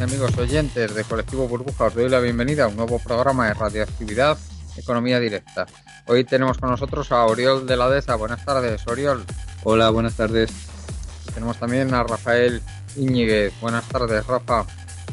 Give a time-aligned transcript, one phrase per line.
[0.00, 1.84] Amigas y amigos oyentes de Colectivo Burbuja.
[1.84, 4.38] Os doy la bienvenida a un nuevo programa de radioactividad
[4.76, 5.66] Economía Directa.
[6.06, 8.14] Hoy tenemos con nosotros a Oriol de la DESA.
[8.14, 9.24] Buenas tardes, Oriol.
[9.62, 10.50] Hola, buenas tardes.
[11.34, 12.62] Tenemos también a Rafael
[12.96, 13.52] Íñiguez.
[13.60, 14.64] Buenas tardes, Rafa.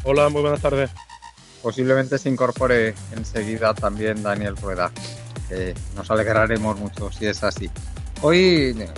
[0.04, 0.90] Hola, muy buenas tardes.
[1.62, 4.90] Posiblemente se incorpore enseguida también Daniel Rueda.
[5.96, 7.70] nos alegraremos mucho si es así.
[8.22, 8.88] Hoy eh,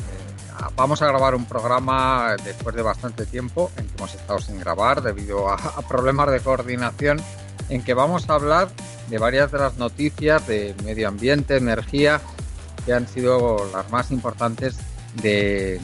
[0.77, 5.03] vamos a grabar un programa después de bastante tiempo en que hemos estado sin grabar
[5.03, 5.59] debido a,
[5.89, 7.21] problemas de coordinación,
[7.69, 8.69] en que vamos a hablar
[9.09, 12.21] de varias de las noticias de medio ambiente, energía,
[12.85, 14.79] que han sido las más importantes
[15.23, 15.81] de,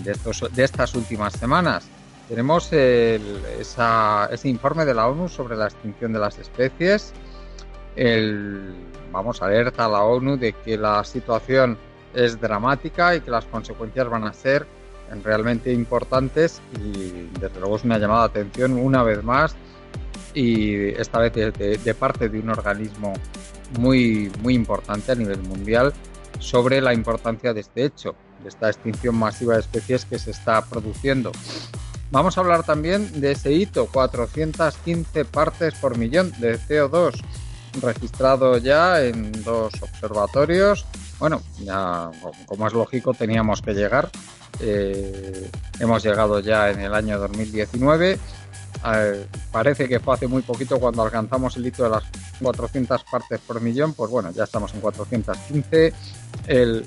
[0.57, 1.87] estas últimas semanas.
[2.29, 3.19] Tenemos ese
[4.45, 7.13] informe de la ONU sobre la extinción de las especies.
[7.95, 8.75] El,
[9.13, 11.79] vamos, alerta a la ONU de que la situación
[12.17, 14.67] es dramática y que las consecuencias van a ser
[15.23, 19.55] realmente importantes y desde luego es una llamada de atención una vez más
[20.35, 23.13] y esta vez de, parte de un organismo
[23.79, 25.93] muy, muy importante a nivel mundial
[26.39, 30.63] sobre la importancia de este hecho, de esta extinción masiva de especies que se está
[30.63, 31.33] produciendo.
[32.11, 37.23] Vamos a hablar también de ese hito, 415 partes por millón de CO2
[37.81, 40.87] registrado ya en dos observatorios
[41.19, 42.11] bueno, ya
[42.47, 44.11] como es lógico teníamos que llegar.
[44.61, 48.19] Eh, hemos llegado ya en el año 2019.
[48.89, 52.05] Eh, parece que fue hace muy poquito cuando alcanzamos el hito de las
[52.41, 55.93] 400 partes por millón, pues bueno, ya estamos en 415.
[56.47, 56.87] El,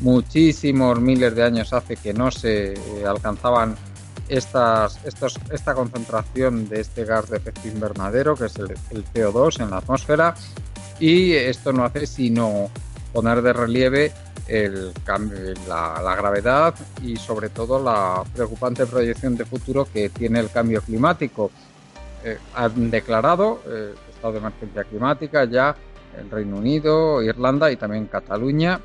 [0.00, 2.74] muchísimos miles de años hace que no se
[3.06, 3.76] alcanzaban
[4.28, 9.60] estas, estos, esta concentración de este gas de efecto invernadero, que es el, el CO2
[9.60, 10.34] en la atmósfera,
[11.00, 12.70] y esto no hace sino
[13.12, 14.12] poner de relieve
[14.48, 14.92] el
[15.68, 21.50] la, gravedad y sobre todo la preocupante proyección de futuro que tiene el cambio climático.
[22.24, 25.76] Eh, han declarado eh, estado de emergencia climática ya
[26.18, 28.80] el Reino Unido, Irlanda y también Cataluña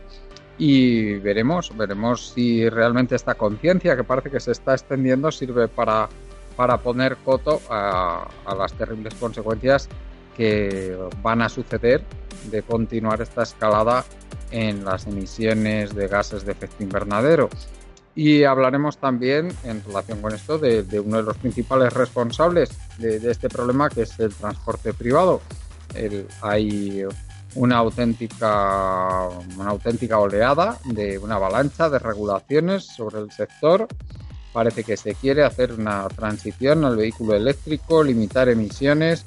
[0.58, 6.10] y veremos, veremos si realmente esta conciencia que parece que se está extendiendo sirve para,
[6.56, 9.90] para poner coto a, a las terribles consecuencias
[10.38, 12.04] que van a suceder
[12.50, 14.04] de continuar esta escalada
[14.52, 17.50] en las emisiones de gases de efecto invernadero.
[18.16, 23.50] Y hablaremos también en relación con esto de, uno de los principales responsables de, este
[23.50, 25.42] problema, que es el transporte privado.
[26.42, 27.06] hay
[27.56, 29.28] una auténtica,
[29.58, 33.88] una auténtica oleada de una avalancha de regulaciones sobre el sector.
[34.52, 39.26] Parece que se quiere hacer una transición al vehículo eléctrico, limitar emisiones,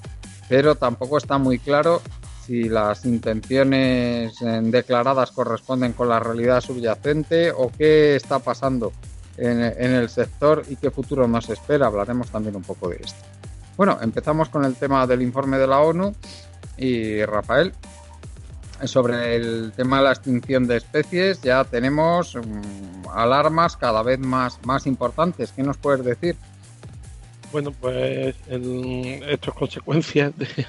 [0.49, 2.01] pero tampoco está muy claro
[2.47, 8.93] si las intenciones eh, declaradas corresponden con la realidad subyacente o qué está pasando
[9.37, 11.87] en, el sector y qué futuro nos espera.
[11.87, 13.19] Hablaremos también un poco de esto.
[13.77, 16.15] Bueno, empezamos con el tema del informe de la ONU
[16.79, 17.73] y Rafael,
[18.85, 24.59] sobre el tema de la extinción de especies ya tenemos mm, alarmas cada vez más,
[24.65, 25.53] más importantes.
[25.53, 26.37] ¿Qué nos puedes decir?
[27.53, 30.67] Bueno, pues en, estas consecuencias de,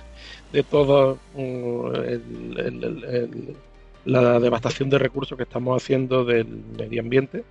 [0.53, 1.91] de toda mm,
[4.05, 6.47] la devastación de recursos que estamos haciendo del
[6.77, 7.43] medio ambiente,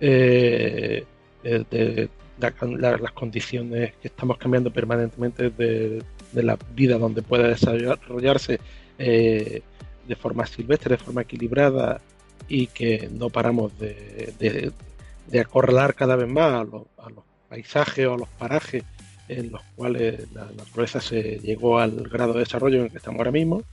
[0.00, 1.04] eh,
[1.42, 8.58] de, las condiciones que estamos cambiando permanentemente de, la vida donde pueda desarrollarse
[9.04, 9.62] eh,
[10.06, 12.00] de forma silvestre, de forma equilibrada
[12.48, 14.72] y que no paramos de,
[15.40, 18.84] acorralar cada vez más a los, paisajes o a los parajes
[19.26, 23.18] en los cuales la naturaleza se llegó al grado de desarrollo en el que estamos
[23.18, 23.64] ahora mismo.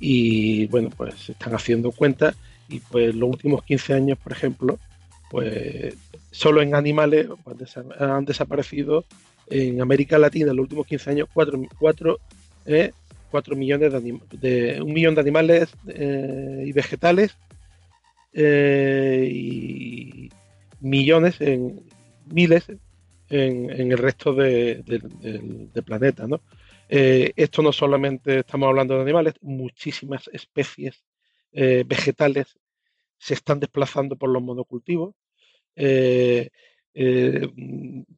[0.00, 2.34] Y bueno, pues se están haciendo cuentas
[2.68, 4.78] y pues los últimos 15 años, por ejemplo,
[5.30, 5.94] pues
[6.32, 9.04] solo en animales pues, han desaparecido
[9.46, 12.18] en América Latina en los últimos 15 años 4, 4,
[12.66, 12.92] eh,
[13.56, 17.36] millones de, un millón de animales eh, y vegetales
[18.32, 20.30] eh, y
[20.80, 21.82] millones en
[22.26, 22.66] miles
[23.30, 26.26] en, el resto del planeta.
[26.26, 26.40] ¿no?
[26.88, 31.02] Eh, esto no solamente estamos hablando de animales, muchísimas especies
[31.52, 32.58] vegetales
[33.16, 35.14] se están desplazando por los monocultivos.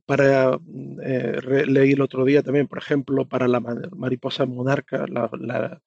[0.05, 0.58] Para
[1.67, 5.81] leí el otro día también, por ejemplo, para la mariposa monarca, la,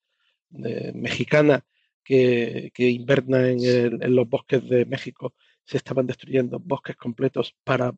[0.94, 1.63] mexicana
[2.03, 3.59] que, que inverna en,
[4.01, 7.94] en, los bosques de México, se estaban destruyendo bosques completos para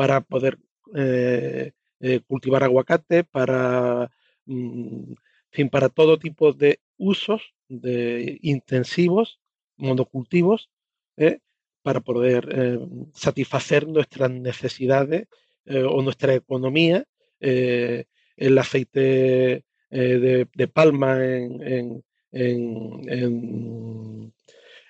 [0.00, 0.58] para poder
[0.94, 4.10] eh, eh, cultivar aguacate, para,
[4.46, 5.12] mm,
[5.50, 9.40] fin, para todo tipo de usos de intensivos,
[9.76, 10.70] monocultivos,
[11.18, 11.40] ¿eh?
[11.82, 12.80] Para poder
[13.14, 15.26] satisfacer nuestras necesidades
[15.66, 17.04] o nuestra economía,
[17.40, 22.02] el aceite de, palma en,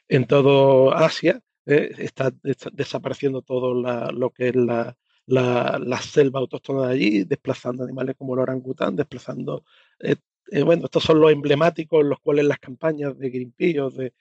[0.08, 2.32] en, todo Asia, está,
[2.72, 4.96] desapareciendo todo lo que es la,
[5.30, 9.64] la, selva autóctona de allí, desplazando animales como el orangután, desplazando,
[10.00, 10.16] eh,
[10.50, 14.12] eh, bueno, estos son los emblemáticos en los cuales las campañas de Greenpeace o, de,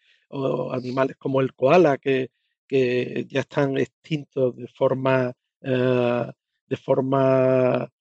[0.72, 2.30] animales como el koala, que,
[2.70, 6.32] que ya están extintos de forma, eh,
[6.68, 7.92] de forma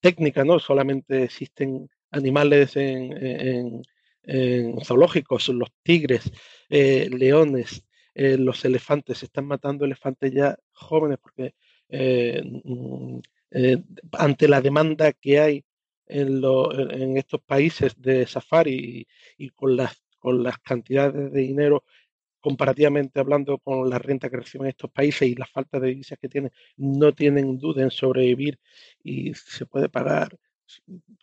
[0.00, 0.58] técnica, ¿no?
[0.58, 3.82] Solamente existen animales en,
[4.84, 6.30] zoológicos, los tigres,
[6.68, 7.84] leones,
[8.14, 11.54] los elefantes, se están matando elefantes ya jóvenes porque
[11.88, 13.18] eh, mm,
[13.50, 13.82] eh,
[14.12, 15.64] ante la demanda que hay
[16.06, 19.06] en, estos países de safari
[19.36, 21.84] y, con, las, con las cantidades de dinero
[22.40, 26.28] comparativamente hablando con la renta que reciben estos países y la falta de divisas que
[26.28, 28.58] tienen, no tienen duda en sobrevivir
[29.02, 30.36] y se puede pagar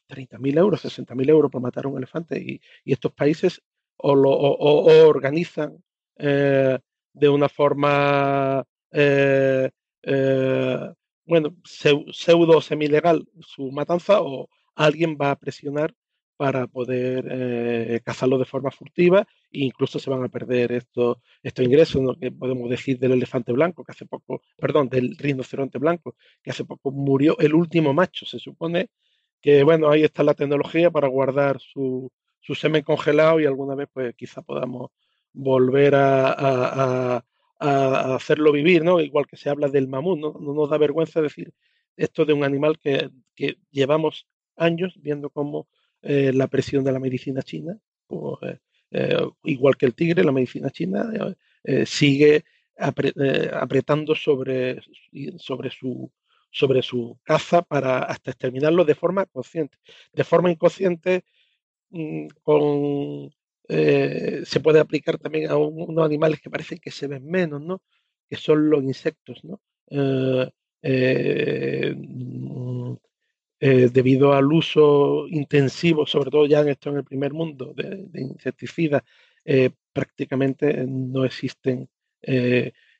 [0.09, 3.61] 30.000 euros, 60.000 euros por matar a un elefante y, estos países
[3.97, 5.83] o, lo, organizan
[6.17, 6.77] eh,
[7.13, 9.69] de una forma eh,
[11.25, 15.93] bueno, pseudo semi-legal su matanza o alguien va a presionar
[16.37, 19.21] para poder eh, cazarlo de forma furtiva
[19.51, 22.15] e incluso se van a perder estos, estos ingresos, ¿no?
[22.15, 26.65] que podemos decir del elefante blanco, que hace poco, perdón, del rinoceronte blanco, que hace
[26.65, 28.25] poco murió el último macho.
[28.25, 28.89] Se supone
[29.41, 33.89] que, bueno, ahí está la tecnología para guardar su, su semen congelado y alguna vez,
[33.93, 34.91] pues quizá podamos
[35.33, 37.23] volver a,
[37.59, 38.99] a, hacerlo vivir, ¿no?
[38.99, 40.33] Igual que se habla del mamut, ¿no?
[40.39, 41.53] No nos da vergüenza decir
[41.97, 43.09] esto de un animal que,
[43.71, 45.67] llevamos años viendo cómo
[46.07, 47.75] eh, la presión de la medicina china,
[48.43, 48.59] eh,
[48.91, 51.11] eh, igual que el tigre, la medicina china
[51.87, 52.43] sigue
[52.77, 54.81] apretando sobre,
[55.39, 56.11] sobre, su,
[56.51, 59.79] sobre su caza para hasta exterminarlo de forma consciente.
[60.13, 61.23] De forma inconsciente,
[61.89, 62.27] mm,
[63.67, 67.81] se puede aplicar también a unos animales que parecen que se ven menos, ¿no?
[68.29, 69.59] Que son los insectos, ¿no?
[73.61, 78.07] Mm, debido al uso intensivo, sobre todo ya en esto en el primer mundo, de,
[78.13, 79.03] insecticidas,
[79.93, 81.87] prácticamente no existen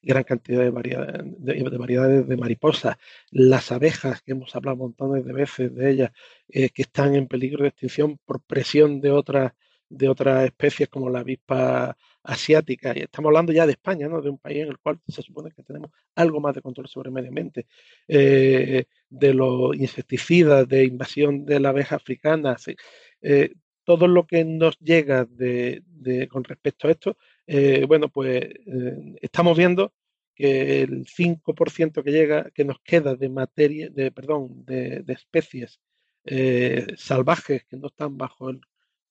[0.01, 2.97] gran cantidad de de, variedades de mariposas.
[3.31, 6.11] Las abejas, que hemos hablado montones de veces de ellas,
[6.47, 9.53] que están en peligro de extinción por presión de otras
[9.89, 12.93] de otras especies como la avispa asiática.
[12.95, 14.21] Y estamos hablando ya de España, ¿no?
[14.21, 17.09] de un país en el cual se supone que tenemos algo más de control sobre
[17.09, 17.67] el medio ambiente,
[18.07, 22.57] eh, de los insecticidas, de invasión de la abeja africana.
[23.21, 23.53] Eh,
[23.83, 25.83] todo lo que nos llega de,
[26.31, 28.41] con respecto a esto, eh, bueno, pues
[29.21, 29.93] estamos viendo
[30.33, 35.79] que el 5% que llega, que nos queda de materia, de, perdón, de especies
[36.97, 38.59] salvajes que no están bajo el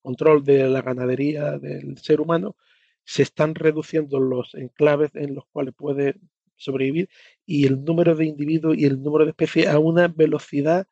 [0.04, 2.56] control de la ganadería del ser humano,
[3.04, 6.16] se están reduciendo los enclaves en los cuales puede
[6.56, 7.08] sobrevivir
[7.46, 10.86] y el número de individuos y el número de especies a una velocidad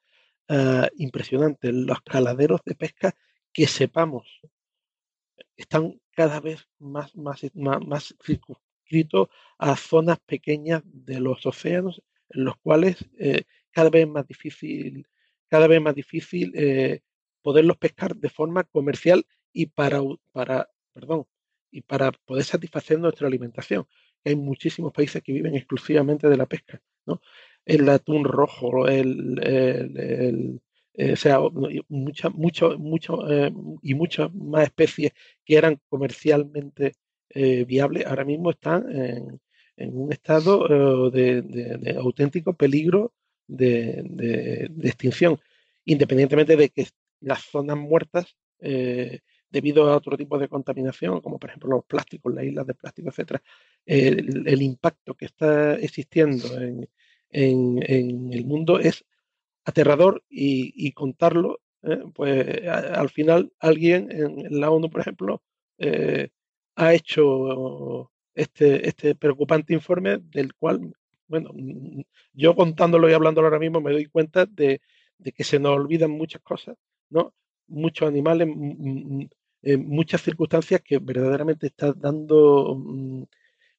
[0.48, 1.72] ah, impresionante.
[1.72, 3.14] Los caladeros de pesca
[3.52, 4.40] que sepamos
[5.56, 9.28] están cada vez más, más, más, circunscritos
[9.58, 15.06] a zonas pequeñas de los océanos en los cuales eh, cada vez más difícil,
[15.48, 17.00] cada vez más difícil eh,
[17.42, 20.00] poderlos pescar de forma comercial y para,
[20.32, 21.26] para, perdón,
[21.70, 23.86] y para poder satisfacer nuestra alimentación.
[24.24, 27.20] Hay muchísimos países que viven exclusivamente de la pesca, ¿no?
[27.64, 30.60] El atún rojo, el, el,
[30.94, 31.38] eh, o sea,
[31.88, 35.12] muchas mucho, mucho, eh, y muchas más especies
[35.44, 36.92] que eran comercialmente
[37.30, 39.40] eh, viables, ahora mismo están en,
[39.76, 43.14] un estado de, auténtico peligro
[43.48, 45.40] de, extinción,
[45.84, 46.86] independientemente de que
[47.22, 52.32] las zonas muertas eh, debido a otro tipo de contaminación, como por ejemplo los plásticos,
[52.34, 53.42] las islas de plástico, etcétera,
[53.84, 56.88] el, impacto que está existiendo en,
[57.30, 59.04] el mundo es
[59.64, 65.42] aterrador y, contarlo, eh, pues al final alguien en, la ONU, por ejemplo,
[65.78, 66.30] eh,
[66.76, 70.94] ha hecho este, este preocupante informe del cual,
[71.28, 71.50] bueno,
[72.32, 74.80] yo contándolo y hablándolo ahora mismo me doy cuenta de
[75.36, 76.76] que se nos olvidan muchas cosas
[77.12, 77.34] ¿no?
[77.68, 78.48] Muchos animales,
[79.62, 83.24] eh, muchas circunstancias que verdaderamente están dando mm,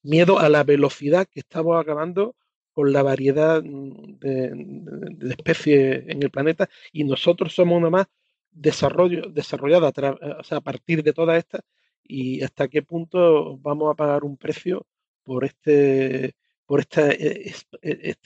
[0.04, 2.36] miedo a la velocidad que estamos acabando
[2.74, 8.08] con la variedad mm, de, especies en el planeta y nosotros somos una más
[8.52, 11.62] desarrollo, desarrollada a, a partir de todas estas
[12.04, 14.88] y hasta qué punto vamos a pagar un precio
[15.24, 16.36] por este
[16.66, 17.12] por esta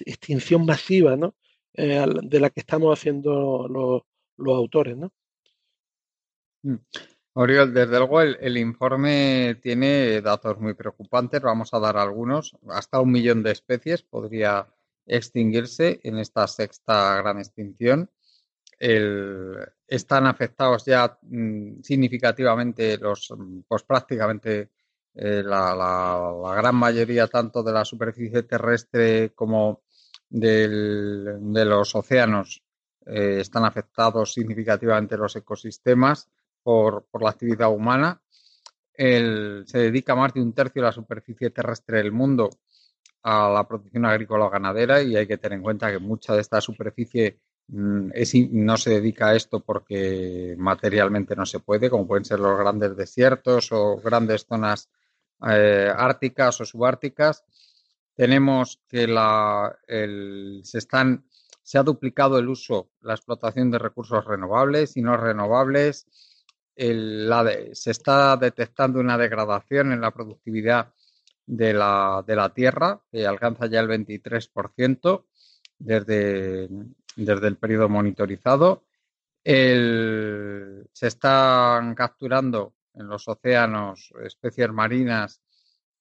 [0.05, 1.35] extinción masiva ¿no?
[1.73, 4.03] de la que estamos haciendo los,
[4.38, 4.98] los autores.
[4.98, 5.12] ¿no?
[6.63, 6.77] Mm.
[7.34, 12.58] Oriol, desde luego el, informe tiene datos muy preocupantes, vamos a dar algunos.
[12.70, 14.67] Hasta un millón de especies podría
[15.06, 18.10] extinguirse en esta sexta gran extinción.
[18.79, 23.32] están afectados ya mm, significativamente los,
[23.67, 24.72] pues prácticamente
[25.13, 29.84] eh, la, gran mayoría tanto de la superficie terrestre como
[30.29, 32.66] de los océanos
[33.09, 36.29] eh, están afectados significativamente los ecosistemas
[36.61, 38.21] por, la actividad humana.
[38.93, 42.49] se dedica más de un tercio de la superficie terrestre del mundo
[43.23, 46.41] a la producción agrícola o ganadera y hay que tener en cuenta que mucha de
[46.41, 48.09] esta superficie mm,
[48.51, 52.95] no se dedica a esto porque materialmente no se puede, como pueden ser los grandes
[52.95, 54.89] desiertos o grandes zonas
[55.47, 57.43] eh, árticas o subárticas.
[58.15, 61.25] Tenemos que la, se están
[61.67, 66.07] se ha duplicado el uso, la explotación de recursos renovables y no renovables
[66.74, 70.93] se está detectando una degradación en la productividad
[71.45, 75.25] de la, de la tierra, que alcanza ya el 23%
[75.77, 76.69] desde,
[77.17, 78.86] desde el periodo monitorizado.
[79.43, 85.41] se están capturando en los océanos especies marinas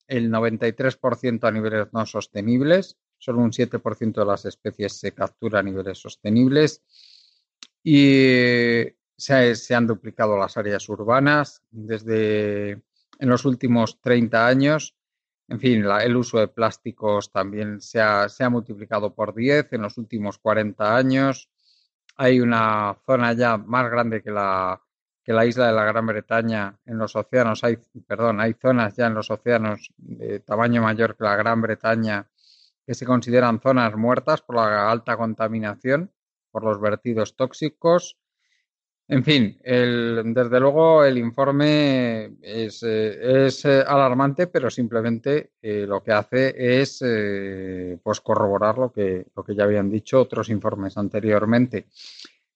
[0.06, 5.62] el 93% a niveles no sostenibles, solo un 7% de las especies se captura a
[5.62, 6.82] niveles sostenibles.
[7.82, 8.84] Y
[9.16, 14.94] se, han duplicado las áreas urbanas desde en los últimos 30 años.
[15.48, 20.38] En fin, el uso de plásticos también se ha, multiplicado por 10 en los últimos
[20.38, 21.48] 40 años.
[22.16, 24.82] Hay una zona ya más grande que la,
[25.22, 27.62] que la isla de la Gran Bretaña en los océanos.
[27.62, 32.26] Hay, perdón, hay zonas ya en los océanos de tamaño mayor que la Gran Bretaña
[32.86, 36.12] que se consideran zonas muertas por la alta contaminación,
[36.50, 38.18] por los vertidos tóxicos
[39.08, 46.10] en fin, desde luego el informe es, eh, eh, alarmante, pero simplemente eh, lo que
[46.10, 47.04] hace es
[48.02, 51.86] pues corroborar lo que, lo que ya habían dicho otros informes anteriormente,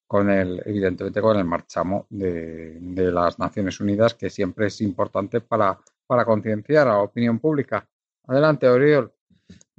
[0.09, 5.41] con el, evidentemente con el marchamo de, de las Naciones Unidas, que siempre es importante
[5.41, 7.89] para, para concienciar a la opinión pública.
[8.27, 9.13] Adelante, Oriol.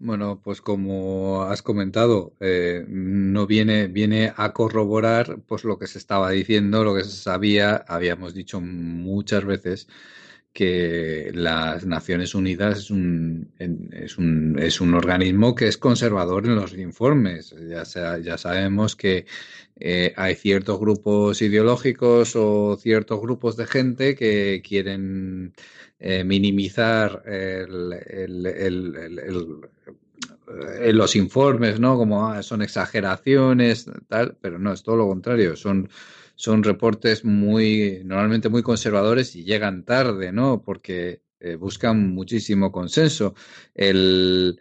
[0.03, 5.99] Bueno, pues como has comentado, eh, no viene, viene a corroborar pues lo que se
[5.99, 9.87] estaba diciendo, lo que se sabía, habíamos dicho muchas veces
[10.53, 16.55] que las Naciones Unidas es un, es un, es un organismo que es conservador en
[16.55, 17.55] los informes.
[17.69, 17.83] Ya,
[18.17, 19.27] ya sabemos que
[19.79, 25.53] eh, hay ciertos grupos ideológicos o ciertos grupos de gente que quieren
[26.03, 27.93] eh, minimizar el,
[30.81, 31.95] en los informes, ¿no?
[31.95, 35.89] Como ah, son exageraciones, tal, pero no, es todo lo contrario, son,
[36.35, 40.63] son reportes muy, normalmente muy conservadores y llegan tarde, ¿no?
[40.63, 43.35] Porque eh, buscan muchísimo consenso.
[43.73, 44.59] El,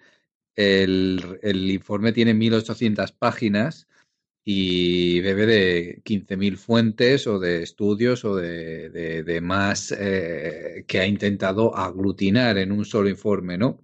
[0.55, 3.89] el, informe tiene 1.800 páginas
[4.53, 11.07] y bebe de 15.000 fuentes o de estudios o de, de, más eh, que ha
[11.07, 13.81] intentado aglutinar en un solo informe, ¿no?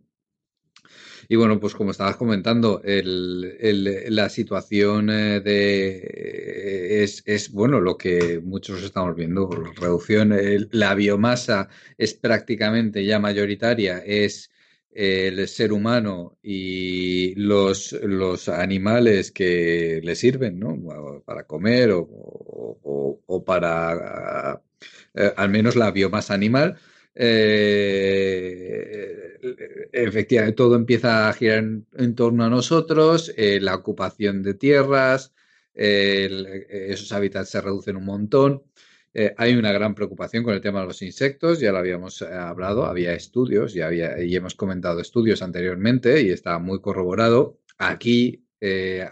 [1.29, 8.83] Y bueno, pues como estabas comentando, la situación eh, de es, bueno lo que muchos
[8.83, 10.35] estamos viendo, reducción,
[10.73, 14.51] la biomasa es prácticamente ya mayoritaria, es
[14.97, 21.23] el ser humano y los, los animales que le sirven, ¿no?
[21.25, 24.63] Para comer o, para
[25.15, 26.79] eh, al menos la biomasa animal
[27.15, 29.39] eh,
[29.93, 35.33] efectivamente, todo empieza a girar en, torno a nosotros, eh, la ocupación de tierras,
[35.75, 38.63] esos hábitats se reducen un montón.
[39.19, 42.85] Eh, hay una gran preocupación con el tema de los insectos, ya lo habíamos hablado,
[42.85, 47.59] había estudios y, había, y hemos comentado estudios anteriormente y está muy corroborado.
[47.79, 48.45] Aquí,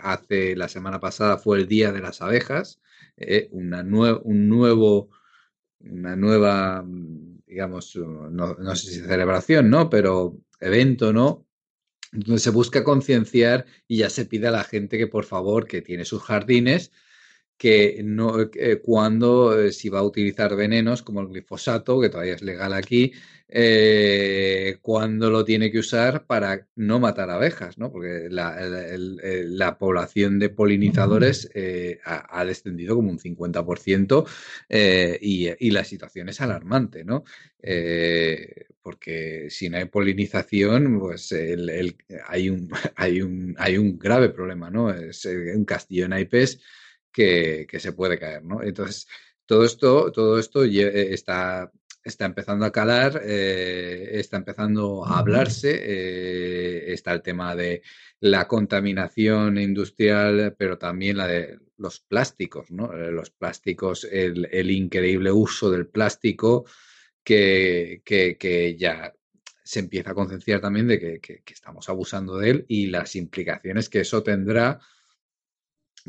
[0.02, 2.82] hace la semana pasada fue el Día de las Abejas,
[3.50, 3.80] una
[4.24, 5.10] un nuevo,
[5.80, 6.84] una nueva
[7.46, 9.88] digamos, no, no sé si celebración, ¿no?
[9.88, 11.46] Pero evento, ¿no?
[12.10, 15.80] Donde se busca concienciar y ya se pide a la gente que por favor, que
[15.80, 16.90] tiene sus jardines,
[17.64, 22.34] que no eh, cuando eh, si va a utilizar venenos como el glifosato, que todavía
[22.34, 23.14] es legal aquí,
[23.48, 27.90] eh, cuando lo tiene que usar para no matar abejas, ¿no?
[27.90, 31.48] Porque la, población de polinizadores
[32.04, 34.28] ha, descendido como un 50%
[35.22, 37.24] y, y, la situación es alarmante, ¿no?
[38.82, 41.34] porque si no hay polinización, pues
[42.28, 44.92] hay, un, hay, un, hay un grave problema, ¿no?
[44.92, 46.60] Es un castillo en naipes
[47.14, 48.62] que, se puede caer, ¿no?
[48.62, 49.06] Entonces,
[49.46, 51.70] todo esto, todo esto eh, está,
[52.02, 57.82] está empezando a calar, eh, está empezando a hablarse, eh, está el tema de
[58.20, 62.92] la contaminación industrial, pero también la de los plásticos, ¿no?
[62.92, 66.64] Los plásticos, el, increíble uso del plástico
[67.22, 69.12] que, que, ya
[69.62, 73.88] se empieza a concienciar también de que, que, estamos abusando de él y las implicaciones
[73.88, 74.80] que eso tendrá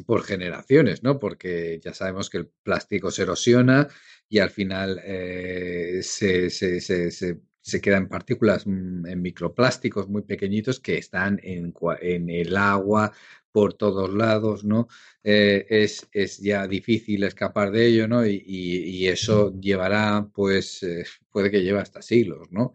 [0.03, 1.19] por generaciones, ¿no?
[1.19, 3.87] Porque ya sabemos que el plástico se erosiona
[4.27, 10.23] y al final eh, se, se, se, se, queda en partículas, mm, en microplásticos muy
[10.23, 13.11] pequeñitos que están en, en el agua
[13.51, 14.87] por todos lados, ¿no?
[15.23, 18.25] Eh, es, es, ya difícil escapar de ello, ¿no?
[18.25, 22.73] Y, y, eso llevará, pues, eh, puede que lleve hasta siglos, ¿no?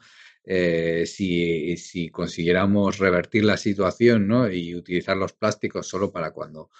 [1.04, 4.50] si, si, consiguiéramos revertir la situación ¿no?
[4.50, 6.70] y utilizar los plásticos solo para cuando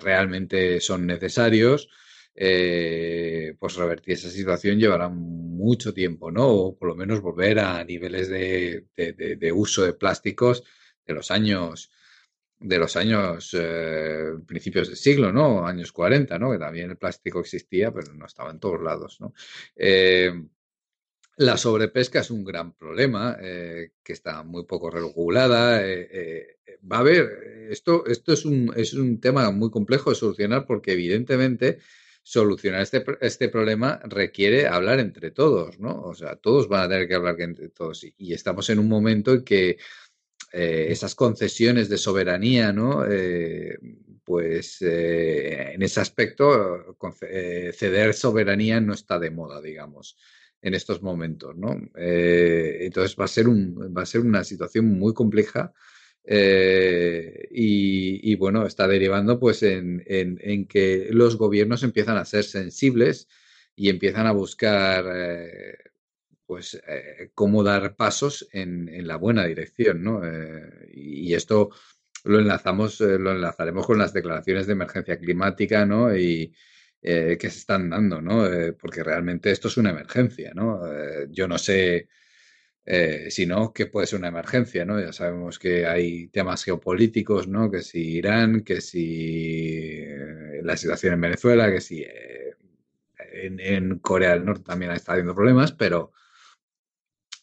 [0.00, 1.88] realmente son necesarios,
[2.34, 6.48] eh, pues revertir esa situación llevará mucho tiempo, ¿no?
[6.48, 10.64] O por lo menos volver a niveles de, uso de plásticos
[11.06, 11.90] de los años
[12.58, 15.66] de los años eh, principios del siglo, ¿no?
[15.66, 16.52] Años 40, ¿no?
[16.52, 19.32] Que también el plástico existía, pero no estaba en todos lados, ¿no?
[19.76, 20.30] Eh,
[21.40, 25.82] la sobrepesca es un gran problema que está muy poco regulada
[26.90, 30.92] va a haber, esto, esto es, un, es un tema muy complejo de solucionar porque
[30.92, 31.78] evidentemente
[32.22, 36.02] solucionar este, este problema requiere hablar entre todos, ¿no?
[36.02, 38.04] O sea, todos van a tener que hablar entre todos.
[38.16, 39.78] Y, estamos en un momento en que
[40.52, 43.04] eh, esas concesiones de soberanía, ¿no?
[43.08, 43.78] Eh,
[44.24, 46.96] pues eh, en ese aspecto,
[47.72, 50.16] ceder soberanía no está de moda, digamos,
[50.62, 51.80] en estos momentos, ¿no?
[51.94, 55.72] entonces va a ser un, va a ser una situación muy compleja
[56.24, 63.28] eh, y, bueno, está derivando pues en, que los gobiernos empiezan a ser sensibles
[63.74, 65.78] y empiezan a buscar eh,
[66.46, 70.20] pues eh, cómo dar pasos en, la buena dirección, ¿no?
[70.92, 71.70] y esto
[72.24, 76.14] lo enlazamos, lo enlazaremos con las declaraciones de emergencia climática, ¿no?
[76.14, 76.54] Y
[77.02, 78.46] que se están dando, ¿no?
[78.78, 80.80] porque realmente esto es una emergencia, ¿no?
[81.28, 82.08] yo no sé
[82.92, 84.98] eh, sino que puede ser una emergencia, ¿no?
[85.00, 87.70] Ya sabemos que hay temas geopolíticos, ¿no?
[87.70, 92.56] Que si Irán, que si eh, la situación en Venezuela, que si eh,
[93.32, 96.12] en, Corea del Norte también está habiendo problemas, pero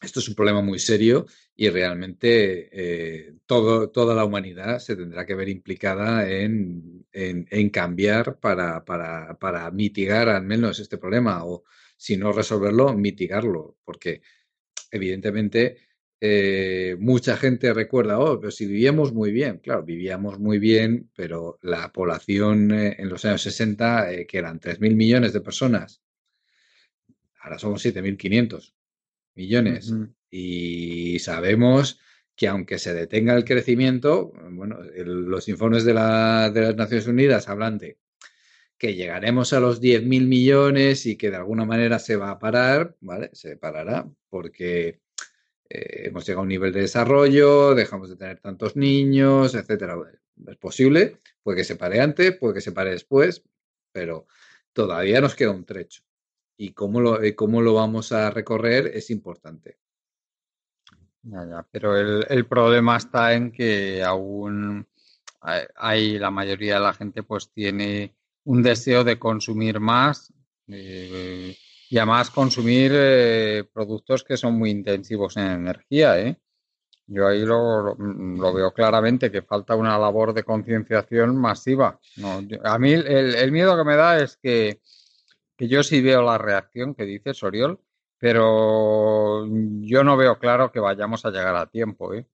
[0.02, 5.36] esto es un problema muy serio y realmente todo, toda la humanidad se tendrá que
[5.36, 11.64] ver implicada en, en, cambiar para, para, para, mitigar al menos este problema o
[11.98, 14.22] si no resolverlo, mitigarlo, porque
[14.92, 15.78] evidentemente,
[16.20, 19.60] eh, mucha gente recuerda, oh, pero si vivíamos muy bien.
[19.60, 24.60] Claro, vivíamos muy bien, pero la población eh, en los años 60, eh, que eran
[24.60, 26.02] 3.000 millones de personas,
[27.42, 28.74] ahora somos 7.500
[29.36, 29.94] millones.
[30.30, 32.00] Y sabemos
[32.36, 37.50] que aunque se detenga el crecimiento, bueno, los informes de, la, de las Naciones Unidas
[37.50, 37.98] hablan de
[38.78, 42.96] que llegaremos a los 10.000 millones y que de alguna manera se va a parar,
[43.02, 43.32] ¿vale?
[43.34, 45.02] Se parará porque
[45.70, 49.96] eh, hemos llegado a un nivel de desarrollo, dejamos de tener tantos niños, etcétera.
[50.48, 53.44] Es posible, puede que se pare antes, puede que se pare después,
[53.92, 54.28] pero
[54.74, 56.04] todavía nos queda un trecho.
[56.56, 59.80] Y cómo lo, cómo lo vamos a recorrer es importante.
[61.72, 64.86] Pero el, el problema está en que aún
[65.76, 70.34] hay, la mayoría de la gente pues tiene un deseo de consumir más
[70.68, 71.56] eh,
[71.90, 76.20] y además consumir eh, productos que son muy intensivos en energía.
[76.20, 76.38] ¿eh?
[77.06, 82.00] Yo ahí lo, veo claramente que falta una labor de concienciación masiva.
[82.64, 84.82] a mí el, miedo que me da es que,
[85.56, 87.80] que yo sí veo la reacción que dice Soriol,
[88.20, 89.46] pero
[89.82, 92.14] yo no veo claro que vayamos a llegar a tiempo.
[92.14, 92.26] ¿eh?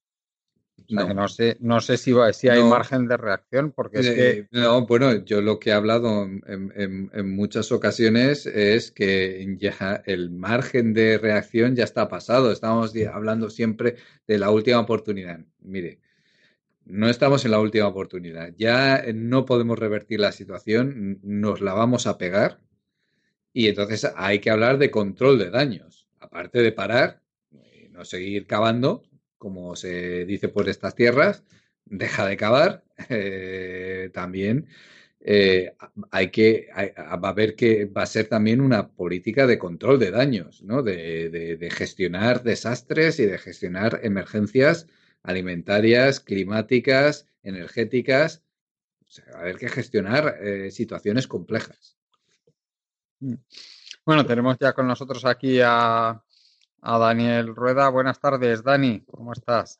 [0.90, 1.28] no.
[1.28, 4.30] sé, no sé si, si hay margen de reacción, porque es que...
[4.30, 10.32] Eh, no, bueno, yo lo que he hablado en, muchas ocasiones es que ya el
[10.32, 12.52] margen de reacción ya está pasado.
[12.52, 13.96] Estamos hablando siempre
[14.28, 15.40] de la última oportunidad.
[15.60, 16.00] Mire,
[16.86, 18.54] no estamos en la última oportunidad.
[18.58, 22.60] Ya no podemos revertir la situación, nos la vamos a pegar
[23.54, 26.08] y entonces hay que hablar de control de daños.
[26.20, 27.22] Aparte de parar,
[27.54, 29.04] eh, no seguir cavando,
[29.38, 31.44] como se dice por estas tierras,
[31.86, 32.84] deja de cavar.
[33.10, 34.68] Eh, también
[35.20, 35.76] eh,
[36.12, 40.12] hay que, va a ver que va a ser también una política de control de
[40.12, 40.84] daños, ¿no?
[40.84, 44.88] de gestionar desastres y de gestionar emergencias
[45.24, 48.44] alimentarias, climáticas, energéticas.
[49.02, 50.38] O va a haber que gestionar
[50.70, 51.98] situaciones complejas.
[53.24, 53.36] Mm.
[54.06, 56.22] Bueno, tenemos ya con nosotros aquí a,
[56.82, 57.88] a Daniel Rueda.
[57.88, 59.80] Buenas tardes, Dani, ¿cómo estás?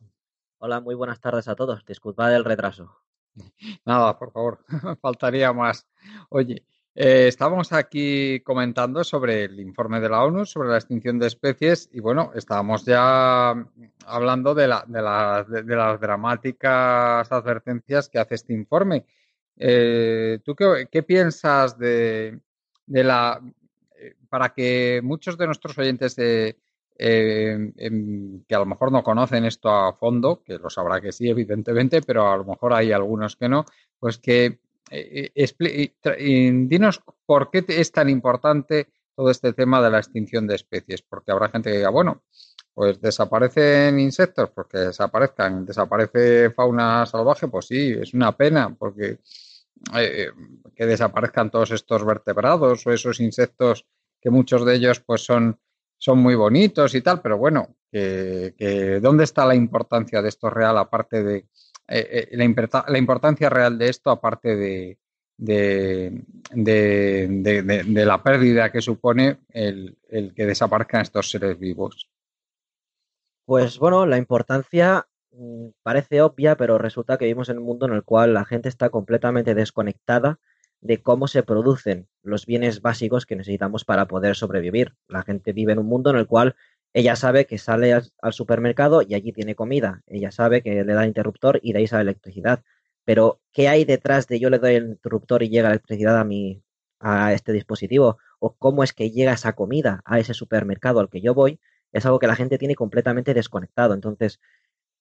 [0.60, 1.86] Hola, muy buenas tardes a todos.
[1.86, 2.96] Disculpad el retraso.
[3.86, 4.64] Nada, por favor,
[5.02, 5.86] faltaría más.
[6.30, 6.64] Oye,
[6.96, 11.90] eh, estábamos aquí comentando sobre el informe de la ONU sobre la extinción de especies
[11.92, 13.54] y bueno, estábamos ya
[14.06, 19.06] hablando de, la, de, las dramáticas advertencias que hace este informe.
[19.58, 22.40] Eh, ¿Tú qué, piensas de,
[22.88, 23.42] la...
[24.00, 26.58] Eh, para que muchos de nuestros oyentes de,
[26.98, 31.30] em, que a lo mejor no conocen esto a fondo, que lo sabrá que sí,
[31.30, 33.66] evidentemente, pero a lo mejor hay algunos que no,
[34.00, 34.60] pues que
[34.92, 40.56] eh, eh, dinos por qué es tan importante todo este tema de la extinción de
[40.56, 42.24] especies, porque habrá gente que diga, bueno,
[42.74, 49.20] pues desaparecen insectos, porque desaparezcan, desaparece fauna salvaje, pues sí, es una pena, porque
[49.96, 50.32] eh,
[50.76, 53.86] que desaparezcan todos estos vertebrados o esos insectos
[54.22, 55.60] que muchos de ellos pues son,
[55.98, 60.78] son muy bonitos y tal, pero bueno, que ¿dónde está la importancia de esto real
[60.78, 61.48] aparte de,
[61.88, 64.98] eh, eh, la, la, importancia real de esto, aparte de,
[65.38, 66.24] de,
[68.06, 72.10] la pérdida que supone el, el, que desaparezcan estos seres vivos.
[73.46, 75.06] Pues bueno, la importancia
[75.84, 78.90] parece obvia, pero resulta que vivimos en un mundo en el cual la gente está
[78.90, 80.40] completamente desconectada
[80.82, 84.96] de cómo se producen los bienes básicos que necesitamos para poder sobrevivir.
[85.08, 86.56] La gente vive en un mundo en el cual
[86.94, 90.04] ella sabe que sale al, supermercado y allí tiene comida.
[90.08, 92.64] Ella sabe que le da el interruptor y de ahí sale electricidad.
[93.06, 96.64] Pero, ¿qué hay detrás de yo le doy el interruptor y llega electricidad a mi,
[97.00, 98.18] a este dispositivo?
[98.40, 101.60] ¿O cómo es que llega esa comida a ese supermercado al que yo voy?
[101.92, 103.94] Es algo que la gente tiene completamente desconectado.
[103.94, 104.40] Entonces,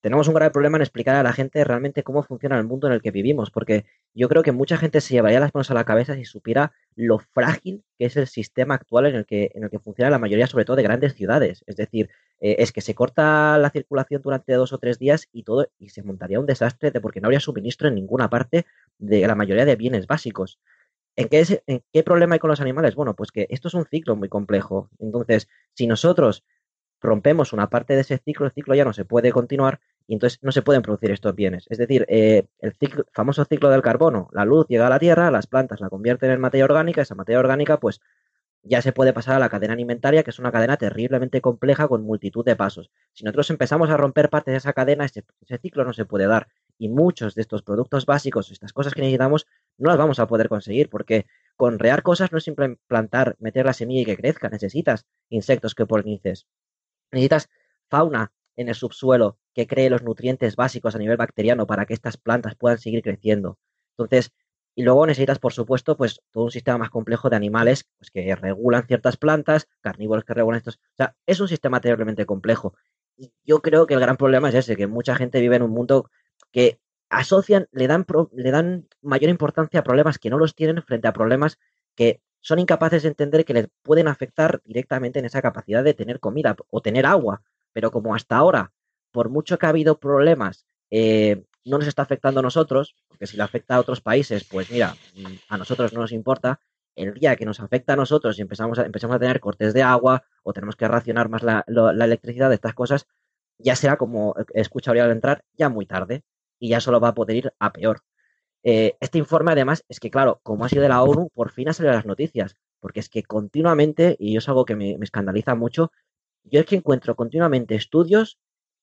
[0.03, 2.93] tenemos un grave problema en explicar a la gente realmente cómo funciona el mundo en
[2.93, 5.85] el que vivimos, porque yo creo que mucha gente se llevaría las manos a la
[5.85, 9.71] cabeza si supiera lo frágil que es el sistema actual en el que, en el
[9.71, 11.63] que funciona la mayoría, sobre todo de grandes ciudades.
[11.69, 12.11] Es decir,
[12.41, 15.91] eh, es que se corta la circulación durante dos o tres días y todo, y
[15.91, 18.67] se montaría un desastre de porque no habría suministro en ninguna parte
[18.99, 20.59] de la mayoría de bienes básicos.
[21.15, 22.97] ¿En qué, ¿En qué problema hay con los animales?
[22.97, 24.91] Bueno, pues que esto es un ciclo muy complejo.
[24.99, 26.43] Entonces, si nosotros
[27.03, 29.81] rompemos una parte de ese ciclo, el ciclo ya no se puede continuar
[30.15, 31.67] entonces no se pueden producir estos bienes.
[31.71, 32.75] Es decir, eh, el
[33.13, 36.41] famoso ciclo del carbono, la luz llega a la Tierra, las plantas la convierten en
[36.41, 38.01] materia orgánica, esa materia orgánica pues
[38.65, 42.05] ya se puede pasar a la cadena alimentaria, que es una cadena terriblemente compleja con
[42.05, 42.91] multitud de pasos.
[43.13, 45.25] Si nosotros empezamos a romper partes de esa cadena, ese,
[45.61, 46.47] ciclo no se puede dar.
[46.79, 49.47] Y muchos de estos productos básicos, estas cosas que necesitamos,
[49.79, 53.67] no las vamos a poder conseguir, porque con rear cosas no es simple plantar, meter
[53.67, 56.47] la semilla y que crezca, necesitas insectos que polinices,
[57.11, 57.51] necesitas
[57.89, 62.17] fauna en el subsuelo que cree los nutrientes básicos a nivel bacteriano para que estas
[62.17, 63.59] plantas puedan seguir creciendo.
[63.97, 64.33] Entonces,
[64.75, 68.35] y luego necesitas, por supuesto, pues todo un sistema más complejo de animales pues, que
[68.35, 70.77] regulan ciertas plantas, carnívoros que regulan estos.
[70.77, 72.75] O sea, es un sistema terriblemente complejo.
[73.17, 75.71] Y yo creo que el gran problema es ese, que mucha gente vive en un
[75.71, 76.11] mundo
[76.51, 81.09] que asocian, le dan, le dan mayor importancia a problemas que no los tienen frente
[81.09, 81.59] a problemas
[81.95, 86.19] que son incapaces de entender que les pueden afectar directamente en esa capacidad de tener
[86.19, 87.43] comida o tener agua.
[87.75, 88.73] Pero como hasta ahora,
[89.13, 93.37] por mucho que ha habido problemas, eh, no nos está afectando a nosotros, porque si
[93.37, 96.61] le afecta a otros países, pues mira, mm, a nosotros no nos importa.
[96.95, 99.83] El día que nos afecta a nosotros y empezamos a, empezamos a tener cortes de
[99.83, 101.65] agua o tenemos que racionar más la,
[102.05, 103.07] electricidad de estas cosas,
[103.59, 106.25] ya será como escucha al entrar, ya muy tarde
[106.59, 108.03] y ya solo va a poder ir a peor.
[108.65, 111.69] Eh, este informe, además, es que, claro, como ha sido de la ONU, por fin
[111.69, 115.55] ha salido las noticias, porque es que continuamente, y es algo que me, me escandaliza
[115.55, 115.91] mucho,
[116.45, 118.39] yo es que encuentro continuamente estudios,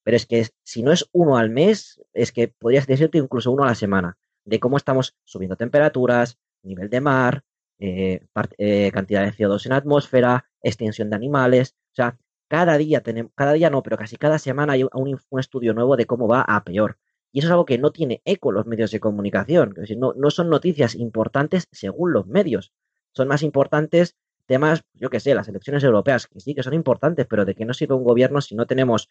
[0.10, 3.62] pero es que si no es uno al mes, es que podrías decirte incluso uno
[3.62, 7.44] a la semana, de cómo estamos subiendo temperaturas, nivel de mar,
[7.78, 8.26] eh,
[8.58, 11.76] eh, cantidad de CO2 en atmósfera, extinción de animales.
[11.92, 12.18] O sea,
[12.48, 16.08] cada día tenemos, cada día no, pero casi cada semana hay un, estudio nuevo de
[16.08, 16.98] cómo va a peor.
[17.32, 19.74] Y eso es algo que no tiene eco los medios de comunicación.
[19.76, 22.74] Es decir, no, no son noticias importantes según los medios.
[23.12, 24.16] Son más importantes
[24.48, 27.66] temas, yo que sé, las elecciones europeas, que sí que son importantes, pero de qué
[27.66, 29.08] no sirve un gobierno si no tenemos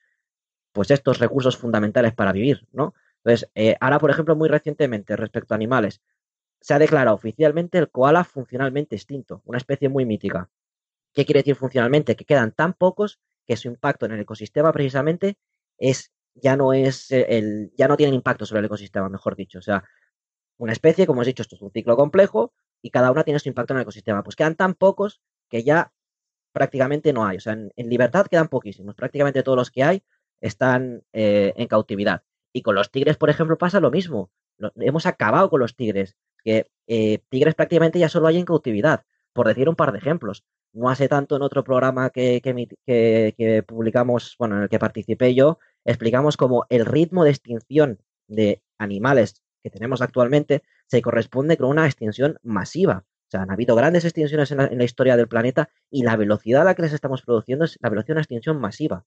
[0.72, 2.94] pues estos recursos fundamentales para vivir, ¿no?
[3.24, 6.00] Entonces, eh, ahora, por ejemplo, muy recientemente, respecto a animales,
[6.60, 10.50] se ha declarado oficialmente el koala funcionalmente extinto, una especie muy mítica.
[11.12, 12.16] ¿Qué quiere decir funcionalmente?
[12.16, 15.38] Que quedan tan pocos que su impacto en el ecosistema precisamente
[15.78, 19.58] es ya no es el ya no tiene impacto sobre el ecosistema, mejor dicho.
[19.58, 19.84] O sea,
[20.58, 22.52] una especie, como he dicho, esto es un ciclo complejo
[22.82, 24.22] y cada una tiene su impacto en el ecosistema.
[24.22, 25.92] Pues quedan tan pocos que ya
[26.52, 27.38] prácticamente no hay.
[27.38, 28.94] O sea, en, libertad quedan poquísimos.
[28.94, 30.02] Prácticamente todos los que hay
[30.40, 32.22] están eh, en cautividad.
[32.52, 34.30] Y con los tigres, por ejemplo, pasa lo mismo.
[34.76, 36.16] hemos acabado con los tigres.
[36.44, 39.04] Que eh, tigres prácticamente ya solo hay en cautividad.
[39.32, 40.44] Por decir un par de ejemplos.
[40.72, 45.58] No hace tanto en otro programa que, que publicamos, bueno, en el que participé yo,
[45.84, 51.86] explicamos cómo el ritmo de extinción de animales que tenemos actualmente se corresponde con una
[51.86, 53.04] extinción masiva.
[53.28, 56.64] O sea, han habido grandes extinciones en la, historia del planeta y la velocidad a
[56.64, 59.04] la que les estamos produciendo es la velocidad de una extinción masiva.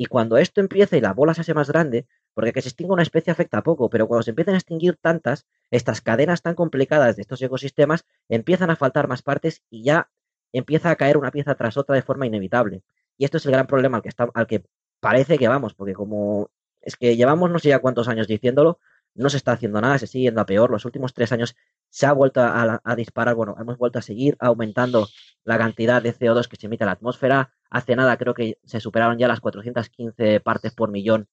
[0.00, 2.92] Y cuando esto empieza y la bola se hace más grande, porque que se extinga
[2.92, 7.16] una especie afecta poco, pero cuando se empiezan a extinguir tantas, estas cadenas tan complicadas
[7.16, 10.08] de estos ecosistemas empiezan a faltar más partes y ya
[10.52, 12.84] empieza a caer una pieza tras otra de forma inevitable.
[13.16, 14.62] Y esto es el gran problema al que, está, al que
[15.00, 16.48] parece que vamos, porque como
[16.80, 18.78] es que llevamos no sé ya cuántos años diciéndolo,
[19.16, 20.70] no se está haciendo nada, se sigue yendo a peor.
[20.70, 21.56] Los últimos tres años
[21.90, 25.08] se ha vuelto a, disparar, bueno, hemos vuelto a seguir aumentando
[25.44, 27.52] la cantidad de CO2 que se emite a la atmósfera.
[27.70, 31.28] Hace nada creo que se superaron ya las 415 partes por millón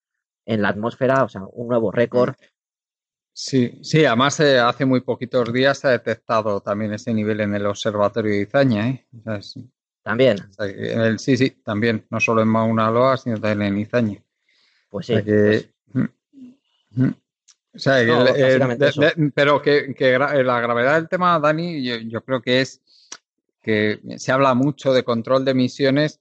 [0.45, 2.35] en la atmósfera, o sea, un nuevo récord.
[3.33, 7.53] Sí, sí, además eh, hace muy poquitos días se ha detectado también ese nivel en
[7.53, 8.89] el observatorio de Izaña.
[8.89, 9.05] ¿eh?
[10.01, 10.37] También.
[11.17, 14.23] sí, sí, también, no solo en Mauna Loa, sino también en Izaña.
[14.89, 15.15] Pues sí.
[15.91, 16.05] Mm,
[16.91, 17.15] mm.
[17.75, 17.97] O sea,
[19.33, 22.81] pero que, la gravedad del tema, Dani, yo, creo que es
[23.61, 26.19] que se habla mucho de control de emisiones,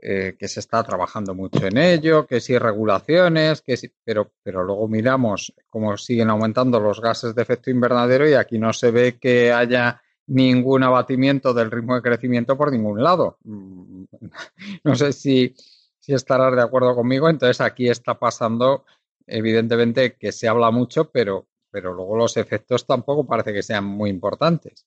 [0.00, 4.62] eh, que se está trabajando mucho en ello, que sí regulaciones, que sí, pero, pero
[4.62, 9.18] luego miramos cómo siguen aumentando los gases de efecto invernadero y aquí no se ve
[9.18, 13.38] que haya ningún abatimiento del ritmo de crecimiento por ningún lado.
[13.44, 14.04] Mm,
[14.84, 15.54] no sé si,
[15.98, 17.28] si estarás de acuerdo conmigo.
[17.28, 18.84] Entonces aquí está pasando
[19.28, 24.10] evidentemente que se habla mucho, pero, pero luego los efectos tampoco parece que sean muy
[24.10, 24.86] importantes.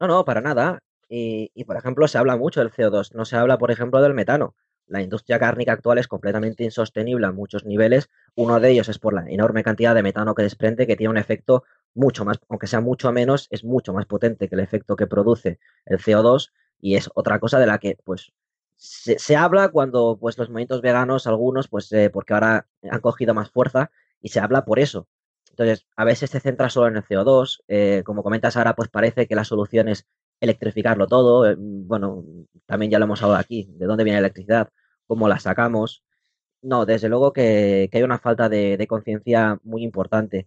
[0.00, 0.80] No, no, para nada.
[1.10, 4.54] Y, por ejemplo, se habla mucho del CO2, no se habla, por ejemplo, del metano.
[4.86, 8.08] La industria cárnica actual es completamente insostenible a muchos niveles.
[8.34, 11.18] Uno de ellos es por la enorme cantidad de metano que desprende, que tiene un
[11.18, 15.06] efecto mucho más, aunque sea mucho menos, es mucho más potente que el efecto que
[15.06, 18.32] produce el CO2 y es otra cosa de la que, pues,
[18.78, 23.50] se, habla cuando pues los movimientos veganos, algunos, pues eh, porque ahora han cogido más
[23.50, 25.08] fuerza y se habla por eso.
[25.50, 29.26] Entonces, a veces se centra solo en el CO2, eh, como comentas ahora, pues parece
[29.26, 30.06] que la solución es
[30.40, 31.50] electrificarlo todo.
[31.50, 32.24] Eh, bueno,
[32.66, 34.68] también ya lo hemos hablado aquí, de dónde viene la electricidad,
[35.06, 36.04] cómo la sacamos.
[36.62, 40.46] No, desde luego que, hay una falta de, conciencia muy importante.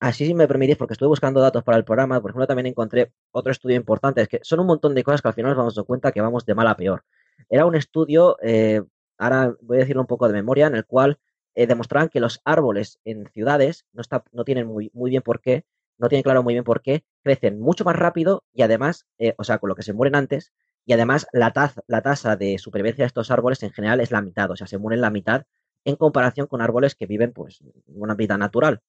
[0.00, 3.12] así si me permitís, porque estuve buscando datos para el programa, por ejemplo, también encontré
[3.32, 5.78] otro estudio importante, es que son un montón de cosas que al final nos vamos
[5.78, 7.04] a cuenta que vamos de mal a peor.
[7.48, 8.82] Era un estudio, eh,
[9.18, 11.18] ahora voy a decirlo un poco de memoria, en el cual
[11.54, 15.40] eh, demostraban que los árboles en ciudades no, está, no tienen muy, muy bien por
[15.40, 15.64] qué,
[15.98, 19.44] no tienen claro muy bien por qué, crecen mucho más rápido y además, eh, o
[19.44, 20.52] sea, con lo que se mueren antes,
[20.86, 21.52] y además la,
[21.86, 24.78] la tasa de supervivencia de estos árboles en general es la mitad, o sea, se
[24.78, 25.44] mueren la mitad
[25.84, 28.80] en comparación con árboles que viven pues una vida natural.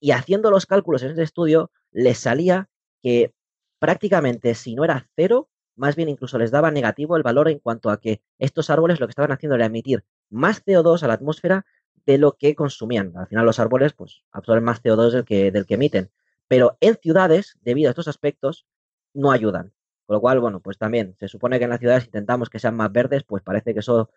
[0.00, 2.68] Y haciendo los cálculos en este estudio, les salía
[3.02, 3.32] que
[3.78, 7.90] prácticamente si no era cero, más bien incluso les daba negativo el valor en cuanto
[7.90, 11.66] a que estos árboles lo que estaban haciendo era emitir más CO2 a la atmósfera
[12.06, 13.16] de lo que consumían.
[13.16, 16.10] Al final los árboles pues absorben más CO2 del que, del que emiten.
[16.48, 18.66] Pero en ciudades, debido a estos aspectos,
[19.14, 19.72] no ayudan.
[20.06, 22.76] Con lo cual, bueno, pues también se supone que en las ciudades intentamos que sean
[22.76, 24.10] más verdes, pues parece que eso,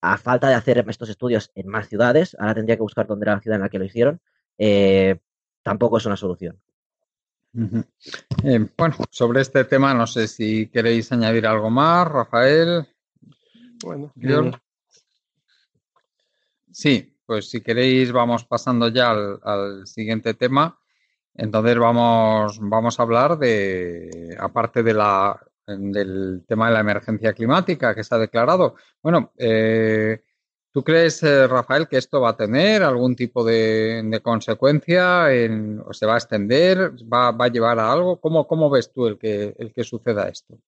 [0.00, 3.34] a falta de hacer estos estudios en más ciudades, ahora tendría que buscar dónde era
[3.34, 4.20] la ciudad en la que lo hicieron,
[4.58, 5.18] eh,
[5.62, 6.60] tampoco es una solución.
[8.42, 12.86] Eh, bueno, sobre este tema no sé si queréis añadir algo más, Rafael.
[13.82, 14.12] Bueno,
[16.72, 20.78] Sí, pues si queréis vamos pasando ya al, siguiente tema.
[21.34, 27.94] Entonces vamos, vamos a hablar de, aparte de la, del tema de la emergencia climática
[27.94, 28.74] que se ha declarado.
[29.02, 30.22] Bueno, eh,
[30.74, 35.26] ¿Tú crees, eh, Rafael, que esto va a tener algún tipo de, consecuencia
[35.86, 36.90] o se va a extender?
[37.04, 38.20] ¿Va, a llevar a algo?
[38.20, 40.58] ¿Cómo, ves tú el que, suceda esto?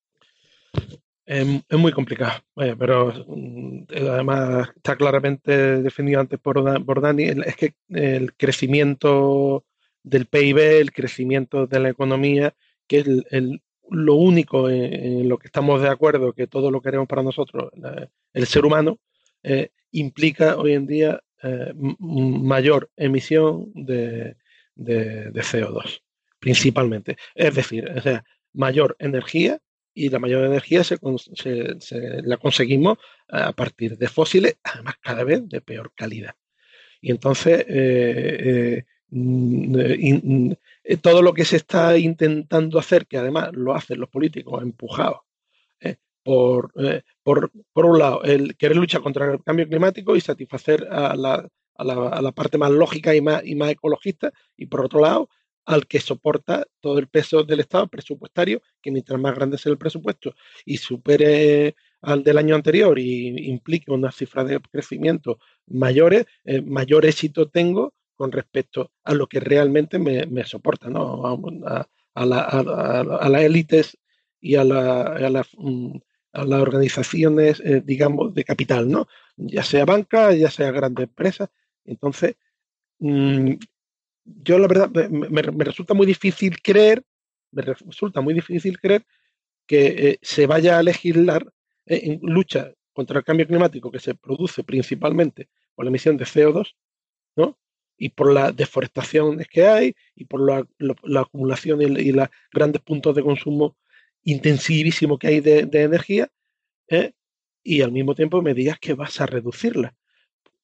[1.27, 7.75] Es, muy complicado, pero mm, además está claramente definido antes por, por Dani, es que
[7.89, 9.65] el crecimiento
[10.05, 12.55] del PIB, el crecimiento de la economía,
[12.87, 13.07] que es
[13.91, 17.73] lo único en, lo que estamos de acuerdo, que todo lo queremos para nosotros,
[18.33, 19.01] el ser humano,
[19.49, 24.35] eh, implica hoy en día eh, mayor emisión de,
[24.77, 26.03] CO2,
[26.41, 27.17] principalmente.
[27.33, 27.89] Es decir,
[28.53, 29.61] mayor energía
[29.95, 30.99] y la mayor energía se,
[32.25, 36.35] la conseguimos a partir de fósiles, además cada vez de peor calidad.
[37.01, 38.85] Y entonces, eh,
[41.01, 45.26] todo lo que se está intentando hacer, que además lo hacen los políticos empujados
[46.27, 50.89] por, eh, por, por, un lado, el querer luchar contra el cambio climático y satisfacer
[50.91, 54.67] a la, a la, a la parte más lógica y más, y más ecologista, y
[54.67, 55.29] por otro lado,
[55.67, 59.79] al que soporta todo el peso del Estado presupuestario, que mientras más grande sea el
[59.79, 60.35] presupuesto
[60.65, 67.07] y supere al del año anterior y implique una cifra de crecimiento mayores, eh, mayor
[67.07, 71.25] éxito tengo con respecto a lo que realmente me, me soporta, ¿no?
[71.65, 73.97] A, a, la, a, las élites
[74.41, 75.99] y a la, a la, mm,
[76.37, 79.09] a las organizaciones, eh, digamos, de capital, ¿no?
[79.37, 81.49] Ya sea banca, ya sea grandes empresas.
[81.85, 82.37] Entonces,
[82.99, 83.55] mm,
[84.25, 87.05] yo la verdad me, resulta muy difícil creer,
[87.53, 89.05] me resulta muy difícil creer
[89.67, 91.53] que eh, se vaya a legislar
[91.87, 96.25] eh, en lucha contra el cambio climático que se produce principalmente por la emisión de
[96.25, 96.75] CO2,
[97.37, 97.59] ¿no?
[97.99, 103.15] Y por las deforestaciones que hay y por la, acumulación y, y los grandes puntos
[103.15, 103.77] de consumo
[104.27, 106.29] intensivísimo que hay de, energía
[106.89, 107.13] ¿eh?
[107.63, 109.95] y al mismo tiempo me digas que vas a reducirla.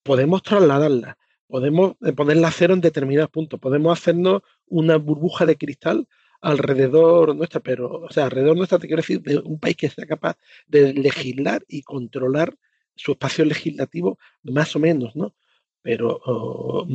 [0.03, 5.57] Podemos trasladarla, podemos eh, ponerla a cero en determinados puntos, podemos hacernos una burbuja de
[5.57, 6.09] cristal
[6.41, 10.07] alrededor nuestra, pero, o sea, alrededor nuestra, te quiero decir, de un país que sea
[10.07, 12.57] capaz de legislar y controlar
[12.97, 15.37] su espacio legislativo más o menos, ¿no?
[15.83, 16.87] Pero oh,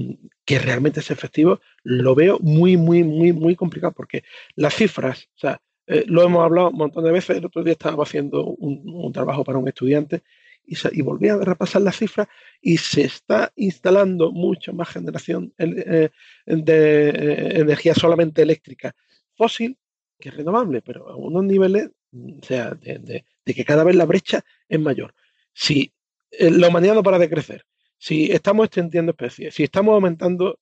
[0.44, 4.26] que realmente es efectivo, lo veo muy, muy, muy, muy complicado, porque
[4.56, 7.38] las cifras, o sea, eh, lo hemos hablado un montón de veces.
[7.38, 10.22] El otro día estaba haciendo un, trabajo para un estudiante
[10.66, 12.28] y, volví a repasar las cifras
[12.62, 16.10] y se está instalando mucho más generación eh,
[16.46, 18.94] de eh, energía solamente eléctrica
[19.36, 19.78] fósil
[20.20, 24.80] que renovable, pero a unos niveles, o sea, de, que cada vez la brecha es
[24.80, 25.14] mayor.
[25.54, 25.94] Si
[26.40, 27.66] la humanidad no para de crecer,
[27.98, 30.60] si estamos extendiendo especies, si estamos aumentando,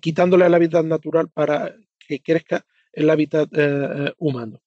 [0.00, 4.60] quitándole el hábitat natural para que crezca el hábitat eh, eh, humano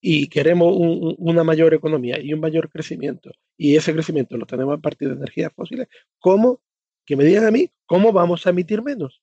[0.00, 0.74] y queremos
[1.18, 5.14] una mayor economía y un mayor crecimiento, y ese crecimiento lo tenemos a partir de
[5.14, 5.88] energías fósiles,
[6.18, 6.62] ¿cómo?
[7.04, 9.20] Que me digan a mí, ¿cómo vamos a emitir menos?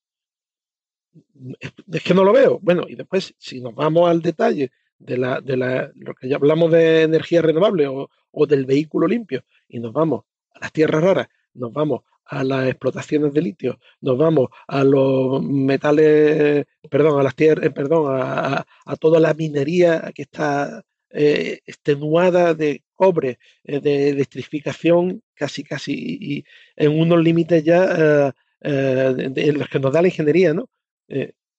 [1.91, 2.59] Es que no lo veo.
[2.61, 6.35] Bueno, y después, si nos vamos al detalle de, la, de la, lo que ya
[6.35, 11.03] hablamos de energía renovable o, o del vehículo limpio, y nos vamos a las tierras
[11.03, 17.23] raras, nos vamos a las explotaciones de litio, nos vamos a los metales, perdón, a
[17.23, 18.65] las tierras, eh, perdón, a,
[18.99, 26.45] toda la minería que está eh, extenuada de cobre, eh, de electrificación, casi, casi, y
[26.75, 30.69] en unos límites ya en los que nos da la ingeniería, ¿no?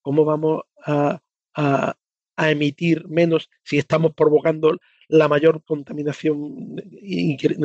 [0.03, 1.21] ¿Cómo vamos a,
[1.55, 1.95] a,
[2.51, 6.77] emitir menos si estamos provocando la mayor contaminación?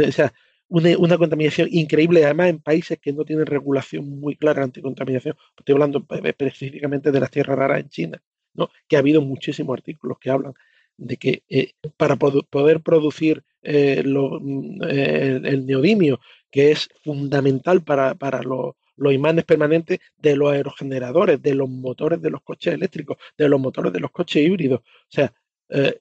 [0.07, 0.33] O sea,
[0.73, 5.35] una, contaminación increíble, además en países que no tienen regulación muy clara anticontaminación.
[5.57, 8.23] Estoy hablando específicamente de las tierras raras en China,
[8.55, 8.69] ¿no?
[8.87, 10.53] que ha habido muchísimos artículos que hablan
[10.97, 18.73] de que eh, para poder producir eh, mm, el, neodimio, que es fundamental para, los,
[19.13, 23.93] imanes permanentes de los aerogeneradores, de los motores de los coches eléctricos, de los motores
[23.93, 24.79] de los coches híbridos.
[24.79, 25.31] O sea,
[25.69, 25.99] eh,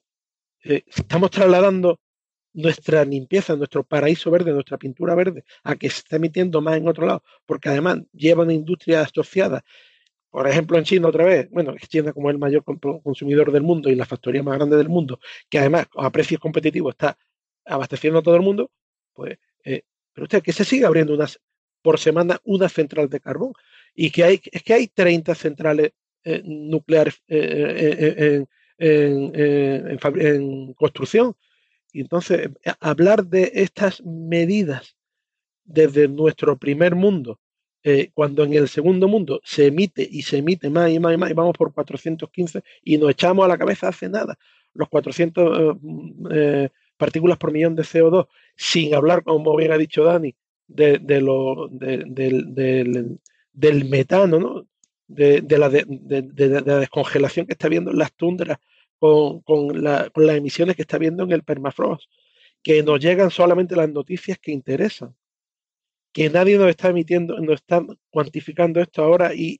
[0.63, 1.99] estamos trasladando
[2.53, 6.87] nuestra limpieza, nuestro paraíso verde, nuestra pintura verde, a que se está emitiendo más en
[6.87, 9.63] otro lado, porque además lleva una industria asociada.
[10.29, 13.95] Por ejemplo, en China otra vez, bueno, China como el mayor consumidor del mundo y
[13.95, 17.17] la factoría más grande del mundo, que además a precios competitivos está
[17.65, 18.71] abasteciendo a todo el mundo,
[19.13, 21.39] pues, eh, pero usted que se sigue abriendo unas
[21.81, 23.53] por semana una central de carbón.
[23.93, 25.91] Y que hay es que hay 30 centrales
[26.23, 28.45] eh, nucleares eh,
[28.77, 31.35] en construcción
[31.93, 34.97] y entonces, eh, hablar de estas medidas
[35.63, 37.39] desde nuestro primer mundo,
[37.83, 41.17] eh, cuando en el segundo mundo se emite y se emite más y más y
[41.17, 44.37] más, y vamos por 415 y nos echamos a la cabeza hace nada
[44.73, 45.77] los 400
[46.31, 50.35] eh, partículas por millón de CO2, sin hablar, como bien ha dicho Dani,
[50.67, 53.19] de, lo, del,
[53.85, 54.67] metano, ¿no?
[55.07, 58.57] de, la, la descongelación que está habiendo en las tundras
[59.45, 62.09] con, las emisiones que está viendo en el permafrost,
[62.61, 65.13] que nos llegan solamente las noticias que interesan,
[66.13, 69.59] que nadie nos está emitiendo, nos está cuantificando esto ahora y,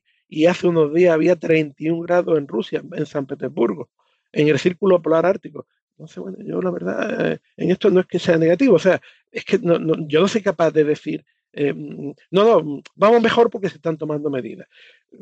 [0.49, 3.91] hace unos días había 31 grados en Rusia, en San Petersburgo,
[4.31, 5.67] en el círculo polar ártico.
[5.91, 8.99] Entonces, bueno, yo la verdad, eh, en esto no es que sea negativo, o sea,
[9.29, 11.23] es que yo no soy capaz de decir
[11.55, 14.67] no, no, vamos mejor porque se están tomando medidas.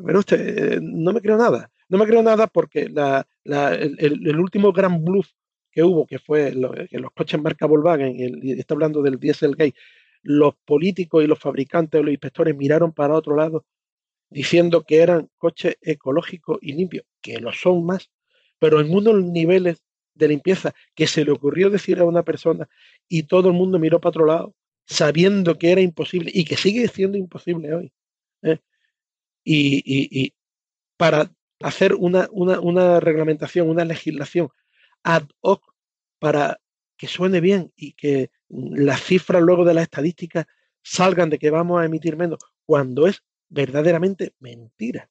[0.04, 1.70] Pero usted, no me creo nada.
[1.88, 2.90] No me creo nada porque
[3.44, 5.28] el, último gran bluff
[5.70, 6.52] que hubo, que fue
[6.88, 9.74] que los coches marca Volkswagen, y está hablando del Dieselgate,
[10.22, 13.64] los políticos y los fabricantes o los inspectores miraron para otro lado
[14.30, 18.10] diciendo que eran coches ecológicos y limpios, que lo son más,
[18.58, 19.82] pero en unos niveles
[20.14, 22.68] de limpieza que se le ocurrió decir a una persona
[23.08, 24.54] y todo el mundo miró para otro lado,
[24.86, 27.92] sabiendo que era imposible y que sigue siendo imposible hoy.
[28.42, 28.58] ¿eh?
[29.44, 30.34] Y,
[30.96, 34.48] para hacer una, una reglamentación, una legislación
[35.02, 35.74] ad hoc
[36.18, 36.60] para
[36.96, 40.46] que suene bien y que las cifras luego de las estadísticas
[40.82, 45.10] salgan de que vamos a emitir menos, cuando es verdaderamente mentira.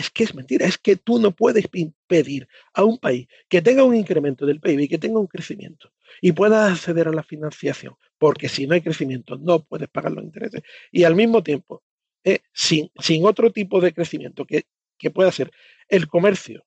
[0.00, 3.84] Es que es mentira, es que tú no puedes impedir a un país que tenga
[3.84, 5.92] un incremento del PIB y que tenga un crecimiento
[6.22, 10.24] y pueda acceder a la financiación, porque si no hay crecimiento no puedes pagar los
[10.24, 10.62] intereses.
[10.90, 11.82] Y al mismo tiempo,
[12.24, 14.64] eh, sin, sin, otro tipo de crecimiento que,
[14.96, 15.50] que pueda ser
[15.86, 16.64] el comercio,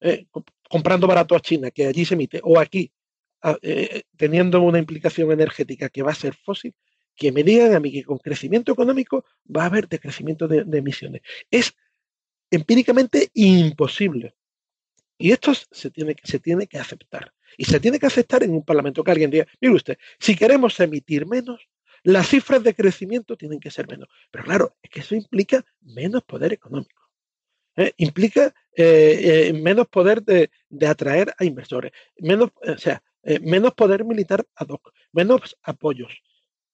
[0.00, 0.26] eh,
[0.68, 2.90] comprando barato a China, que allí se emite, o aquí,
[3.62, 6.74] eh, teniendo una implicación energética que va a ser fósil,
[7.14, 10.78] que me digan a mí que con crecimiento económico va a haber decrecimiento de, de
[10.78, 11.22] emisiones.
[11.52, 11.76] Es
[12.50, 14.34] empíricamente imposible.
[15.18, 17.32] Y esto se tiene, se tiene que aceptar.
[17.56, 20.78] Y se tiene que aceptar en un parlamento que alguien diga, mire usted, si queremos
[20.80, 21.68] emitir menos,
[22.04, 24.08] las cifras de crecimiento tienen que ser menos.
[24.30, 27.02] Pero claro, es que eso implica menos poder económico.
[27.76, 27.92] ¿eh?
[27.96, 30.50] Implica eh, eh, menos poder de,
[30.86, 33.02] atraer a inversores, menos, o sea,
[33.42, 36.12] menos poder militar ad hoc, menos apoyos.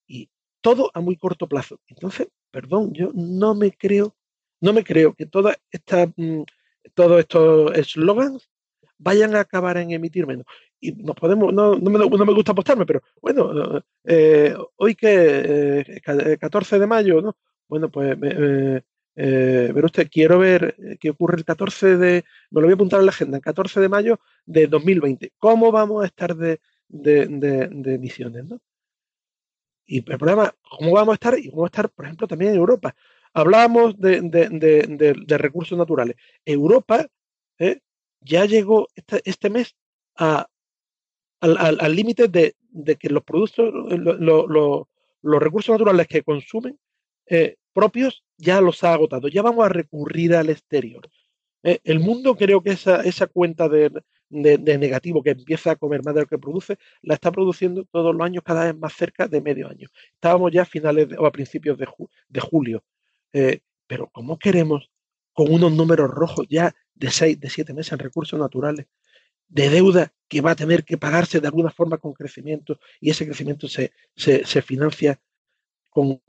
[0.06, 0.28] Y
[0.60, 1.80] todo a muy corto plazo.
[1.86, 4.14] Entonces, perdón, yo no me creo
[4.64, 6.42] no me creo que toda esta, mm,
[6.94, 8.48] todos estos eslogans
[8.98, 10.46] vayan a acabar en emitir menos.
[10.80, 16.00] Y nos podemos, no, no, me, gusta apostarme, pero bueno, eh, hoy que
[16.40, 17.36] 14 eh, de mayo, ¿no?
[17.68, 18.16] Bueno, pues
[19.16, 23.00] eh, ver usted, quiero ver qué ocurre el 14 de, me lo voy a apuntar
[23.00, 25.32] en la agenda, el 14 de mayo de 2020.
[25.38, 28.60] ¿Cómo vamos a estar de, de, de emisiones, ¿no?
[29.86, 31.38] Y el problema, ¿cómo vamos a estar?
[31.38, 32.94] Y cómo estar, por ejemplo, también en Europa.
[33.34, 36.16] Hablábamos de, recursos naturales.
[36.44, 37.06] Europa
[37.58, 37.80] ¿eh?
[38.20, 38.88] ya llegó
[39.24, 39.74] este, mes
[40.16, 40.46] al
[41.96, 42.54] límite de,
[42.96, 46.78] que los productos, los recursos naturales que consumen
[47.26, 49.26] eh, propios ya los ha agotado.
[49.28, 51.08] Ya vamos a recurrir al exterior.
[51.64, 51.80] ¿eh?
[51.82, 53.90] el mundo creo que esa, esa cuenta de,
[54.30, 58.24] negativo que empieza a comer más de lo que produce, la está produciendo todos los
[58.24, 59.88] años cada vez más cerca de medio año.
[60.14, 62.84] Estábamos ya a finales o a principios de julio.
[63.34, 64.90] Eh, pero ¿cómo queremos
[65.32, 68.86] con unos números rojos ya de seis, de siete meses en recursos naturales,
[69.48, 73.26] de deuda que va a tener que pagarse de alguna forma con crecimiento y ese
[73.26, 75.20] crecimiento se, se, financia
[75.90, 76.22] con,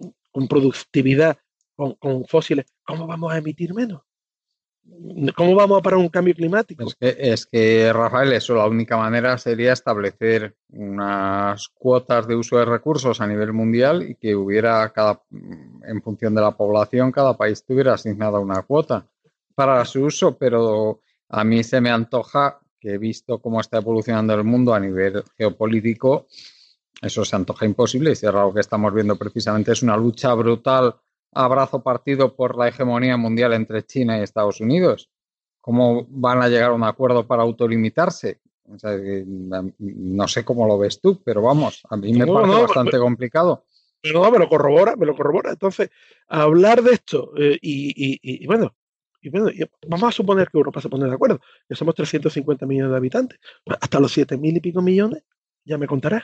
[0.49, 1.37] productividad,
[1.75, 2.65] con, con, fósiles?
[2.83, 4.01] ¿Cómo vamos a emitir menos?
[5.35, 6.83] ¿Cómo vamos a parar un cambio climático?
[6.83, 12.57] Es que, es que, Rafael, eso la única manera sería establecer unas cuotas de uso
[12.57, 17.35] de recursos a nivel mundial y que hubiera cada, en función de la población, cada
[17.35, 19.05] país tuviera asignada una cuota
[19.55, 24.43] para su uso, pero a mí se me antoja que visto cómo está evolucionando el
[24.43, 26.27] mundo a nivel geopolítico,
[27.01, 30.33] eso se antoja imposible y si es algo que estamos viendo precisamente es una lucha
[30.33, 30.95] brutal
[31.35, 35.09] abrazo partido por la hegemonía mundial entre China y Estados Unidos.
[35.61, 38.39] ¿Cómo van a llegar a un acuerdo para autolimitarse?
[39.77, 43.63] no sé cómo lo ves tú, pero vamos, a mí me parece bastante complicado.
[44.01, 45.51] Pero no, me lo corrobora, me lo corrobora.
[45.51, 45.89] Entonces,
[46.27, 48.75] hablar de esto eh, y, bueno,
[49.21, 49.49] y bueno,
[49.87, 53.39] vamos a suponer que Europa se pone de acuerdo, que somos 350 millones de habitantes,
[53.63, 55.23] pues hasta los 7 mil y pico millones,
[55.63, 56.23] ya me contarás.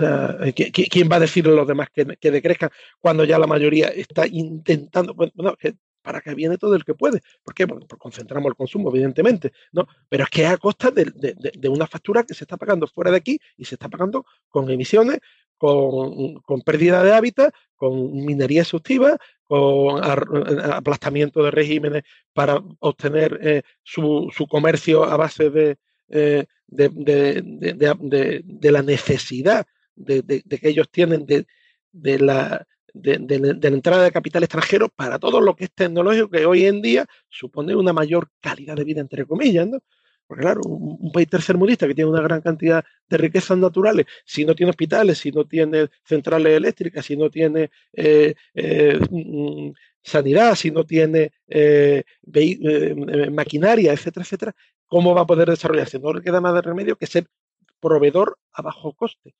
[0.00, 2.70] Eh, ¿quién va a decirle a los demás que, decrezcan
[3.00, 5.14] cuando ya la mayoría está intentando?
[5.14, 7.20] Bueno, que para que viene todo el que puede.
[7.42, 7.66] ¿Por qué?
[7.66, 9.86] Bueno, pues concentramos el consumo, evidentemente, ¿no?
[10.08, 13.38] Pero es que a costa de, una factura que se está pagando fuera de aquí
[13.58, 15.18] y se está pagando con emisiones,
[15.58, 24.30] con, pérdida de hábitat, con minería exhaustiva, con aplastamiento de regímenes para obtener eh, su,
[24.48, 25.76] comercio a base de,
[26.08, 29.66] eh, de, la necesidad
[29.98, 35.54] de, que ellos tienen de, la, de, la entrada de capital extranjero para todo lo
[35.56, 39.66] que es tecnológico, que hoy en día supone una mayor calidad de vida, entre comillas,
[39.66, 39.80] ¿no?
[40.28, 44.54] Porque claro, un, país tercermundista que tiene una gran cantidad de riquezas naturales, si no
[44.54, 49.70] tiene hospitales, si no tiene centrales eléctricas, si no tiene eh, eh, mm,
[50.02, 52.04] sanidad, si no tiene eh,
[53.32, 54.54] maquinaria, etcétera, etcétera,
[54.86, 55.98] ¿cómo va a poder desarrollarse?
[55.98, 57.26] No le queda más de remedio que ser
[57.80, 59.34] proveedor a bajo coste.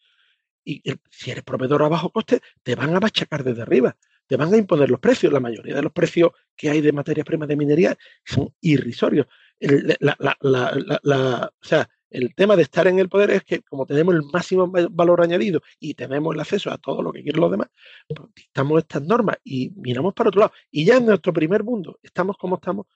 [0.68, 3.96] Y si eres proveedor a bajo coste, te van a machacar desde arriba,
[4.26, 5.32] te van a imponer los precios.
[5.32, 9.26] La mayoría de los precios que hay de materias primas de minería son irrisorios.
[9.62, 14.70] o sea, el tema de estar en el poder es que como tenemos el máximo
[14.90, 17.68] valor añadido y tenemos el acceso a todo lo que quieren los demás,
[18.06, 20.52] pues dictamos estas normas y miramos para otro lado.
[20.70, 22.86] Y ya en nuestro primer mundo estamos como estamos.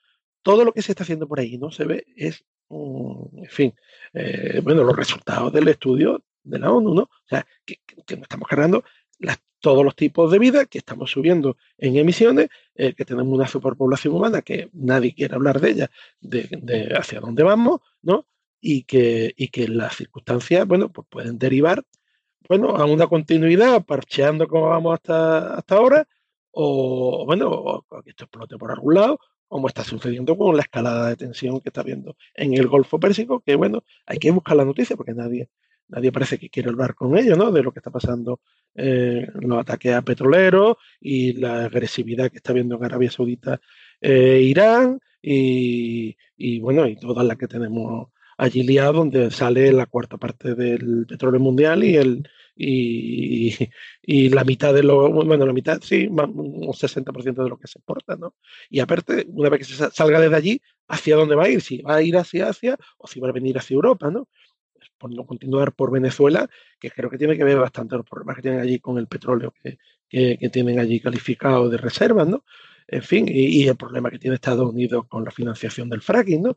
[0.42, 3.74] Todo lo que se está haciendo por ahí no se ve es, en fin,
[4.12, 7.02] eh, bueno, los resultados del estudio de la ONU, ¿no?
[7.02, 7.78] O sea, que,
[8.16, 8.84] nos estamos cargando
[9.60, 14.12] todos los tipos de vida, que estamos subiendo en emisiones, eh, que tenemos una superpoblación
[14.12, 15.90] humana que nadie quiere hablar de ella,
[16.20, 18.26] de, hacia dónde vamos, ¿no?
[18.60, 21.84] y que, y que las circunstancias, bueno, pues pueden derivar,
[22.48, 26.08] bueno, a una continuidad, parcheando como vamos hasta, hasta ahora,
[26.52, 29.18] o, bueno, o que esto explote por algún lado,
[29.48, 33.40] como está sucediendo con la escalada de tensión que está viendo en el Golfo Pérsico,
[33.40, 35.50] que bueno, hay que buscar la noticia porque nadie,
[35.92, 37.52] nadie parece que quiere hablar con ellos, ¿no?
[37.52, 38.40] De lo que está pasando
[38.74, 43.60] en los ataques a petroleros y la agresividad que está viendo en Arabia Saudita,
[44.00, 46.16] eh, Irán y,
[46.60, 51.40] bueno, y todas las que tenemos allí liado donde sale la cuarta parte del petróleo
[51.40, 57.48] mundial y el y, la mitad de lo, bueno, la mitad, sí, un 60% de
[57.48, 58.34] lo que se exporta, ¿no?
[58.68, 61.60] Y aparte, una vez que se salga desde allí, ¿hacia dónde va a ir?
[61.62, 64.28] Si va a ir hacia Asia o si va a venir hacia Europa, ¿no?
[65.02, 66.48] Por no continuar por Venezuela,
[66.78, 69.52] que creo que tiene que ver bastante los problemas que tienen allí con el petróleo
[69.60, 69.76] que,
[70.08, 72.44] que, tienen allí calificado de reservas, ¿no?
[72.86, 76.56] en fin, y, el problema que tiene Estados Unidos con la financiación del fracking, ¿no?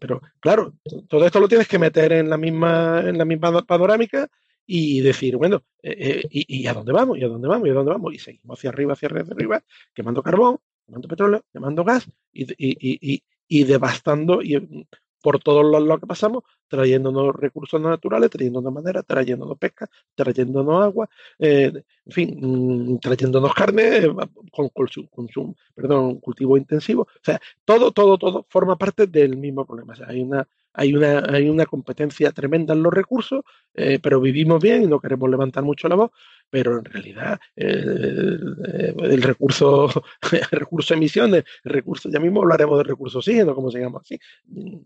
[0.00, 0.74] pero claro,
[1.06, 4.28] todo esto lo tienes que meter en la misma, en la misma panorámica
[4.66, 7.16] y decir, bueno, eh, eh, y, a dónde vamos?
[7.16, 7.68] ¿Y a dónde vamos?
[7.68, 8.12] ¿Y a dónde vamos?
[8.12, 9.64] Y seguimos hacia arriba, hacia arriba, hacia arriba,
[9.94, 14.86] quemando carbón, quemando petróleo, quemando gas y, y, y devastando y
[15.22, 21.08] por todos los lados que pasamos, trayéndonos recursos naturales, trayéndonos madera, trayéndonos pesca, trayéndonos agua,
[21.38, 21.72] eh,
[22.06, 24.14] en fin, mm, trayéndonos carne eh,
[24.52, 27.02] con, con, perdón, cultivo intensivo.
[27.02, 29.92] O sea, todo, todo, todo forma parte del mismo problema.
[29.92, 30.46] O sea, hay una,
[30.78, 33.42] hay una, hay una competencia tremenda en los recursos,
[33.74, 36.12] eh, pero vivimos bien y no queremos levantar mucho la voz,
[36.48, 39.88] pero en realidad el, recurso,
[40.30, 44.20] el recurso emisiones, el recurso, ya mismo hablaremos de recurso oxígeno, como se llama así.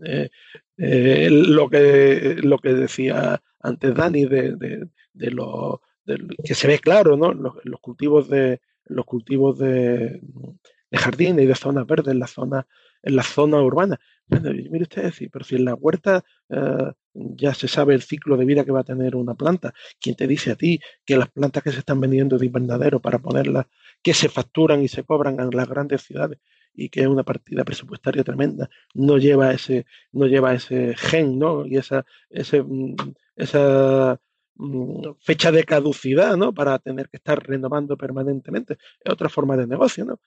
[0.05, 0.31] Eh,
[0.79, 5.31] eh, lo, que, lo que decía antes Dani de, de, de
[6.43, 7.35] que se ve claro, ¿no?
[7.35, 10.21] Los, los cultivos de los cultivos de,
[10.91, 12.67] de jardines y de zonas verdes en la zona,
[13.03, 14.01] en la zona urbana.
[14.29, 18.65] Mire usted, pero si en la huerta eh, ya se sabe el ciclo de vida
[18.65, 21.73] que va a tener una planta, ¿quién te dice a ti que las plantas que
[21.73, 23.67] se están vendiendo de invernadero para ponerlas,
[24.03, 26.39] que se facturan y se cobran en las grandes ciudades
[26.75, 31.67] y que es una partida presupuestaria tremenda, no lleva ese, no lleva ese gen, ¿no?
[31.67, 32.95] Y esa, ese, mm,
[33.37, 34.19] esa
[34.55, 36.55] mm, fecha de caducidad, ¿no?
[36.55, 38.79] Para tener que estar renovando permanentemente.
[39.01, 40.21] Es otra forma de negocio, ¿no?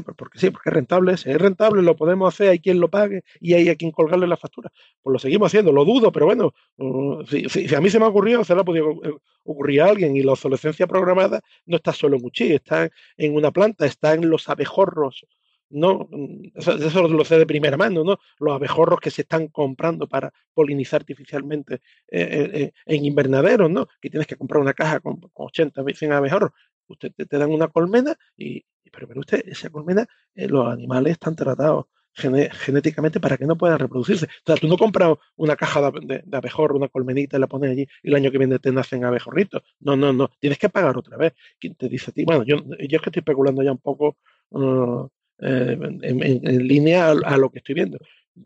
[0.00, 3.22] Pues porque sí, porque es rentable, es rentable lo podemos hacer, hay quien lo pague
[3.40, 4.72] y hay a quien colgarle la factura.
[5.02, 8.08] Pues lo seguimos haciendo, lo dudo, pero bueno, uh, si, a mí se me ha
[8.08, 9.14] ocurrido, se le ha podido eh,
[9.44, 13.50] ocurrir a alguien y la obsolescencia programada no está solo en Uchi, está en una
[13.50, 15.26] planta, está en los abejorros,
[15.70, 16.08] ¿no?
[16.54, 18.18] Eso, lo sé de primera mano, ¿no?
[18.38, 21.76] Los abejorros que se están comprando para polinizar artificialmente
[22.08, 23.88] eh, eh, en invernaderos, ¿no?
[24.00, 26.52] Que tienes que comprar una caja con, 80, 100 abejorros.
[26.86, 31.12] Usted te, te dan una colmena y, pero, pero usted, esa colmena, eh, los animales
[31.12, 34.26] están tratados genéticamente para que no puedan reproducirse.
[34.26, 37.86] O sea, tú no compras una caja de, abejorro, una colmenita y la pones allí
[38.02, 39.62] y el año que viene te nacen abejorritos.
[39.80, 40.30] No, no, no.
[40.38, 41.32] Tienes que pagar otra vez.
[41.58, 42.24] ¿Quién te dice a ti?
[42.24, 44.18] Bueno, yo, yo es que estoy especulando ya un poco
[44.50, 47.98] uh, en, línea a, lo que estoy viendo.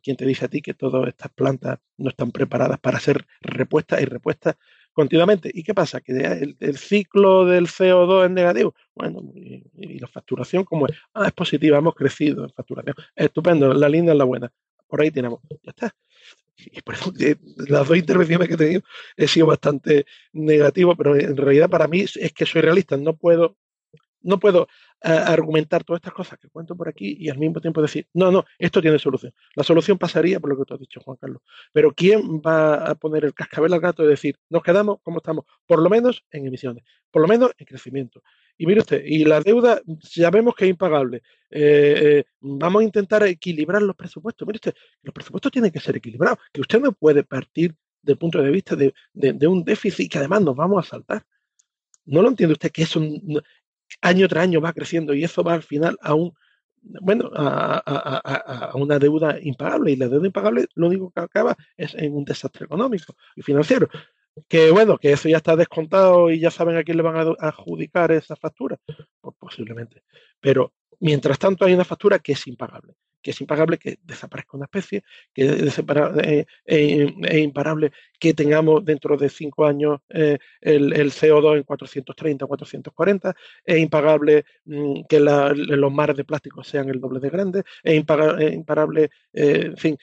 [0.03, 4.01] ¿Quién te dice a ti que todas estas plantas no están preparadas para ser repuestas
[4.01, 4.57] y repuestas
[4.97, 5.51] continuamente.
[5.53, 6.01] ¿Y qué pasa?
[6.01, 8.75] Que el, ciclo del CO2 es negativo.
[8.95, 10.97] Bueno, y, la facturación, como es?
[11.13, 12.97] Ah, es positiva, hemos crecido en facturación.
[13.15, 14.51] Estupendo, la linda es la buena.
[14.89, 15.41] Por ahí tenemos.
[15.51, 15.95] Ya está.
[16.57, 17.13] Y por eso
[17.69, 18.83] las dos intervenciones que he tenido
[19.19, 22.97] he sido bastante negativo, pero en realidad para mí es que soy realista.
[22.97, 23.59] No puedo,
[24.23, 24.67] no puedo
[25.03, 28.45] argumentar todas estas cosas que cuento por aquí y al mismo tiempo decir, no, no,
[28.59, 29.33] esto tiene solución.
[29.55, 31.43] La solución pasaría por lo que tú has dicho, Juan Carlos.
[31.73, 35.45] Pero ¿quién va a poner el cascabel al gato y decir, nos quedamos como estamos,
[35.67, 38.23] por lo menos en emisiones, por lo menos en crecimiento?
[38.59, 39.81] Y mire usted, y la deuda
[40.15, 41.23] ya vemos que es impagable.
[41.51, 44.47] Eh, eh, vamos a intentar equilibrar los presupuestos.
[44.47, 48.43] Mire usted, los presupuestos tienen que ser equilibrados, que usted no puede partir del punto
[48.43, 51.27] de vista de, de un déficit que además nos vamos a saltar.
[52.07, 53.01] ¿No lo entiende usted que eso
[54.01, 56.33] año tras año va creciendo y eso va al final a un
[57.01, 62.15] bueno a, una deuda impagable y la deuda impagable lo único que acaba es en
[62.15, 63.89] un desastre económico y financiero
[64.49, 67.49] que bueno, que eso ya está descontado y ya saben a quién le van a
[67.49, 68.79] adjudicar esa factura,
[69.21, 70.03] pues posiblemente.
[70.41, 72.95] Pero mientras tanto hay una factura que es impagable
[73.27, 75.03] que es impagable que desaparezca una especie,
[75.35, 77.91] que es eh, eh, imparable
[78.21, 83.35] que tengamos dentro de cinco años eh, el, CO2 en 430, 440,
[83.65, 89.11] es impagable mm, que los mares de plástico sean el doble de grandes, es imparable,
[89.33, 89.99] en fin,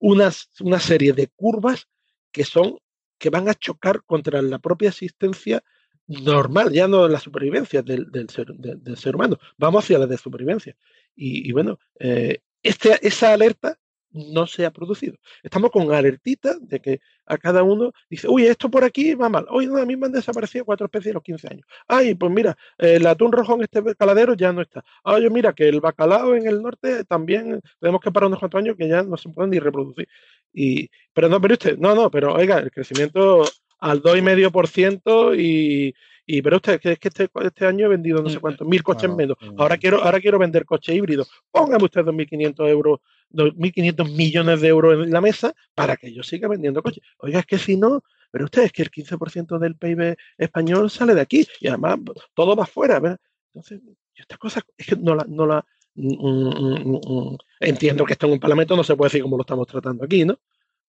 [0.00, 1.86] una, una serie de curvas
[2.32, 2.76] que son
[3.18, 5.62] que van a chocar contra la propia existencia
[6.06, 10.76] normal, ya no la supervivencia del, ser, del, ser, humano, vamos hacia la de supervivencia.
[11.14, 13.78] Y, bueno, eh, este, esa alerta
[14.12, 15.16] no se ha producido.
[15.42, 19.46] Estamos con alertita de que a cada uno dice, uy, esto por aquí va mal.
[19.48, 21.66] Hoy a mí me han desaparecido cuatro especies en los 15 años.
[21.88, 24.84] Ay, pues mira, el atún rojo en este caladero ya no está.
[25.04, 28.76] Ay, mira, que el bacalao en el norte también tenemos que parar unos cuantos años
[28.76, 30.08] que ya no se pueden ni reproducir.
[30.52, 33.44] Y, pero no, pero usted, no, no, pero oiga, el crecimiento
[33.82, 35.92] al 2,5% y,
[36.24, 38.68] y pero usted, que es que este, este, año he vendido no sé mm, cuántos,
[38.68, 39.36] mil coches menos.
[39.58, 41.28] Ahora quiero, ahora quiero vender coches híbridos.
[41.50, 46.46] Póngame usted 2.500 euros, 2.500 millones de euros en la mesa para que yo siga
[46.46, 47.02] vendiendo coches.
[47.18, 51.16] Oiga, es que si no, pero usted es que el 15% del PIB español sale
[51.16, 51.98] de aquí y además
[52.34, 53.18] todo va afuera.
[53.52, 53.80] Entonces,
[54.14, 55.66] estas cosas es que no la, no la
[55.96, 59.66] mm, mm, entiendo que esto en un parlamento no se puede decir como lo estamos
[59.66, 60.38] tratando aquí, ¿no?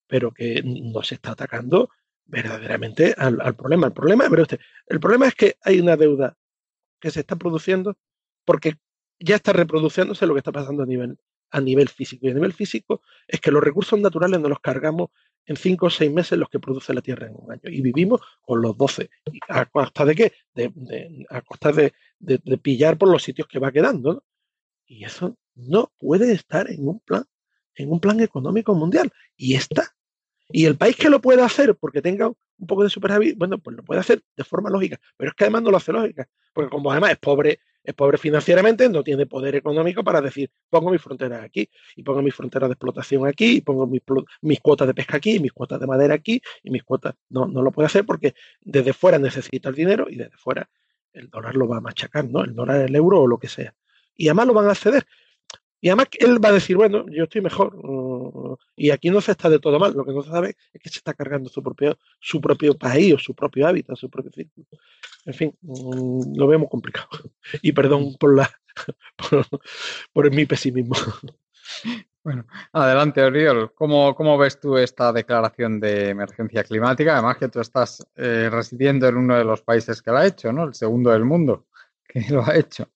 [0.06, 1.89] Pero que no se está atacando
[2.26, 3.88] verdaderamente al, problema.
[3.88, 6.38] El problema, usted, el problema es que hay una deuda
[7.00, 7.98] que se está produciendo
[8.46, 8.76] porque
[9.20, 11.18] ya está reproduciéndose lo que está pasando a nivel,
[11.52, 12.28] a nivel físico.
[12.28, 15.10] Y a nivel físico es que los recursos naturales nos los cargamos
[15.46, 17.62] en cinco o seis meses los que produce la Tierra en un año.
[17.66, 19.10] Y vivimos con los 12.
[19.50, 20.34] ¿A costa de qué?
[21.30, 21.94] A costa de,
[22.62, 24.24] pillar por los sitios que va quedando.
[24.86, 27.26] Y eso no puede estar en un plan,
[27.76, 29.12] en un plan económico mundial.
[29.36, 29.93] Y está
[30.50, 33.76] y el país que lo pueda hacer porque tenga un poco de superávit, bueno, pues
[33.76, 36.70] lo puede hacer de forma lógica, pero es que además no lo hace lógica, porque
[36.70, 41.02] como además es pobre, es pobre financieramente, no tiene poder económico para decir, pongo mis
[41.02, 44.02] fronteras aquí, y pongo mis fronteras de explotación aquí, y pongo mis,
[44.41, 47.62] mis cuotas de pesca aquí, mis cuotas de madera aquí, y mis cuotas, no, no
[47.62, 50.70] lo puede hacer porque desde fuera necesita el dinero y desde fuera
[51.14, 52.44] el dólar lo va a machacar, ¿no?
[52.44, 53.74] El dólar, el euro o lo que sea.
[54.16, 55.06] Y además lo van a ceder.
[55.84, 57.76] Y además él va a decir, bueno, yo estoy mejor.
[57.76, 59.92] Mm, y aquí no se está de todo mal.
[59.92, 63.16] Lo que no se sabe es que se está cargando su propio, su propio país
[63.16, 64.66] o su propio hábitat, su propio círculo.
[65.26, 67.10] En fin, mm, lo vemos complicado.
[67.62, 68.50] Y perdón por la
[70.14, 70.96] por, mi pesimismo.
[72.24, 73.74] Bueno, adelante, Oriol.
[73.74, 77.16] ¿Cómo, ¿Cómo, ves tú esta declaración de emergencia climática?
[77.16, 80.54] Además que tú estás eh, residiendo en uno de los países que lo ha hecho,
[80.54, 80.64] ¿no?
[80.64, 81.66] El segundo del mundo
[82.08, 82.88] que lo ha hecho.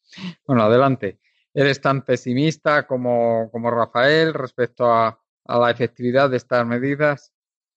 [0.45, 1.19] Bueno, adelante
[1.57, 7.33] eres tan pesimista como, Rafael respecto a, la efectividad de estas medidas.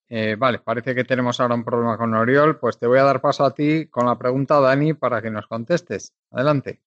[0.06, 3.22] Eh, vale, parece que tenemos ahora un problema con Oriol, pues te voy a dar
[3.22, 6.12] paso a ti con la pregunta, Dani, para que nos contestes.
[6.30, 6.82] Adelante.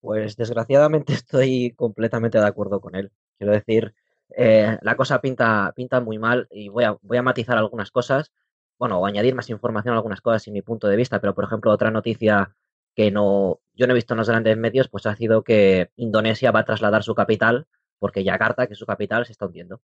[0.00, 3.10] Pues desgraciadamente estoy completamente de acuerdo con él.
[3.38, 3.94] Quiero decir,
[4.36, 8.30] eh, la cosa pinta, pinta muy mal y voy a, voy a matizar algunas cosas,
[8.78, 11.42] bueno, o añadir más información a algunas cosas sin mi punto de vista, pero por
[11.42, 12.54] ejemplo, otra noticia
[12.96, 16.50] que no, yo no he visto en los grandes medios, pues ha sido que Indonesia
[16.50, 17.66] va a trasladar su capital,
[17.98, 19.82] porque Yakarta, que es su capital, se está hundiendo.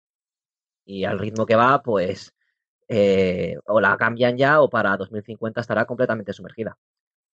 [0.85, 2.33] Y al ritmo que va, pues
[2.87, 6.77] eh, o la cambian ya o para 2050 estará completamente sumergida.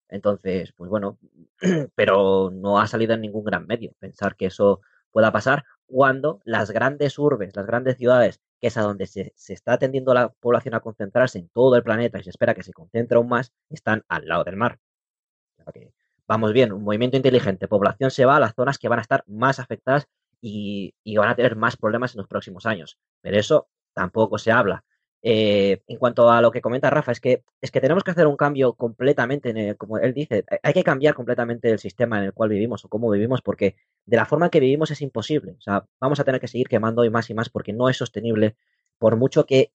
[0.10, 1.18] Entonces, pues bueno,
[1.96, 6.72] pero no ha salido en ningún gran medio pensar que eso pueda pasar cuando las
[6.72, 10.76] grandes urbes, las grandes ciudades, que es a donde se, se, está tendiendo la población
[10.76, 14.04] a concentrarse en todo el planeta y se espera que se concentre aún más, están
[14.10, 14.80] al lado del mar
[16.28, 19.24] vamos bien, un movimiento inteligente, población se va a las zonas que van a estar
[19.28, 20.08] más afectadas
[20.42, 22.98] y, van a tener más problemas en los próximos años.
[23.22, 24.84] Pero eso tampoco se habla.
[25.24, 28.26] Eh, en cuanto a lo que comenta Rafa, es que, es que tenemos que hacer
[28.26, 32.50] un cambio completamente, como él dice, hay que cambiar completamente el sistema en el cual
[32.50, 35.54] vivimos o cómo vivimos, porque de la forma que vivimos es imposible.
[35.60, 37.98] O sea, vamos a tener que seguir quemando hoy más y más porque no es
[37.98, 38.56] sostenible,
[38.98, 39.72] por mucho que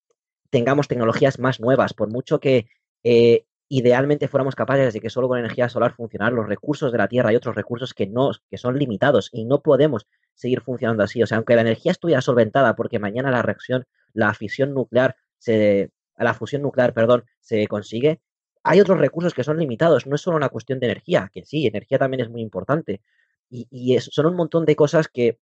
[0.50, 2.66] tengamos tecnologías más nuevas, por mucho que
[3.04, 7.08] eh, idealmente fuéramos capaces de que solo con energía solar funcionaran los recursos de la
[7.08, 11.22] Tierra y otros recursos que no, que son limitados y no podemos seguir funcionando así.
[11.22, 15.90] O sea, aunque la energía estuviera solventada porque mañana la reacción, la fisión nuclear, se,
[16.16, 18.20] la fusión nuclear, perdón, se consigue,
[18.62, 20.06] hay otros recursos que son limitados.
[20.06, 23.00] No es solo una cuestión de energía, que sí, energía también es muy importante.
[23.48, 25.38] Y, son un montón de cosas que,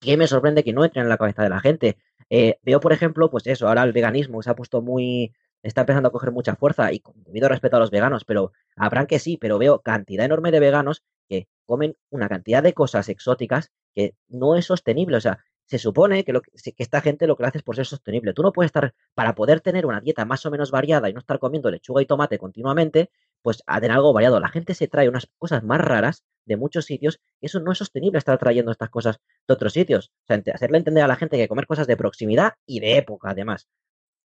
[0.00, 1.96] que me sorprende que no entren en la cabeza de la gente.
[2.30, 6.08] Eh, veo, por ejemplo, pues eso, ahora el veganismo se ha puesto muy, está empezando
[6.08, 9.36] a coger mucha fuerza y con debido respeto a los veganos, pero habrán que sí,
[9.36, 14.56] pero veo cantidad enorme de veganos que comen una cantidad de cosas exóticas que no
[14.56, 15.16] es sostenible.
[15.16, 17.84] O sea, se supone que, lo que, esta gente lo que hace es por ser
[17.84, 18.32] sostenible.
[18.32, 21.18] Tú no puedes estar, para poder tener una dieta más o menos variada y no
[21.18, 23.10] estar comiendo lechuga y tomate continuamente,
[23.42, 24.40] pues a algo variado.
[24.40, 27.78] La gente se trae unas cosas más raras de muchos sitios y eso no es
[27.78, 30.10] sostenible estar trayendo estas cosas de otros sitios.
[30.22, 33.30] O sea, hacerle entender a la gente que comer cosas de proximidad y de época,
[33.30, 33.68] además.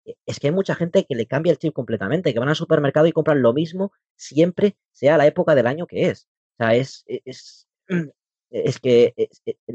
[0.05, 2.57] E, es que hay mucha gente que le cambia el chip completamente, que van al
[2.57, 6.28] supermercado y compran lo mismo siempre, sea la época del año que es.
[6.55, 7.68] O sea, es, es,
[8.50, 9.14] es que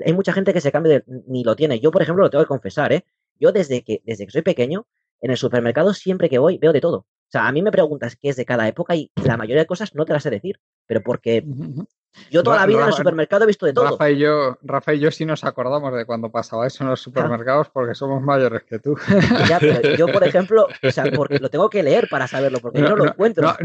[0.06, 1.80] hay mucha gente que se cambia de, ni lo tiene.
[1.80, 3.06] Yo, por ejemplo, lo tengo que confesar, ¿eh?
[3.40, 4.88] Yo desde que, desde que soy pequeño,
[5.22, 6.98] en el supermercado siempre que voy veo de todo.
[7.00, 9.68] O sea, a mí me preguntas qué es de cada época y la mayoría de
[9.68, 11.44] cosas no te las sé decir, pero porque
[12.32, 13.92] yo toda la vida en el supermercado he visto de todo.
[13.92, 17.02] Rafa y yo, Rafa y yo sí nos acordamos de cuando pasaba eso en los
[17.02, 18.98] supermercados porque somos mayores que tú.
[19.48, 22.82] Ya, pero yo, por ejemplo, o sea, porque lo tengo que leer para saberlo, porque
[22.82, 23.56] yo no lo encuentro.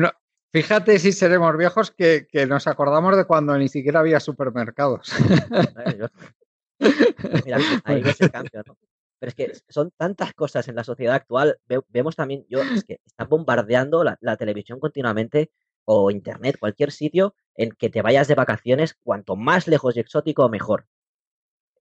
[0.53, 5.11] Fíjate si seremos viejos que, nos acordamos de cuando ni siquiera había supermercados.
[6.78, 8.76] Mira, ahí ves el cambio, ¿no?
[9.18, 11.59] Pero es que son tantas cosas en la sociedad actual.
[11.88, 15.53] vemos también, yo, es que está bombardeando la, la, televisión continuamente
[15.84, 20.49] o internet, cualquier sitio en que te vayas de vacaciones, cuanto más lejos y exótico,
[20.49, 20.87] mejor.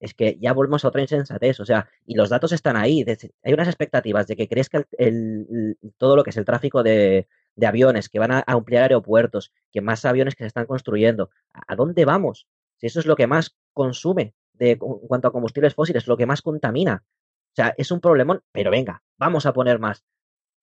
[0.00, 3.04] Es que ya volvemos a otra insensatez, o sea, y los datos están ahí.
[3.44, 7.66] Hay unas expectativas de que crezca el, todo lo que es el tráfico de, de
[7.66, 11.30] aviones, que van a, ampliar aeropuertos, que más aviones que se están construyendo.
[11.52, 12.48] ¿A dónde vamos?
[12.78, 16.26] Si eso es lo que más consume de, en cuanto a combustibles fósiles, lo que
[16.26, 17.04] más contamina.
[17.52, 20.04] O sea, es un problemón, pero venga, vamos a poner más.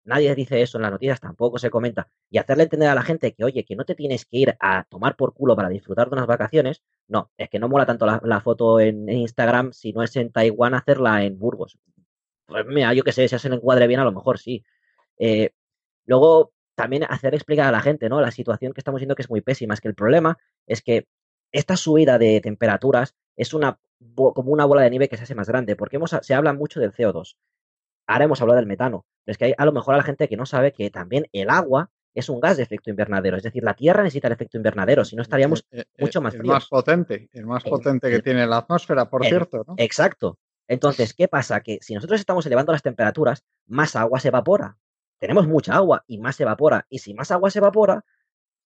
[0.05, 2.09] Nadie dice eso en las noticias, tampoco se comenta.
[2.29, 4.85] Y hacerle entender a la gente que, oye, que no te tienes que ir a
[4.85, 8.41] tomar por culo para disfrutar de unas vacaciones, no, es que no mola tanto la,
[8.41, 11.77] foto en, Instagram si no es en Taiwán hacerla en Burgos.
[12.45, 14.63] Pues mira, yo qué sé, si hace el encuadre bien, a lo mejor sí.
[15.17, 15.51] Eh,
[16.05, 18.21] luego, también hacer explicar a la gente, ¿no?
[18.21, 19.73] La situación que estamos viendo que es muy pésima.
[19.73, 21.07] Es que el problema es que
[21.51, 23.79] esta subida de temperaturas es una
[24.15, 26.79] como una bola de nieve que se hace más grande, porque hemos, se habla mucho
[26.79, 27.35] del CO2.
[28.09, 30.27] Ahora hemos hablado del metano, pero es que hay a lo mejor a la gente
[30.27, 33.63] que no sabe que también el agua es un gas de efecto invernadero, es decir,
[33.63, 36.45] la Tierra necesita el efecto invernadero, si no estaríamos eh, eh, mucho más fríos.
[36.45, 39.63] El más potente, el más potente que tiene la atmósfera, por cierto.
[39.67, 39.75] ¿no?
[39.77, 40.39] Exacto.
[40.67, 41.61] Entonces, ¿qué pasa?
[41.61, 44.77] Que si nosotros estamos elevando las temperaturas, más agua se evapora
[45.19, 46.87] tenemos mucha agua y más se evapora.
[46.89, 48.03] Y si más agua se evapora,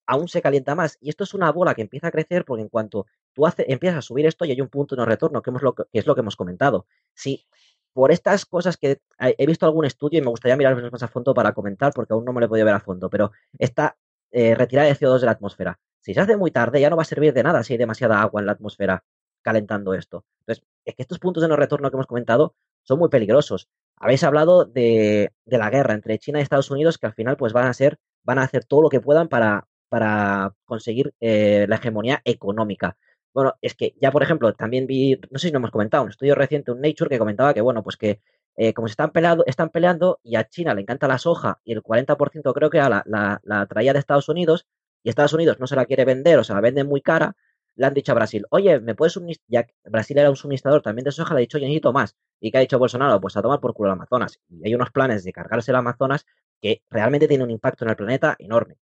[0.06, 0.98] aún se calienta más.
[1.02, 3.98] Y esto es una bola que empieza a crecer porque en cuanto tú hace, empiezas
[3.98, 6.16] a subir esto y hay un punto de no retorno, que, lo, que es lo
[6.16, 6.86] que hemos comentado.
[7.14, 7.46] Si
[7.94, 11.34] por estas cosas que he visto algún estudio y me gustaría mirar más a fondo
[11.34, 13.98] para comentar porque aún no me lo he podido ver a fondo, pero esta
[14.32, 17.04] eh, retirada de CO2 de la atmósfera, si se hace muy tarde ya no va
[17.04, 19.04] a servir de nada si hay demasiada agua en la atmósfera
[19.42, 20.26] calentando esto.
[20.40, 23.70] Entonces, es que estos puntos de no retorno que hemos comentado son muy peligrosos
[24.04, 27.68] habéis hablado de, la guerra entre China y Estados Unidos, que al final pues van
[27.68, 32.22] a ser, van a hacer todo lo que puedan para, para conseguir eh, la hegemonía
[32.26, 32.98] económica.
[33.34, 36.10] Bueno, es que ya, por ejemplo, también vi, no sé si no hemos comentado, un
[36.10, 38.22] estudio reciente, un Nature, que comentaba que, bueno, pues que
[38.56, 41.74] eh, como se están peleando, están peleando y a China le encanta la soja y
[41.74, 44.68] el 40% creo que la, la, la traía de Estados Unidos
[45.02, 47.36] y Estados Unidos no se la quiere vender o se la vende muy cara,
[47.76, 49.46] le han dicho a Brasil, oye, ¿me puedes suministrar?
[49.66, 52.16] Ya Brasil era un suministrador también de soja, le ha dicho, oye, necesito más.
[52.40, 53.20] ¿Y qué ha dicho Bolsonaro?
[53.20, 54.40] Pues a tomar por culo el Amazonas.
[54.50, 56.26] Y hay unos planes de cargarse el Amazonas
[56.62, 58.78] que realmente tienen un impacto en el planeta enorme.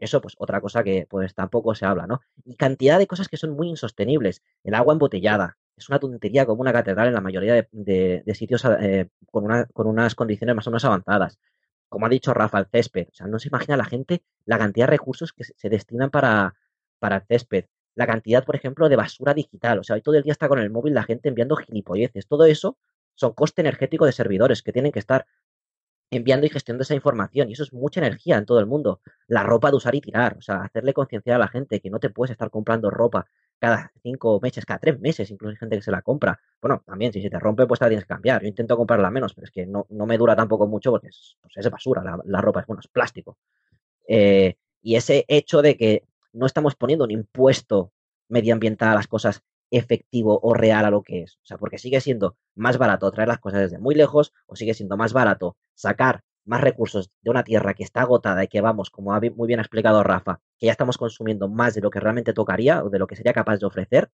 [0.00, 2.22] Eso, pues, otra cosa que pues tampoco se habla, ¿no?
[2.44, 4.42] Y cantidad de cosas que son muy insostenibles.
[4.64, 5.58] El agua embotellada.
[5.76, 10.14] Es una tontería como una catedral en la mayoría de, sitios eh, con, con unas
[10.14, 11.38] condiciones más o menos avanzadas.
[11.88, 13.08] Como ha dicho Rafa, el césped.
[13.10, 16.54] O sea, no se imagina la gente la cantidad de recursos que se, destinan para,
[16.98, 19.78] para el césped la cantidad, por ejemplo, de basura digital.
[19.78, 22.26] O sea, hoy todo el día está con el móvil la gente enviando gilipolleces.
[22.26, 22.78] Todo eso
[23.14, 25.26] son coste energético de servidores que tienen que estar
[26.10, 27.48] enviando y gestionando esa información.
[27.48, 29.00] Y eso es mucha energía en todo el mundo.
[29.28, 30.36] La ropa de usar y tirar.
[30.38, 33.26] O sea, hacerle concienciar a la gente que no te puedes estar comprando ropa
[33.60, 36.40] cada cinco meses, cada tres meses, incluso hay gente que se la compra.
[36.60, 38.42] Bueno, también si se te rompe, pues la tienes que cambiar.
[38.42, 41.56] Yo intento comprarla menos, pero es que no, me dura tampoco mucho porque es, pues
[41.58, 43.36] es basura, la, ropa es, bueno, es plástico.
[44.08, 47.92] Eh, y ese hecho de que no estamos poniendo un impuesto
[48.28, 51.36] medioambiental a las cosas efectivo o real a lo que es.
[51.36, 54.74] O sea, porque sigue siendo más barato traer las cosas desde muy lejos o sigue
[54.74, 58.90] siendo más barato sacar más recursos de una tierra que está agotada y que vamos,
[58.90, 62.32] como ha muy bien explicado Rafa, que ya estamos consumiendo más de lo que realmente
[62.32, 64.10] tocaría o de lo que sería capaz de ofrecer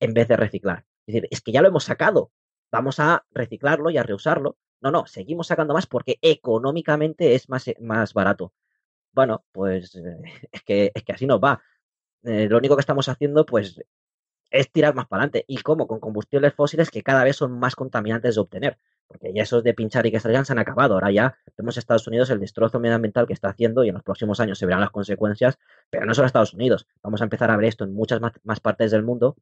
[0.00, 0.84] en vez de reciclar.
[1.06, 2.30] Es decir, es que ya lo hemos sacado,
[2.70, 4.56] vamos a reciclarlo y a reusarlo.
[4.80, 8.52] No, no, seguimos sacando más porque económicamente es más, más barato.
[9.12, 9.94] Bueno, pues
[10.52, 11.62] es que, es que así nos va.
[12.24, 13.80] Eh, lo único que estamos haciendo, pues,
[14.52, 15.44] es tirar más para adelante.
[15.48, 15.86] ¿Y cómo?
[15.86, 18.78] Con combustibles fósiles que cada vez son más contaminantes de obtener.
[19.08, 20.94] Porque ya esos de pinchar y que estallan se han acabado.
[20.94, 24.40] Ahora ya vemos Estados Unidos el destrozo medioambiental que está haciendo y en los próximos
[24.40, 25.58] años se verán las consecuencias,
[25.90, 26.86] pero no solo Estados Unidos.
[27.02, 29.36] Vamos a empezar a ver esto en muchas más, partes del mundo.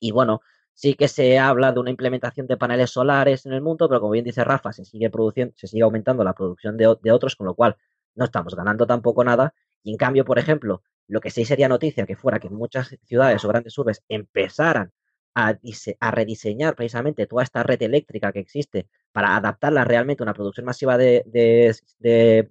[0.00, 0.40] Y bueno,
[0.72, 4.12] Sí que se habla de una implementación de paneles solares en el mundo, pero como
[4.12, 7.46] bien dice Rafa, se sigue produciendo, se sigue aumentando la producción de, de otros, con
[7.46, 7.76] lo cual
[8.14, 9.52] no estamos ganando tampoco nada.
[9.82, 13.44] Y en cambio, por ejemplo, lo que sí sería noticia que fuera que muchas ciudades
[13.44, 14.92] o grandes urbes empezaran
[15.34, 15.58] a,
[16.00, 20.66] a, rediseñar precisamente toda esta red eléctrica que existe para adaptarla realmente a una producción
[20.66, 22.50] masiva de, de,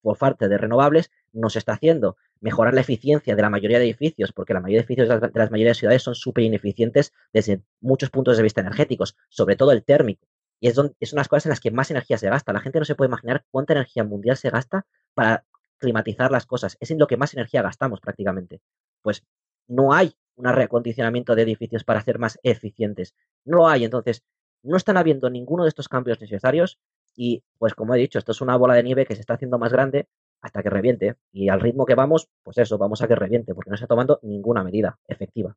[0.00, 4.32] por parte de renovables, nos está haciendo mejorar la eficiencia de la mayoría de edificios,
[4.32, 8.10] porque la mayoría de edificios de las, mayorías de ciudades son súper ineficientes desde muchos
[8.10, 10.26] puntos de vista energéticos, sobre todo el térmico.
[10.60, 12.52] Y es, donde, es unas cosas en las que más energía se gasta.
[12.52, 15.44] La gente no se puede imaginar cuánta energía mundial se gasta para
[15.82, 16.78] climatizar las cosas.
[16.80, 18.62] Es en lo que más energía gastamos prácticamente.
[19.02, 19.22] Pues
[19.68, 23.14] no hay un reacondicionamiento de edificios para ser más eficientes.
[23.44, 23.84] No lo hay.
[23.84, 24.22] Entonces,
[24.62, 26.78] no están habiendo ninguno de estos cambios necesarios
[27.14, 29.58] y, pues como he dicho, esto es una bola de nieve que se está haciendo
[29.58, 30.08] más grande
[30.40, 31.16] hasta que reviente.
[31.32, 33.92] Y al ritmo que vamos, pues eso, vamos a que reviente, porque no se está
[33.94, 35.54] tomando ninguna medida efectiva.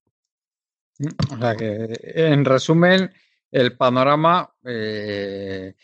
[1.32, 3.11] O sea que, en resumen,
[3.51, 5.76] el panorama eh,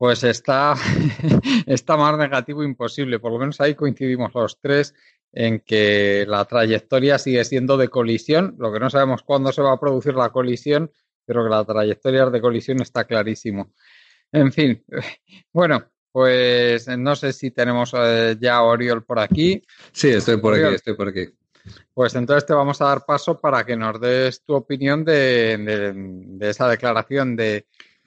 [0.00, 0.76] pues está,
[1.66, 3.18] está más negativo imposible.
[3.18, 4.94] Por lo menos ahí coincidimos los tres
[5.30, 8.56] en que la trayectoria sigue siendo de colisión.
[8.58, 10.90] Lo que no sabemos cuándo se va a producir la colisión,
[11.26, 13.74] pero que la trayectoria de colisión está clarísimo.
[14.32, 14.82] En fin,
[15.52, 19.62] bueno, pues no sé si tenemos eh, ya a Oriol por aquí.
[19.92, 20.68] Sí, estoy por Oriol.
[20.68, 21.26] aquí, estoy por aquí.
[21.92, 25.92] Pues entonces te vamos a dar paso para que nos des tu opinión de, de,
[25.94, 27.66] de esa declaración de,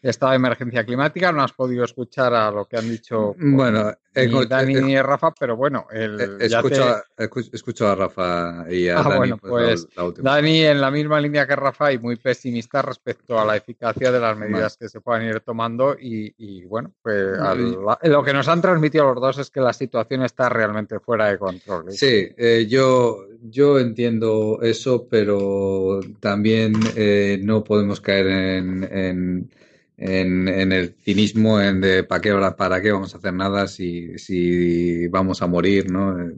[0.10, 1.32] estado de emergencia climática.
[1.32, 5.56] No has podido escuchar a lo que han dicho bueno, ni Dani ni Rafa, pero
[5.56, 7.30] bueno, el, escucho, te...
[7.54, 9.18] escucho, a Rafa y a ah, Dani.
[9.18, 13.40] Bueno, pues, la, la Dani en la misma línea que Rafa y muy pesimista respecto
[13.40, 17.40] a la eficacia de las medidas que se puedan ir tomando y, y bueno, pues
[17.40, 21.30] al, lo que nos han transmitido los dos es que la situación está realmente fuera
[21.30, 21.90] de control.
[21.90, 21.92] ¿eh?
[21.92, 29.52] Sí, eh, yo, yo entiendo eso, pero también eh, no podemos caer en, en
[30.04, 34.18] en, en, el cinismo en de para qué, para qué vamos a hacer nada si,
[34.20, 36.20] si vamos a morir, ¿no?
[36.20, 36.36] Eh,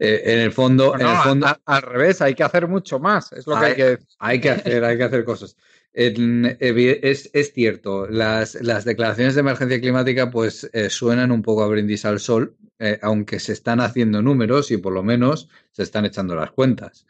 [0.00, 3.32] eh, en el fondo, en el fondo a, al revés, hay que hacer mucho más,
[3.32, 5.56] es lo que hay, que hay que hacer, hay que hacer cosas.
[5.92, 11.68] Es, es cierto, las, las, declaraciones de emergencia climática pues eh, suenan un poco a
[11.68, 16.04] brindis al sol, eh, aunque se están haciendo números y por lo menos se están
[16.04, 17.06] echando las cuentas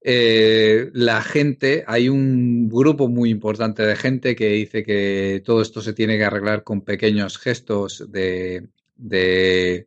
[0.00, 5.80] eh, la gente, hay un grupo muy importante de gente que dice que todo esto
[5.80, 9.86] se tiene que arreglar con pequeños gestos de, de,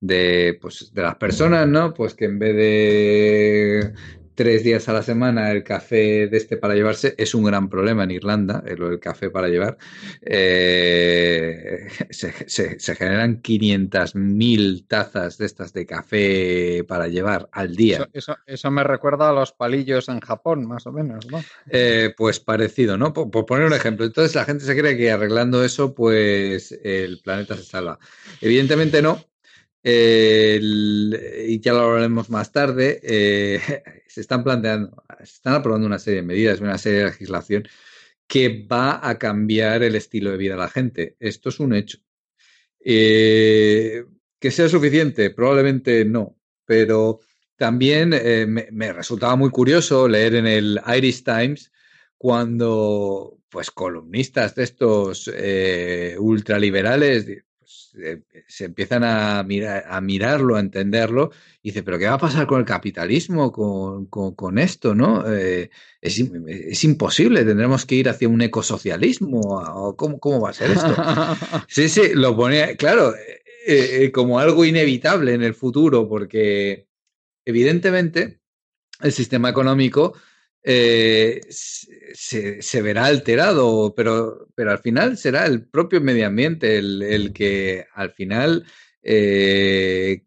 [0.00, 1.94] de, pues, de las personas, ¿no?
[1.94, 3.92] Pues que en vez de
[4.36, 8.04] tres días a la semana el café de este para llevarse es un gran problema
[8.04, 9.78] en Irlanda, el, el café para llevar.
[10.20, 17.96] Eh, se, se, se, generan 500.000 tazas de estas de café para llevar al día.
[17.96, 21.42] Eso, eso, eso, me recuerda a los palillos en Japón, más o menos, ¿no?
[21.70, 23.12] Eh, pues parecido, ¿no?
[23.12, 24.04] Por, por, poner un ejemplo.
[24.04, 27.98] Entonces la gente se cree que arreglando eso, pues el planeta se salva.
[28.42, 29.24] Evidentemente no,
[29.88, 33.60] y ya lo hablaremos más tarde, eh,
[34.08, 37.68] se están planteando, se están aprobando una serie de medidas, una serie de legislación
[38.26, 41.16] que va a cambiar el estilo de vida de la gente.
[41.20, 41.98] Esto es un hecho.
[42.80, 44.04] Eh,
[44.40, 45.30] ¿Que sea suficiente?
[45.30, 47.20] Probablemente no, pero
[47.54, 51.70] también eh, me, resultaba muy curioso leer en el Irish Times
[52.18, 55.30] cuando pues columnistas de estos
[56.18, 57.45] ultraliberales
[58.02, 61.30] eh, se empiezan a, mirar, a mirarlo, a entenderlo,
[61.62, 64.94] y dice, pero ¿qué va a pasar con el capitalismo, con, con, con esto?
[64.94, 65.24] ¿no?
[65.32, 65.70] Eh,
[66.00, 70.70] es, es, imposible, tendremos que ir hacia un ecosocialismo, o ¿cómo, cómo va a ser
[70.70, 70.94] esto?
[71.68, 73.14] sí, sí, lo ponía, claro,
[73.66, 76.86] eh, como algo inevitable en el futuro, porque
[77.44, 78.40] evidentemente
[79.00, 80.14] el sistema económico
[80.68, 87.32] eh, se, verá alterado, pero, pero al final será el propio medio ambiente el, el
[87.32, 88.66] que al final,
[89.00, 90.24] eh,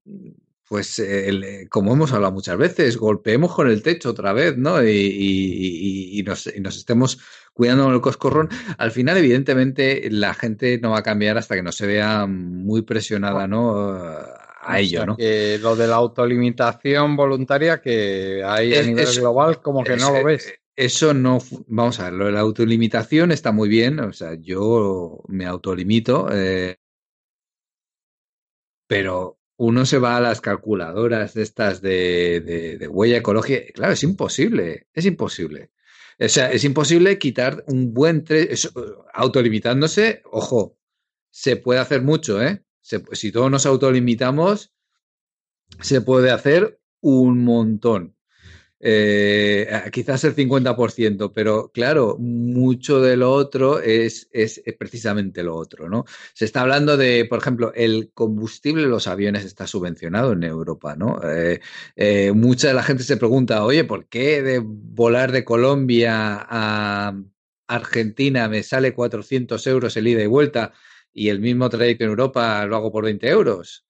[0.66, 4.82] pues el, como hemos hablado muchas veces, golpeemos con el techo otra vez, ¿no?
[4.82, 7.20] Y, y, nos, y nos, estemos
[7.54, 8.48] cuidando con el coscorrón.
[8.78, 12.84] Al final, evidentemente, la gente no va a cambiar hasta que no se vea muy
[12.84, 14.24] presionada, ¿no?
[14.62, 15.18] A ello, ¿no?
[15.18, 20.12] Que lo de la autolimitación voluntaria que hay a nivel global, como que es, no
[20.12, 20.54] lo ves.
[20.76, 25.24] Eso no, vamos a ver, lo de la autolimitación está muy bien, o sea, yo
[25.28, 26.78] me autolimito, eh,
[28.88, 34.04] pero uno se va a las calculadoras estas de, de, de huella ecológica, claro, es
[34.04, 35.72] imposible, es imposible.
[36.18, 38.50] O sea, es imposible quitar un buen tre
[39.14, 40.78] autolimitándose, ojo,
[41.30, 42.64] se puede hacer mucho, ¿eh?
[43.12, 44.72] Si todos nos autolimitamos,
[45.82, 48.16] se puede hacer un montón.
[48.82, 55.90] Eh, quizás el 50%, pero claro, mucho de lo otro es, es, precisamente lo otro,
[55.90, 56.06] ¿no?
[56.34, 60.96] Se está hablando de, por ejemplo, el combustible de los aviones está subvencionado en Europa,
[60.96, 61.20] ¿no?
[61.24, 61.60] Eh,
[61.98, 67.22] eh, mucha de la gente se pregunta, oye, ¿por qué de volar de Colombia a
[67.68, 70.74] Argentina me sale 400 euros el ida y vuelta
[71.14, 73.86] y el mismo trayecto en Europa lo hago por 20 euros?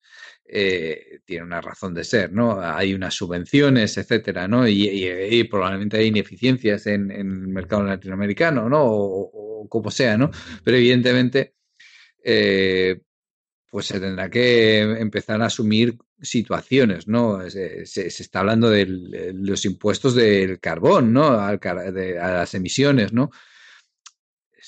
[0.52, 2.60] Eh, tiene una razón de ser, ¿no?
[2.60, 4.66] Hay unas subvenciones, etcétera, ¿no?
[4.66, 8.80] Y, probablemente hay ineficiencias en, el mercado latinoamericano, ¿no?
[8.82, 10.30] O, como sea, ¿no?
[10.64, 11.54] Pero evidentemente,
[12.24, 13.00] eh,
[13.70, 17.48] pues se tendrá que empezar a asumir situaciones, ¿no?
[17.48, 18.86] Se, está hablando de
[19.34, 21.28] los impuestos del carbón, ¿no?
[21.28, 23.30] a las emisiones, ¿no?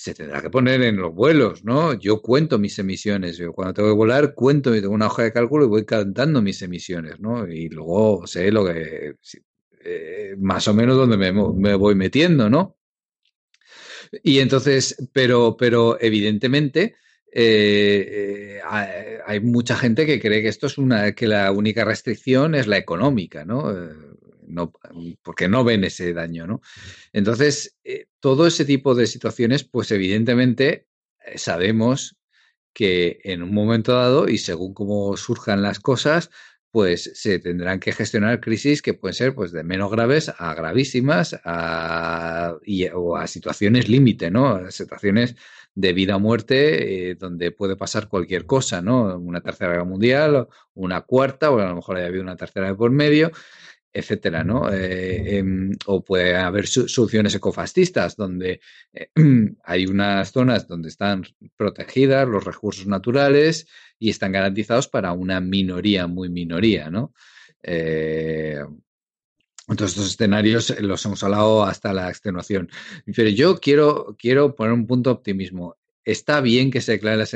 [0.02, 1.94] Se tendrá que poner en los vuelos, ¿no?
[1.94, 3.36] Yo cuento mis emisiones.
[3.36, 6.60] Yo cuando tengo que volar, cuento, tengo una hoja de cálculo y voy cantando mis
[6.60, 7.46] emisiones, ¿no?
[7.46, 9.14] Y luego sé lo que.
[9.84, 12.76] Eh, más o menos donde me, voy metiendo, ¿no?
[14.24, 16.96] Y entonces, pero, pero evidentemente.
[17.34, 22.56] Eh, eh, hay mucha gente que cree que esto es una que la única restricción
[22.56, 23.72] es la económica, ¿no?
[24.52, 24.72] No,
[25.22, 26.60] porque no ven ese daño, ¿no?
[27.12, 30.86] Entonces, eh, todo ese tipo de situaciones, pues evidentemente
[31.24, 32.16] eh, sabemos
[32.72, 36.30] que en un momento dado y según cómo surjan las cosas,
[36.70, 41.38] pues se tendrán que gestionar crisis que pueden ser pues de menos graves a gravísimas
[41.44, 42.56] a,
[42.94, 44.70] o a situaciones límite, ¿no?
[44.70, 45.36] situaciones
[45.74, 49.16] de vida o muerte eh, donde puede pasar cualquier cosa, ¿no?
[49.18, 52.74] Una tercera guerra mundial, una cuarta, o a lo mejor haya habido una tercera de
[52.74, 53.32] por medio
[53.92, 54.72] etcétera, ¿no?
[54.72, 58.60] Eh, em, o puede haber soluciones ecofascistas donde
[58.92, 59.10] eh,
[59.64, 61.24] hay unas zonas donde están
[61.56, 63.66] protegidas los recursos naturales
[63.98, 67.12] y están garantizados para una minoría, muy minoría, ¿no?
[67.62, 68.60] Eh,
[69.68, 72.68] entonces, estos escenarios los hemos hablado hasta la extenuación.
[73.14, 77.26] Pero yo quiero, quiero poner un punto de optimismo está bien que se declaren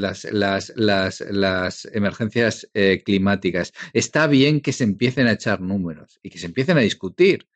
[0.00, 6.38] las, las, emergencias eh, climáticas, está bien que se empiecen a echar números y que
[6.38, 7.46] se empiecen a discutir.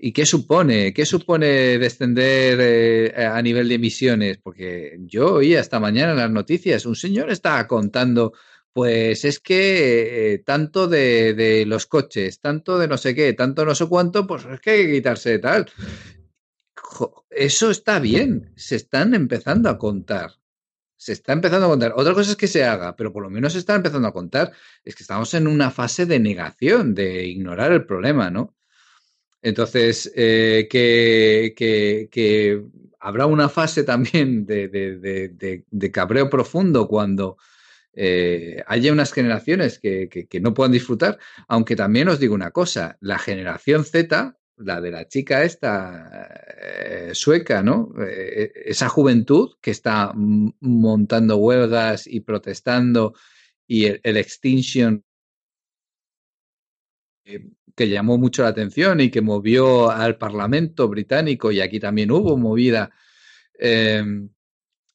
[0.00, 0.94] ¿Y qué supone?
[0.94, 1.46] ¿Qué supone
[1.78, 4.38] descender eh, a nivel de emisiones?
[4.38, 8.32] Porque yo oía esta mañana en las noticias, un señor estaba contando,
[8.72, 13.64] pues es que eh, tanto de, de, los coches, tanto de no sé qué, tanto
[13.64, 15.66] no sé cuánto, pues es que hay que quitarse de tal
[17.30, 20.32] eso está bien, se están empezando a contar.
[20.96, 21.92] Se está empezando a contar.
[21.96, 24.52] Otra cosa es que se haga, pero por lo menos se está empezando a contar.
[24.84, 28.56] Es que estamos en una fase de negación, de ignorar el problema, ¿no?
[29.42, 32.62] Entonces, eh, que, que,
[33.00, 37.38] habrá una fase también de, cabreo profundo cuando
[37.92, 43.18] eh, haya unas generaciones que, no puedan disfrutar, aunque también os digo una cosa, la
[43.18, 46.28] generación Z la de la chica esta
[46.60, 47.92] eh, sueca, ¿no?
[48.00, 53.14] Eh, esa juventud que está montando huelgas y protestando
[53.66, 55.04] y el, Extinction
[57.24, 62.10] eh, que llamó mucho la atención y que movió al Parlamento británico y aquí también
[62.10, 62.90] hubo movida.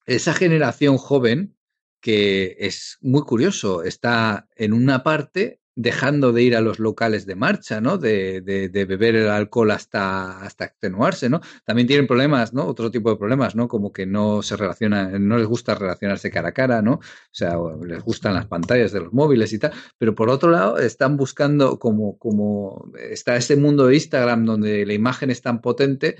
[0.05, 1.55] Esa generación joven
[2.03, 7.35] que es muy curioso, está en una parte dejando de ir a los locales de
[7.35, 7.97] marcha, ¿no?
[7.97, 11.41] De, de, beber el alcohol hasta, hasta extenuarse, ¿no?
[11.65, 12.65] También tienen problemas, ¿no?
[12.65, 13.67] Otro tipo de problemas, ¿no?
[13.67, 16.93] Como que no se relacionan, no les gusta relacionarse cara a cara, ¿no?
[16.93, 17.01] O
[17.31, 21.17] sea, les gustan las pantallas de los móviles y tal, pero por otro lado están
[21.17, 26.17] buscando como, como está ese mundo de Instagram donde la imagen es tan potente,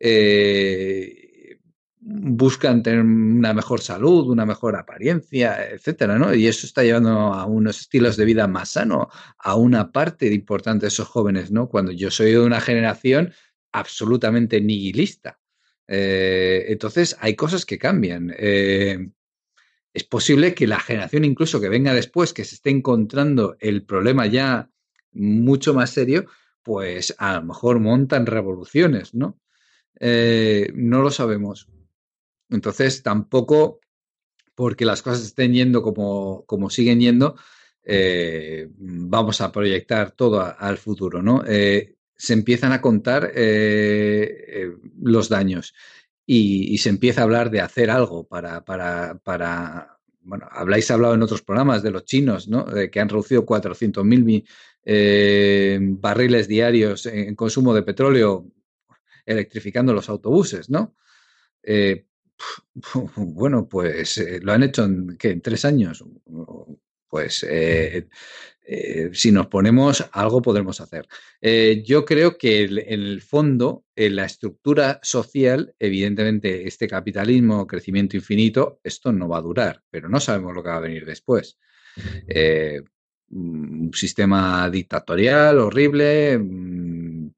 [0.00, 1.23] eh,
[2.06, 6.34] buscan tener una mejor salud, una mejor apariencia, etcétera, ¿no?
[6.34, 10.84] Y eso está llevando a unos estilos de vida más sano, a una parte importante
[10.84, 11.68] de esos jóvenes, ¿no?
[11.70, 13.32] Cuando yo soy de una generación
[13.72, 15.40] absolutamente nihilista.
[15.88, 18.34] Eh, entonces, hay cosas que cambian.
[18.36, 19.08] Eh,
[19.94, 24.26] es posible que la generación incluso que venga después, que se esté encontrando el problema
[24.26, 24.70] ya
[25.12, 26.26] mucho más serio,
[26.62, 29.40] pues a lo mejor montan revoluciones, ¿no?
[30.00, 31.68] Eh, no lo sabemos.
[32.50, 33.80] Entonces, tampoco
[34.54, 37.36] porque las cosas estén yendo como, como siguen yendo,
[37.84, 41.42] eh, vamos a proyectar todo al futuro, ¿no?
[41.46, 44.70] Eh, se empiezan a contar eh,
[45.02, 45.74] los daños
[46.24, 51.22] y, se empieza a hablar de hacer algo para, para, para bueno, habláis hablado en
[51.22, 52.66] otros programas de los chinos, ¿no?
[52.90, 58.46] Que han reducido 400.000 barriles diarios en consumo de petróleo
[59.26, 60.94] electrificando los autobuses, ¿no?
[63.16, 65.30] Bueno, pues eh, lo han hecho en, ¿qué?
[65.30, 66.04] en tres años,
[67.08, 68.08] pues eh,
[68.66, 71.06] eh, si nos ponemos, algo podremos hacer.
[71.84, 78.80] Yo creo que en el fondo, en la estructura social, evidentemente, este capitalismo, crecimiento infinito,
[78.82, 81.58] esto no va a durar, pero no sabemos lo que va a venir después.
[82.26, 82.82] Eh,
[83.30, 87.30] un sistema dictatorial horrible, mm,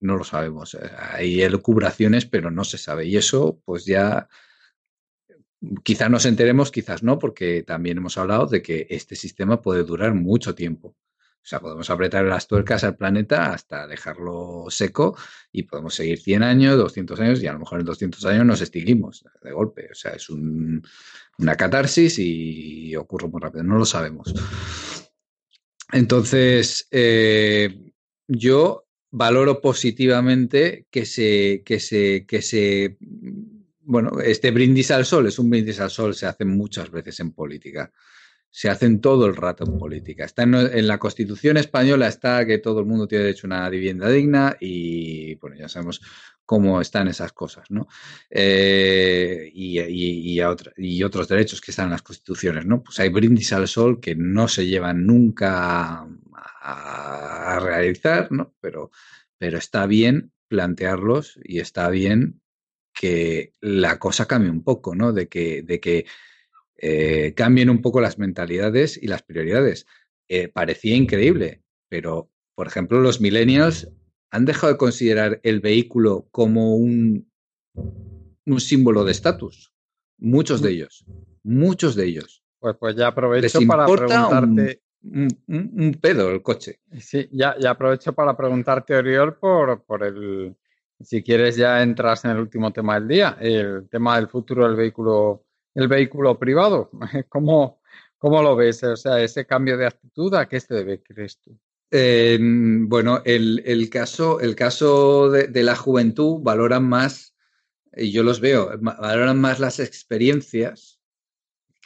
[0.00, 0.76] no lo sabemos.
[1.12, 3.06] Hay elucubraciones, pero no se sabe.
[3.06, 4.28] Y eso, pues ya
[5.82, 10.14] Quizás nos enteremos, quizás no, porque también hemos hablado de que este sistema puede durar
[10.14, 10.88] mucho tiempo.
[10.88, 15.16] O sea, podemos apretar las tuercas al planeta hasta dejarlo seco
[15.52, 18.60] y podemos seguir 100 años, 200 años y a lo mejor en 200 años nos
[18.60, 19.88] extinguimos de golpe.
[19.90, 23.64] O sea, es una catarsis y ocurre muy rápido.
[23.64, 24.34] No lo sabemos.
[25.92, 27.92] Entonces, eh,
[28.26, 32.96] yo valoro positivamente que se, que se, que se
[33.86, 37.32] bueno, este brindis al sol es un brindis al sol, se hace muchas veces en
[37.32, 37.92] política.
[38.50, 40.24] Se hacen todo el rato en política.
[40.24, 44.08] Está en, la Constitución española está que todo el mundo tiene derecho a una vivienda
[44.08, 46.00] digna y, bueno, ya sabemos
[46.44, 47.86] cómo están esas cosas, ¿no?
[48.30, 50.40] Eh, y, y,
[50.76, 52.82] y, otros derechos que están en las constituciones, ¿no?
[52.82, 56.08] Pues hay brindis al sol que no se llevan nunca
[56.66, 58.54] a, a realizar, ¿no?
[58.60, 58.90] Pero,
[59.38, 62.40] pero está bien plantearlos y está bien
[62.92, 65.12] que la cosa cambie un poco, ¿no?
[65.12, 66.06] De que, de que
[66.78, 69.86] eh, cambien un poco las mentalidades y las prioridades.
[70.28, 73.88] Eh, parecía increíble, pero, por ejemplo, los millennials
[74.30, 77.30] han dejado de considerar el vehículo como un,
[77.74, 79.72] un símbolo de estatus.
[80.18, 81.04] Muchos de ellos.
[81.42, 82.42] Muchos de ellos.
[82.58, 84.46] Pues, pues ya aprovecho para preguntarte.
[84.46, 86.80] Un, un, pedo el coche.
[86.98, 90.56] Sí, ya, ya aprovecho para preguntarte, Oriol, por, por el,
[91.00, 94.76] si quieres ya entras en el último tema del día, el tema del futuro del
[94.76, 95.44] vehículo,
[95.74, 96.90] el vehículo privado.
[97.28, 97.80] ¿Cómo,
[98.18, 98.82] cómo lo ves?
[98.84, 101.58] O sea, ese cambio de actitud, ¿a qué se debe, crees tú?
[101.90, 107.34] Eh, bueno, el, el, caso, el caso de, de, la juventud valoran más,
[107.94, 110.95] y yo los veo, valoran más las experiencias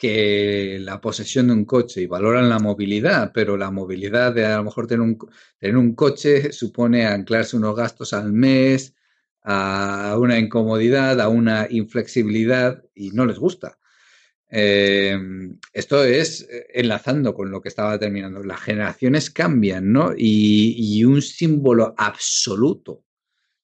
[0.01, 4.57] que la posesión de un coche y valoran la movilidad, pero la movilidad de a
[4.57, 5.15] lo mejor tener un,
[5.59, 8.95] tener un coche supone anclarse unos gastos al mes,
[9.43, 13.77] a una incomodidad, a una inflexibilidad y no les gusta.
[14.49, 15.15] Eh,
[15.71, 18.41] esto es enlazando con lo que estaba terminando.
[18.41, 20.13] Las generaciones cambian, ¿no?
[20.17, 23.05] Y, y un símbolo absoluto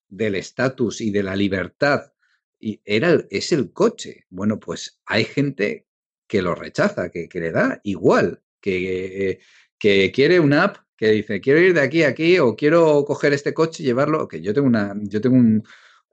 [0.07, 2.11] del estatus y de la libertad
[2.59, 4.25] y era, es el coche.
[4.29, 5.86] Bueno, pues hay gente
[6.27, 9.39] que lo rechaza, que, que le da igual, que,
[9.77, 13.31] que quiere una app que dice, quiero ir de aquí a aquí o quiero coger
[13.33, 15.63] este coche y llevarlo, que yo tengo una, yo tengo un,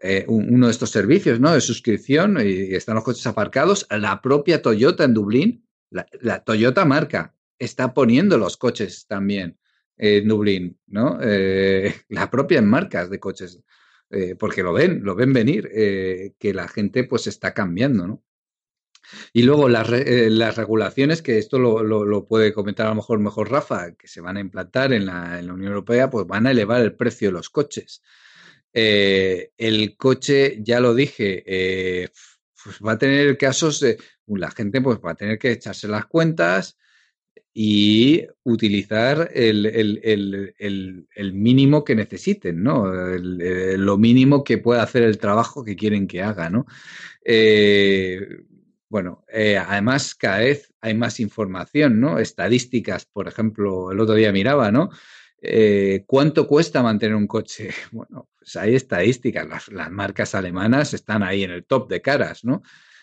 [0.00, 1.54] eh, uno de estos servicios, ¿no?
[1.54, 3.86] De suscripción y están los coches aparcados.
[3.90, 9.58] La propia Toyota en Dublín, la, Toyota marca, está poniendo los coches también
[9.96, 11.18] en Dublín, ¿no?
[11.22, 13.60] Eh, la propia en marcas de coches,
[14.10, 15.70] eh, porque lo ven, lo ven venir,
[16.38, 18.22] que la gente pues está cambiando, ¿no?
[19.32, 23.50] Y luego las, eh, las regulaciones, que esto lo, puede comentar a lo mejor mejor
[23.50, 26.50] Rafa, que se van a implantar en la, en la Unión Europea, pues van a
[26.50, 28.02] elevar el precio de los coches.
[28.72, 32.08] Eh, el coche, ya lo dije, eh,
[32.62, 33.84] pues va a tener casos
[34.26, 36.76] la gente pues va a tener que echarse las cuentas
[37.52, 40.56] y utilizar el,
[41.34, 42.86] mínimo que necesiten, ¿no?
[42.86, 46.66] lo mínimo que pueda hacer el trabajo que quieren que haga, ¿no?
[47.24, 48.20] Eh,
[48.94, 52.20] bueno, eh, además cada vez hay más información, ¿no?
[52.20, 54.88] Estadísticas, por ejemplo, el otro día miraba, ¿no?
[55.42, 57.70] Eh, ¿Cuánto cuesta mantener un coche?
[57.90, 62.62] Bueno, pues hay estadísticas, las, marcas alemanas están ahí en el top de caras, ¿no?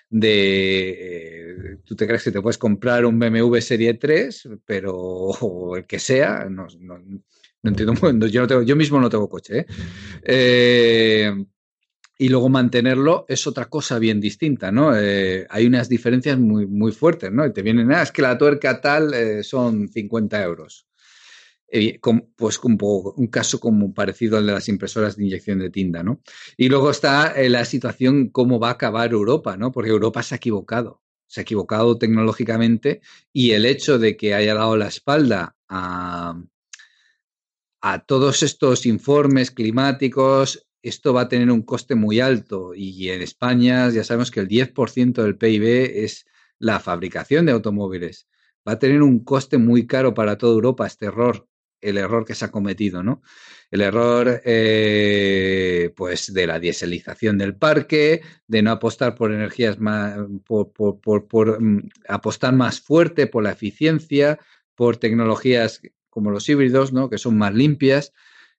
[0.09, 5.85] De, eh, tú te crees que te puedes comprar un BMW Serie 3, pero el
[5.85, 7.95] que sea, no, no, no entiendo,
[8.27, 9.65] yo, no tengo, yo mismo no tengo coche,
[10.23, 11.33] eh
[12.21, 14.95] y luego mantenerlo es otra cosa bien distinta, ¿no?
[14.95, 17.43] Eh, hay unas diferencias muy, muy fuertes, ¿no?
[17.47, 20.85] Y te vienen, ah, es que la tuerca tal eh, son 50 euros.
[22.35, 26.03] Pues un, poco, un, caso como parecido al de las impresoras de inyección de tinta,
[26.03, 26.21] ¿no?
[26.57, 29.71] Y luego está eh, la situación cómo va a acabar Europa, ¿no?
[29.71, 33.01] Porque Europa se ha equivocado, se ha equivocado tecnológicamente
[33.33, 36.39] y el hecho de que haya dado la espalda a,
[37.81, 43.21] a todos estos informes climáticos, esto va a tener un coste muy alto y en
[43.21, 46.25] España ya sabemos que el 10% del PIB es
[46.57, 48.27] la fabricación de automóviles.
[48.67, 51.47] Va a tener un coste muy caro para toda Europa este error,
[51.81, 53.21] el error que se ha cometido, ¿no?
[53.71, 60.17] El error, eh, pues de la dieselización del parque, de no apostar por energías más,
[60.45, 64.39] por, por, mm, apostar más fuerte por la eficiencia,
[64.75, 67.09] por tecnologías como los híbridos, ¿no?
[67.09, 68.13] que son más limpias.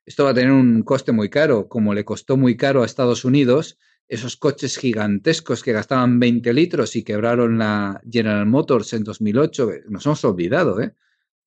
[0.05, 3.25] Esto va a tener un coste muy caro, como le costó muy caro a Estados
[3.25, 9.71] Unidos esos coches gigantescos que gastaban 20 litros y quebraron la General Motors en 2008.
[9.89, 10.95] Nos hemos olvidado, ¿eh?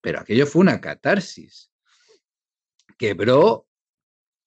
[0.01, 1.69] Pero aquello fue una catarsis.
[2.97, 3.67] Quebró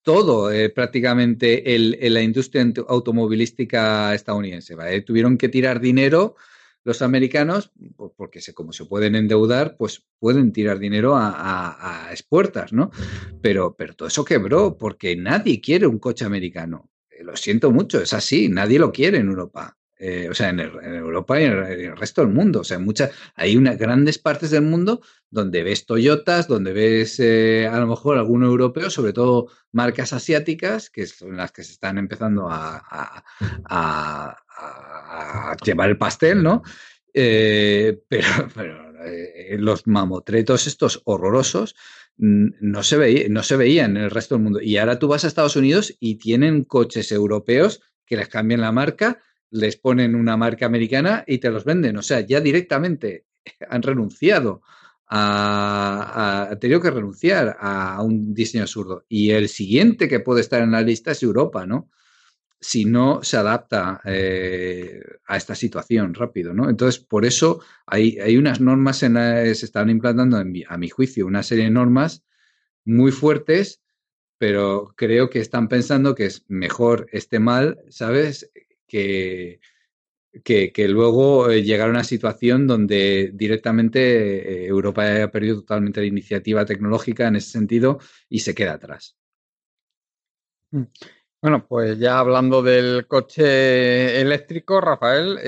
[0.03, 4.75] todo eh, prácticamente el, la industria automovilística estadounidense.
[5.03, 6.35] Tuvieron que tirar dinero
[6.85, 7.73] los americanos,
[8.17, 12.91] porque se, como se pueden endeudar, pues pueden tirar dinero a, a, expuertas, ¿no?
[13.43, 16.91] Pero, pero todo eso quebró porque nadie quiere un coche americano.
[17.11, 19.79] Eh, lo siento mucho, es así, nadie lo quiere en Europa.
[20.01, 22.61] Eh, o sea, en, Europa y en el, resto del mundo.
[22.61, 27.67] O sea, muchas, hay unas grandes partes del mundo donde ves Toyotas, donde ves eh,
[27.67, 31.99] a lo mejor algún europeo, sobre todo marcas asiáticas, que son las que se están
[31.99, 33.25] empezando a,
[35.65, 36.63] llevar el pastel, ¿no?
[37.13, 38.89] Eh, pero, pero
[39.59, 41.77] los mamotretos estos horrorosos
[42.17, 44.61] no se, veía, no se veían en el resto del mundo.
[44.61, 48.73] Y ahora tú vas a Estados Unidos y tienen coches europeos que les cambian la
[48.73, 49.21] marca
[49.51, 51.97] les ponen una marca americana y te los venden.
[51.97, 53.27] O sea, ya directamente
[53.69, 54.63] han renunciado
[55.07, 59.05] a, han tenido que renunciar a, un diseño absurdo.
[59.09, 61.91] Y el siguiente que puede estar en la lista es Europa, ¿no?
[62.61, 66.69] Si no se adapta eh, a esta situación rápido, ¿no?
[66.69, 71.43] Entonces, por eso hay, hay unas normas, en se están implantando, a mi juicio, una
[71.43, 72.25] serie de normas
[72.85, 73.81] muy fuertes,
[74.39, 78.51] pero creo que están pensando que es mejor este mal, ¿sabes?
[78.89, 79.61] que,
[80.43, 86.07] que, luego eh, llegar a una situación donde directamente eh, Europa haya perdido totalmente la
[86.07, 89.17] iniciativa tecnológica en ese sentido y se queda atrás.
[90.71, 90.85] Mm.
[91.41, 95.39] Bueno, pues ya hablando del coche eléctrico, Rafael,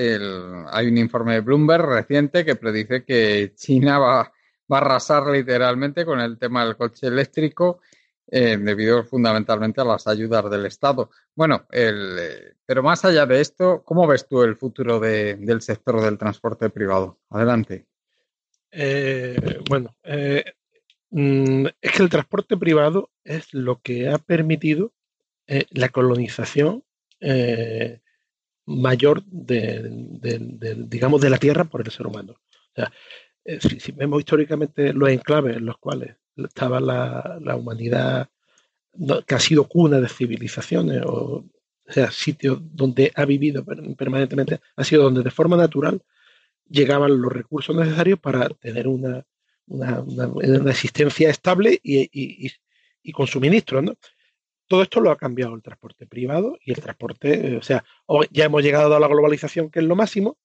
[0.71, 4.31] hay un informe de Bloomberg reciente que predice que China va, a
[4.69, 7.81] arrasar literalmente con el tema del coche eléctrico
[8.25, 11.09] eh, debido fundamentalmente a las ayudas del Estado.
[11.35, 16.17] Bueno, el, pero más allá de esto, ¿cómo ves tú el futuro del sector del
[16.17, 17.19] transporte privado?
[17.29, 17.85] Adelante.
[18.71, 20.45] Eh, bueno, eh,
[21.09, 24.93] mm, es que el transporte privado es lo que ha permitido
[25.71, 26.83] la colonización
[28.65, 29.89] mayor de,
[30.87, 32.33] digamos, de la Tierra por el ser humano.
[32.33, 32.91] O sea,
[33.59, 38.29] si, vemos históricamente los enclaves en los cuales estaba la, humanidad
[39.25, 41.45] que ha sido cuna de civilizaciones, o,
[41.87, 46.01] sea, sitios donde ha vivido permanentemente, ha sido donde de forma natural
[46.69, 49.25] llegaban los recursos necesarios para tener una,
[50.69, 52.49] existencia estable y,
[53.03, 53.81] y, con suministro.
[54.71, 57.83] Todo esto lo ha cambiado el transporte privado y el transporte, o sea,
[58.31, 60.37] ya hemos llegado a la globalización, que es lo máximo,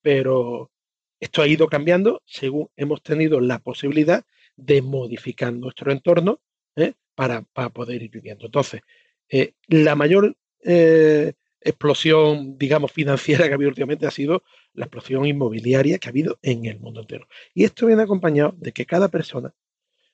[0.00, 0.70] pero
[1.18, 4.24] esto ha ido cambiando según hemos tenido la posibilidad
[4.54, 6.40] de modificar nuestro entorno
[6.76, 6.92] ¿eh?
[7.16, 8.46] para, poder ir viviendo.
[8.46, 8.82] Entonces,
[9.28, 15.26] eh, la mayor eh, explosión, digamos, financiera que ha habido últimamente ha sido la explosión
[15.26, 17.26] inmobiliaria que ha habido en el mundo entero.
[17.54, 19.52] Y esto viene acompañado de que cada persona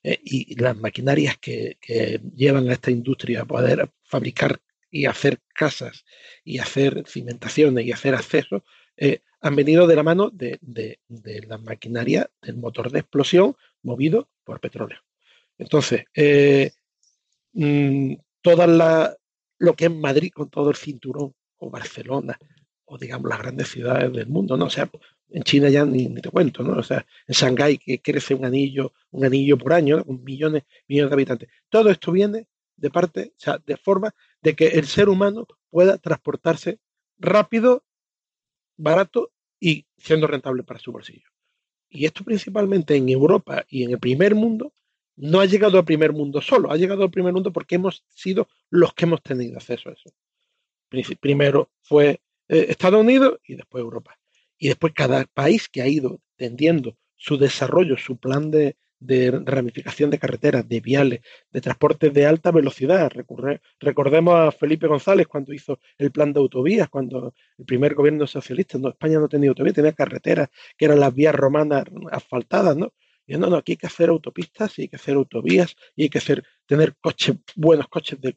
[0.04, 1.78] y las maquinarias que,
[2.36, 4.60] llevan a esta industria a poder fabricar
[4.90, 6.04] y hacer casas
[6.44, 8.64] y hacer cimentaciones y hacer acceso,
[9.40, 14.28] han venido de la mano de, de, de la maquinaria del motor de explosión movido
[14.44, 15.00] por petróleo.
[15.58, 16.72] Entonces, eh,
[17.52, 19.16] mm, toda
[19.58, 22.38] lo que es Madrid con todo el cinturón, o Barcelona,
[22.84, 24.66] o digamos las grandes ciudades del mundo, ¿no?
[24.66, 24.90] O sea,
[25.30, 26.78] en China ya ni, te cuento, ¿no?
[26.78, 31.10] O sea, en Shanghái que crece un anillo, un anillo por año, con millones, millones
[31.10, 31.48] de habitantes.
[31.68, 32.46] Todo esto viene
[32.76, 36.78] de parte, o sea, de forma de que el ser humano pueda transportarse
[37.18, 37.84] rápido,
[38.76, 41.34] barato y siendo rentable para su bolsillo
[41.94, 44.72] y esto principalmente en Europa y en el primer mundo,
[45.16, 48.48] no ha llegado al primer mundo solo, ha llegado al primer mundo porque hemos sido
[48.68, 50.10] los que hemos tenido acceso a eso.
[51.20, 54.18] Primero fue eh, Estados Unidos y después Europa.
[54.64, 58.78] Y después cada país que ha ido tendiendo su desarrollo, su plan de,
[59.44, 61.20] ramificación de carreteras, de viales,
[61.50, 63.12] de transportes de alta velocidad.
[63.78, 68.78] recordemos a Felipe González cuando hizo el plan de autovías, cuando el primer gobierno socialista,
[68.78, 72.94] no, España no tenía autovías, tenía carreteras que eran las vías romanas asfaltadas, ¿no?
[73.26, 76.08] Y no, no, aquí hay que hacer autopistas y hay que hacer autovías y hay
[76.08, 78.34] que hacer, tener coches, buenos coches de,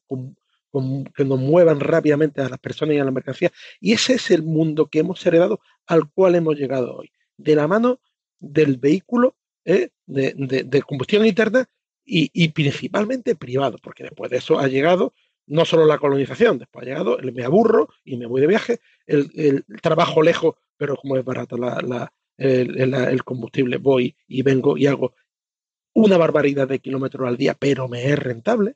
[1.15, 3.51] que nos muevan rápidamente a las personas y a la mercancía.
[3.79, 7.67] Y ese es el mundo que hemos heredado al cual hemos llegado hoy, de la
[7.67, 7.99] mano
[8.39, 9.35] del vehículo
[9.65, 9.89] ¿eh?
[10.05, 11.69] de, combustión interna
[12.05, 15.13] y, principalmente privado, porque después de eso ha llegado
[15.45, 18.79] no solo la colonización, después ha llegado el me aburro y me voy de viaje,
[19.05, 25.13] el, trabajo lejos, pero como es barato la, el, combustible, voy y vengo y hago
[25.93, 28.75] una barbaridad de kilómetros al día, pero me es rentable.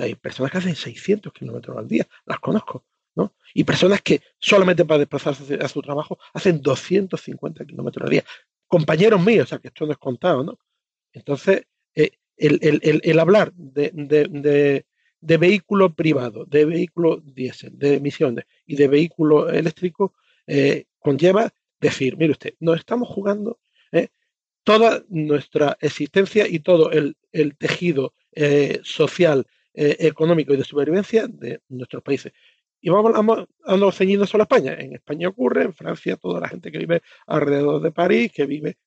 [0.00, 3.34] Hay personas que hacen 600 kilómetros al día, las conozco, ¿no?
[3.54, 8.24] Y personas que solamente para desplazarse a su trabajo hacen 250 kilómetros al día.
[8.66, 10.58] Compañeros míos, o sea, que esto no es contado, ¿no?
[11.12, 14.84] Entonces, eh, el, hablar de,
[15.20, 20.14] de vehículo privado, de vehículo diésel, de emisiones y de vehículo eléctrico,
[20.46, 23.58] eh, conlleva decir, mire usted, nos estamos jugando
[23.92, 24.08] eh,
[24.64, 27.16] toda nuestra existencia y todo el,
[27.58, 28.14] tejido
[29.72, 32.32] eh, económico y de supervivencia de nuestros países.
[32.80, 34.74] Y vamos, vamos, vamos ceñiendo solo a España.
[34.74, 38.78] En España ocurre, en Francia, toda la gente que vive alrededor de París, que vive,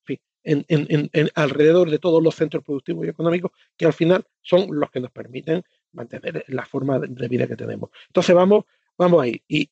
[0.44, 4.92] en, en, alrededor de todos los centros productivos y económicos, que al final son los
[4.92, 7.92] que nos permiten mantener la forma de vida que tenemos.
[8.08, 8.66] Entonces vamos,
[8.98, 9.42] vamos ahí.
[9.48, 9.70] Y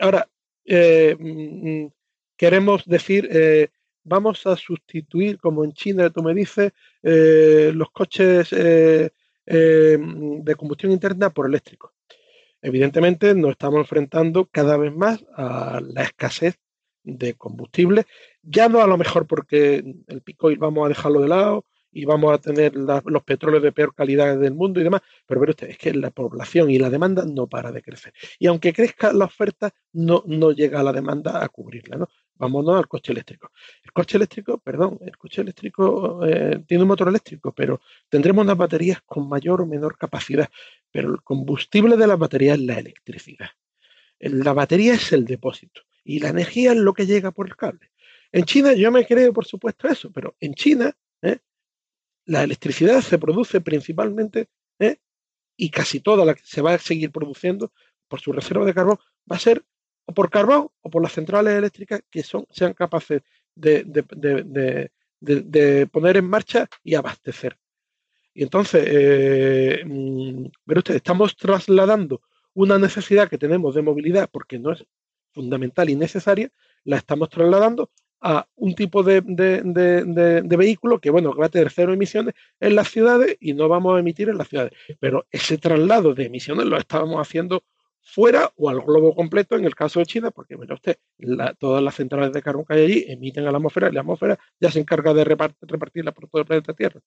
[0.00, 0.28] ahora
[0.64, 1.92] eh, mm,
[2.36, 3.68] queremos decir, eh,
[4.02, 6.72] vamos a sustituir, como en China tú me dices,
[7.02, 8.52] los coches
[9.48, 11.92] de combustión interna por eléctricos.
[12.60, 16.58] Evidentemente nos estamos enfrentando cada vez más a la escasez
[17.04, 18.06] de combustible,
[18.42, 22.32] ya no a lo mejor porque el picoil vamos a dejarlo de lado, y vamos
[22.32, 25.78] a tener los petróleos de peor calidad del mundo y demás, pero ver usted, es
[25.78, 28.12] que la población y la demanda no para de crecer.
[28.38, 32.08] Y aunque crezca la oferta, no, no llega a la demanda a cubrirla, ¿no?
[32.38, 33.50] Vámonos al coche eléctrico.
[33.82, 38.56] El coche eléctrico, perdón, el coche eléctrico eh, tiene un motor eléctrico, pero tendremos unas
[38.56, 40.48] baterías con mayor o menor capacidad.
[40.90, 43.50] Pero el combustible de la batería es la electricidad.
[44.20, 47.90] La batería es el depósito y la energía es lo que llega por el cable.
[48.32, 51.38] En China yo me creo, por supuesto, eso, pero en China ¿eh?
[52.24, 54.48] la electricidad se produce principalmente,
[54.78, 54.96] ¿eh?
[55.56, 57.72] y casi toda la que se va a seguir produciendo
[58.08, 58.98] por su reserva de carbón,
[59.30, 59.64] va a ser
[60.08, 63.20] o por carbón o por las centrales eléctricas que son, sean capaces
[63.54, 63.84] de,
[65.92, 67.58] poner en marcha y abastecer.
[68.32, 72.22] Y entonces, eh, mm, usted, estamos trasladando
[72.54, 74.86] una necesidad que tenemos de movilidad, porque no es
[75.32, 76.50] fundamental y necesaria,
[76.84, 77.90] la estamos trasladando
[78.20, 79.20] a un tipo de,
[80.56, 84.00] vehículo que, bueno, va a tener cero emisiones en las ciudades y no vamos a
[84.00, 84.72] emitir en las ciudades.
[84.98, 87.62] Pero ese traslado de emisiones lo estábamos haciendo
[88.08, 90.96] fuera o al globo completo en el caso de China, porque, bueno, usted,
[91.58, 94.38] todas las centrales de carbón que hay allí emiten a la atmósfera y la atmósfera
[94.58, 97.00] ya se encarga de repartirla por todo el planeta Tierra.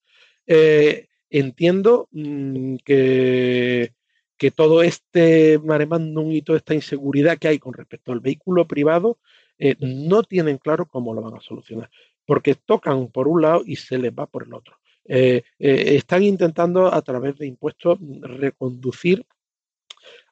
[0.45, 3.93] Eh, entiendo mm, que,
[4.37, 9.17] que todo este maremándum y toda esta inseguridad que hay con respecto al vehículo privado
[9.57, 11.89] eh, no tienen claro cómo lo van a solucionar,
[12.27, 14.77] porque tocan por un lado y se les va por el otro.
[15.05, 19.25] Eh, están intentando a través de impuestos reconducir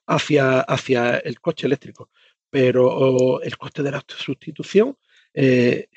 [0.10, 2.10] hacia, hacia el coche eléctrico,
[2.50, 4.98] pero el coste de la sustitución
[5.34, 5.88] es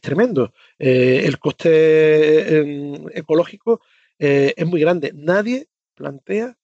[0.00, 0.52] tremendo.
[0.78, 3.80] el coste em, ecológico
[4.18, 5.12] es muy grande.
[5.14, 6.56] Nadie plantea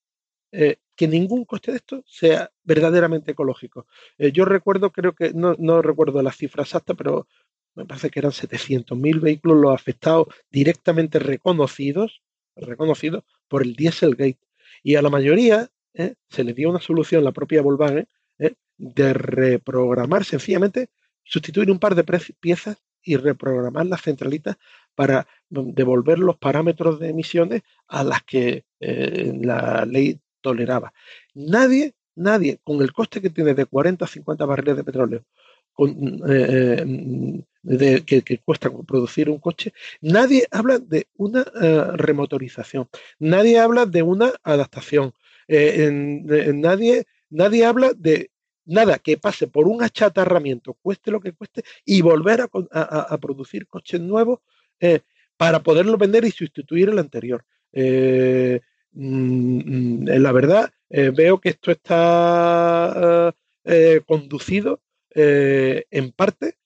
[0.97, 3.86] que ningún coste de esto sea verdaderamente ecológico.
[4.18, 7.26] Eh, yo recuerdo, creo que, no, no recuerdo la cifra exacta, pero
[7.74, 12.22] me parece que eran 700.000 vehículos los afectados directamente reconocidos,
[12.55, 14.39] reconocidos por el Dieselgate.
[14.82, 18.06] Y a la mayoría eh, se le dio una solución, la propia Volkswagen,
[18.38, 20.88] eh, de reprogramar sencillamente,
[21.24, 22.04] sustituir un par de
[22.40, 24.56] piezas y reprogramar las centralitas
[24.94, 30.92] para mm, devolver los parámetros de emisiones a las que la ley toleraba.
[31.34, 35.24] Nadie, nadie, con el coste que tiene de 40 a 50 barriles de petróleo,
[36.28, 42.88] eh, eh, que, cuesta producir un coche, nadie habla de una eh, remotorización,
[43.18, 45.14] nadie habla de una adaptación,
[45.48, 48.30] nadie, nadie habla de
[48.66, 54.00] nada que pase por un achatarramiento, cueste lo que cueste, y volver a, producir coches
[54.00, 54.40] nuevos
[55.36, 57.44] para poderlo vender y sustituir el anterior.
[58.94, 63.34] Mm, mm, la verdad, eh, veo que esto está
[63.64, 64.80] eh, conducido
[65.14, 66.56] eh, en parte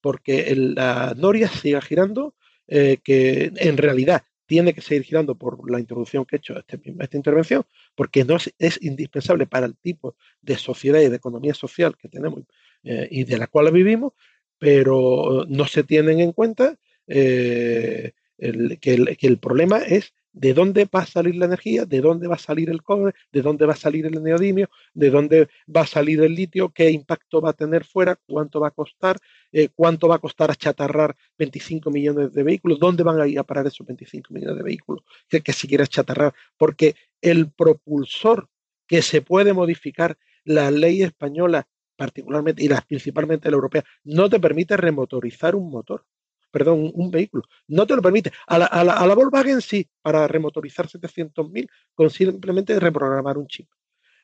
[0.00, 2.34] porque la noria siga girando,
[2.68, 4.22] que en realidad
[4.52, 7.64] tiene que seguir girando por la introducción que he hecho a este, esta intervención,
[7.94, 12.10] porque no es, es, indispensable para el tipo de sociedad y de economía social que
[12.10, 12.44] tenemos
[12.82, 14.12] y de la cual vivimos,
[14.58, 16.76] pero no se tienen en cuenta
[17.06, 22.38] que el problema es de dónde va a salir la energía, de dónde va a
[22.38, 26.20] salir el cobre, de dónde va a salir el neodimio, de dónde va a salir
[26.22, 29.18] el litio, qué impacto va a tener fuera, cuánto va a costar,
[29.52, 33.44] eh, cuánto va a costar achatarrar 25 millones de vehículos, dónde van a ir a
[33.44, 38.48] parar esos 25 millones de vehículos que, si quieres chatarrar, porque el propulsor
[38.86, 44.40] que se puede modificar la ley española, particularmente, y las principalmente la europea, no te
[44.40, 46.04] permite remotorizar un motor
[46.52, 47.44] perdón, un, vehículo.
[47.66, 48.32] No te lo permite.
[48.46, 53.48] A la, a la, a la Volkswagen sí, para remotorizar 700.000 con simplemente reprogramar un
[53.48, 53.68] chip.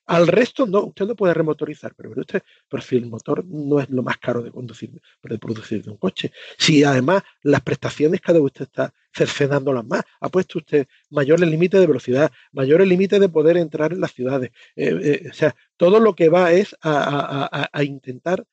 [0.09, 3.91] Al resto no, usted no puede remotorizar, pero, usted, pero si el motor no es
[3.91, 4.91] lo más caro de conducir,
[5.23, 6.33] de producir de un coche.
[6.57, 11.79] Si además las prestaciones cada vez usted está cercenándolas más, ha puesto usted mayores límites
[11.79, 14.51] de velocidad, mayores límites de poder entrar en las ciudades.
[14.77, 18.47] Eh, eh, o sea, todo lo que va es a, a intentar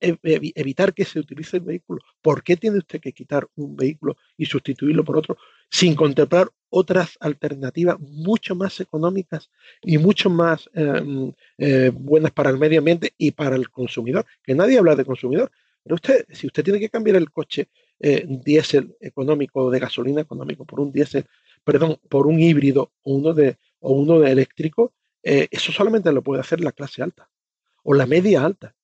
[0.00, 2.00] evitar que se utilice el vehículo.
[2.22, 5.36] ¿Por qué tiene usted que quitar un vehículo y sustituirlo por otro
[5.70, 9.50] sin contemplar otras alternativas mucho más económicas
[9.82, 14.24] y mucho más em, eh, buenas para el medio ambiente y para el consumidor?
[14.42, 15.50] Que nadie habla de consumidor.
[15.82, 17.68] Pero usted, si usted tiene que cambiar el coche
[17.98, 21.26] eh, diésel económico de gasolina económico por un diésel,
[21.64, 26.22] perdón, por un híbrido o uno de, o uno de eléctrico, eh, eso solamente lo
[26.22, 27.28] puede hacer la clase alta
[27.82, 28.74] o la media alta.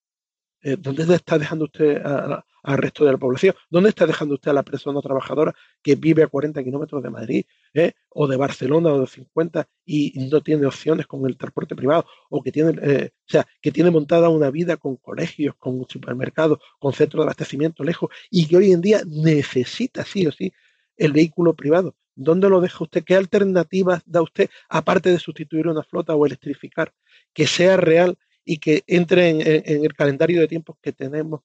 [0.66, 3.54] Eh, ¿dónde está dejando usted al resto de la población?
[3.70, 7.44] ¿Dónde está dejando usted a la persona trabajadora que vive a 40 kilómetros de Madrid
[7.72, 12.04] eh, o de Barcelona o de 50 y no tiene opciones con el transporte privado
[12.30, 16.58] o que tiene, eh, o sea, que tiene montada una vida con colegios, con supermercados,
[16.80, 20.52] con centros de abastecimiento lejos y que hoy en día necesita sí o sí
[20.96, 21.94] el vehículo privado?
[22.16, 23.04] ¿Dónde lo deja usted?
[23.04, 26.92] ¿Qué alternativas da usted aparte de sustituir una flota o electrificar?
[27.32, 31.40] Que sea real y que entre en, el calendario de tiempos que tenemos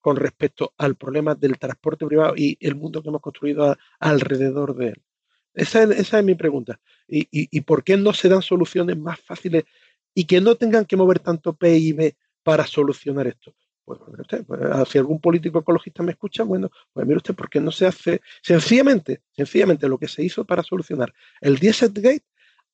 [0.00, 4.88] con respecto al problema del transporte privado y el mundo que hemos construido alrededor de
[4.88, 5.02] él.
[5.52, 6.80] Esa es, mi pregunta.
[7.08, 9.64] ¿Y, por qué no se dan soluciones más fáciles
[10.14, 13.52] y que no tengan que mover tanto PIB para solucionar esto?
[13.84, 17.50] Pues, mire usted, pues, si algún político ecologista me escucha, bueno, pues mire usted, ¿por
[17.50, 22.24] qué no se hace sencillamente, sencillamente lo que se hizo para solucionar el Dieselgate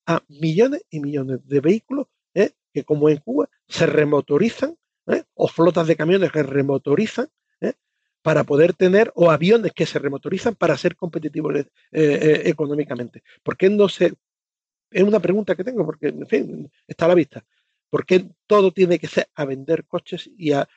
[0.05, 2.20] a millones y millones de vehículos ¿eh?
[2.73, 4.77] Que como en Cuba se remotorizan,
[5.07, 5.23] ¿eh?
[5.33, 7.27] o flotas de camiones que remotorizan
[7.61, 7.73] ¿eh?
[8.21, 13.23] para poder tener, o aviones que se remotorizan para ser competitivos económicamente.
[13.43, 14.13] ¿Por qué no se...
[14.89, 17.45] Es una pregunta que tengo, porque, en fin, está a la vista.
[17.91, 20.67] ¿Por qué todo tiene que ser a vender coches y a,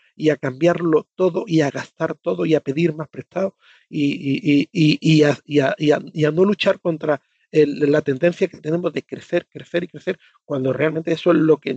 [0.40, 3.56] cambiarlo todo y a gastar todo y a pedir más prestado
[3.88, 7.22] y, a, no luchar contra
[7.54, 11.76] la tendencia que tenemos de crecer, crecer y crecer, cuando realmente eso es lo que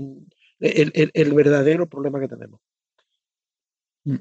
[0.60, 2.60] el, verdadero problema que tenemos.
[4.06, 4.16] Mm.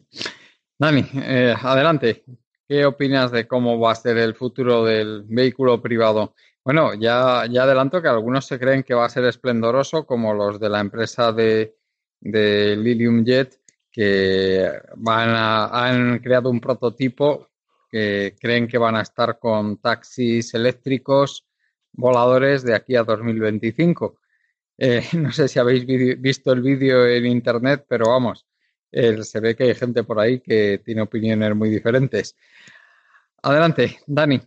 [0.79, 2.25] Dani, eh, adelante.
[2.69, 6.35] ¿Qué opinas de cómo va a ser el futuro del vehículo privado?
[6.65, 10.59] Bueno, ya, ya adelanto que algunos se creen que va a ser esplendoroso, como los
[10.59, 11.77] de la empresa de,
[12.21, 13.61] de Lilium Jet,
[13.91, 17.49] que van han creado un prototipo
[17.89, 21.47] que creen que van a estar con taxis eléctricos
[21.93, 24.19] voladores de aquí a 2025.
[24.79, 28.47] Eh, no sé si habéis visto el vídeo en internet, pero vamos,
[28.93, 32.37] se ve que hay gente por ahí que tiene opiniones muy diferentes.
[33.43, 34.41] Adelante, Dani.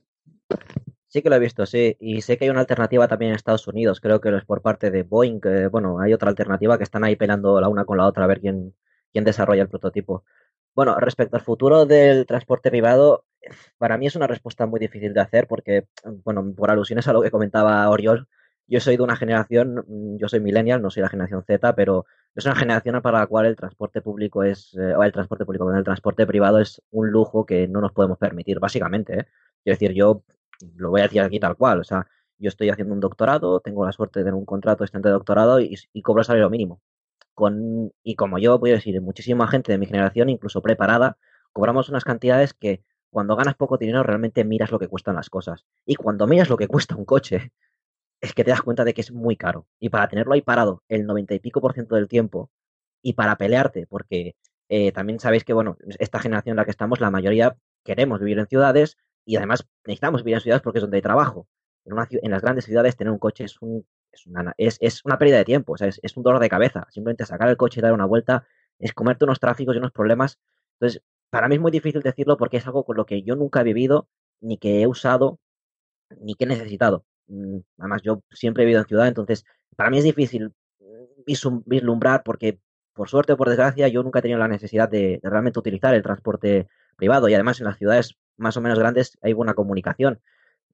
[1.08, 1.98] Sí que lo he visto, sí.
[2.00, 4.92] Y sé que hay una alternativa también en Estados Unidos, creo que es por parte
[4.92, 5.40] de Boeing.
[5.72, 8.40] bueno, hay otra alternativa que están ahí peleando la una con la otra a ver
[8.40, 8.76] quién,
[9.12, 10.24] quién desarrolla el prototipo.
[10.76, 13.26] Bueno, respecto al futuro del transporte privado,
[13.78, 15.88] para mí es una respuesta muy difícil de hacer porque,
[16.24, 18.28] bueno, por alusiones a lo que comentaba Oriol,
[18.68, 22.06] yo soy de una generación, mm, yo soy millennial, no soy la generación Z, pero
[22.36, 25.74] es una generación para la cual el transporte público es, eh, o el transporte público,
[25.74, 29.20] el transporte privado es un lujo que no nos podemos permitir, básicamente.
[29.22, 29.26] ¿eh?
[29.64, 30.24] Quiero decir, yo
[30.76, 32.08] lo voy a decir aquí tal cual, o sea,
[32.38, 35.76] yo estoy haciendo un doctorado, tengo la suerte de tener un contrato de doctorado y,
[35.94, 36.82] y cobro salario mínimo.
[38.04, 41.18] Y como yo, voy a decir, muchísima gente de mi generación, incluso preparada,
[41.54, 45.66] cobramos unas cantidades que cuando ganas poco dinero realmente miras lo que cuestan las cosas.
[45.86, 47.52] Y cuando miras lo que cuesta un coche,
[48.22, 49.68] es que te das cuenta de que es muy caro.
[49.80, 52.52] Y para tenerlo ahí parado el 90 y pico por ciento del tiempo,
[53.02, 54.36] y para pelearte, porque
[54.70, 58.40] eh, también sabéis que, bueno, esta generación en la que estamos, la mayoría queremos vivir
[58.40, 61.48] en ciudades y además necesitamos vivir en ciudades porque es donde hay trabajo.
[61.86, 65.18] En, en las grandes ciudades tener un coche es, un, es, una, es, es una
[65.18, 66.88] pérdida de tiempo, o sea, es, es, un dolor de cabeza.
[66.90, 68.46] Simplemente sacar el coche y dar una vuelta
[68.80, 70.40] es comerte unos tráficos y unos problemas.
[70.74, 73.62] Entonces, para mí es muy difícil decirlo porque es algo con lo que yo nunca
[73.62, 74.08] he vivido,
[74.42, 75.40] ni que he usado,
[76.20, 77.06] ni que he necesitado.
[77.28, 79.46] Mm, además, yo siempre he vivido en ciudad, entonces
[79.76, 80.54] para mí es difícil
[81.66, 82.60] vislumbrar porque,
[82.94, 86.04] por suerte o por desgracia, yo nunca he tenido la necesidad de, realmente utilizar el
[86.04, 90.20] transporte privado y además en las ciudades más o menos grandes hay buena comunicación.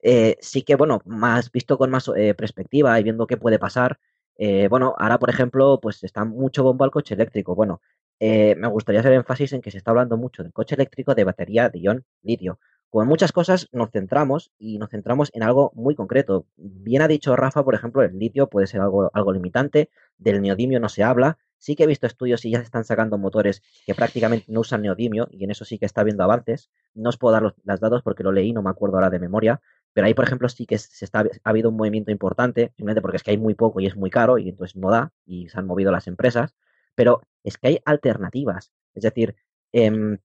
[0.02, 4.00] Eh, sí que, bueno, más visto con más eh, perspectiva y viendo qué puede pasar,
[4.38, 7.56] eh, bueno, ahora, por ejemplo, pues está mucho bombo al coche eléctrico.
[7.56, 7.82] Bueno,
[8.20, 11.24] eh, me gustaría hacer énfasis en que se está hablando mucho del coche eléctrico de
[11.24, 12.60] batería de ion litio,
[12.96, 16.48] como en muchas cosas, nos centramos y nos centramos en algo muy concreto.
[16.56, 20.80] Bien ha dicho Rafa, por ejemplo, el litio puede ser algo, algo limitante, del neodimio
[20.80, 21.38] no se habla.
[21.58, 24.82] Sí que he visto estudios y ya se están sacando motores que prácticamente no usan
[24.82, 26.70] neodimio y en eso sí que está habiendo avances.
[26.94, 29.60] No os puedo dar los, datos porque lo leí, no me acuerdo ahora de memoria,
[29.92, 33.18] pero ahí, por ejemplo, sí que se está, ha habido un movimiento importante, simplemente porque
[33.18, 35.60] es que hay muy poco y es muy caro y entonces no da y se
[35.60, 36.56] han movido las empresas,
[36.96, 38.72] pero es que hay alternativas.
[38.94, 39.36] Es decir,
[39.72, 40.20] em,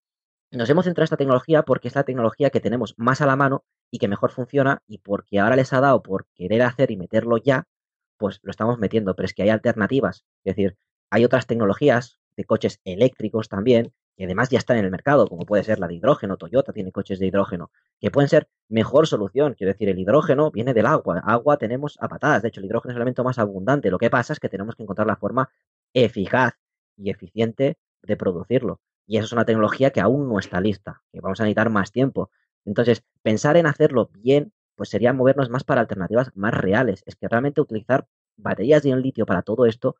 [0.50, 3.36] nos hemos centrado en esta tecnología porque es la tecnología que tenemos más a la
[3.36, 6.96] mano y que mejor funciona y porque ahora les ha dado por querer hacer y
[6.96, 7.68] meterlo ya,
[8.16, 10.24] pues lo estamos metiendo, pero es que hay alternativas.
[10.44, 10.76] Es decir,
[11.10, 15.46] hay otras tecnologías de coches eléctricos también que además ya están en el mercado, como
[15.46, 19.54] puede ser la de hidrógeno, Toyota tiene coches de hidrógeno, que pueden ser mejor solución.
[19.54, 22.92] Quiero decir, el hidrógeno viene del agua, agua tenemos a patadas, de hecho el hidrógeno
[22.92, 23.90] es el elemento más abundante.
[23.90, 25.48] Lo que pasa es que tenemos que encontrar la forma
[25.94, 26.52] eficaz
[27.00, 28.80] y eficiente de producirlo.
[29.06, 31.90] Y eso es una tecnología que aún no está lista, que vamos a necesitar más
[31.90, 32.30] tiempo.
[32.64, 37.02] Entonces, pensar en hacerlo bien, pues sería movernos más para alternativas más reales.
[37.06, 38.06] Es que realmente utilizar
[38.36, 39.96] baterías de litio para todo esto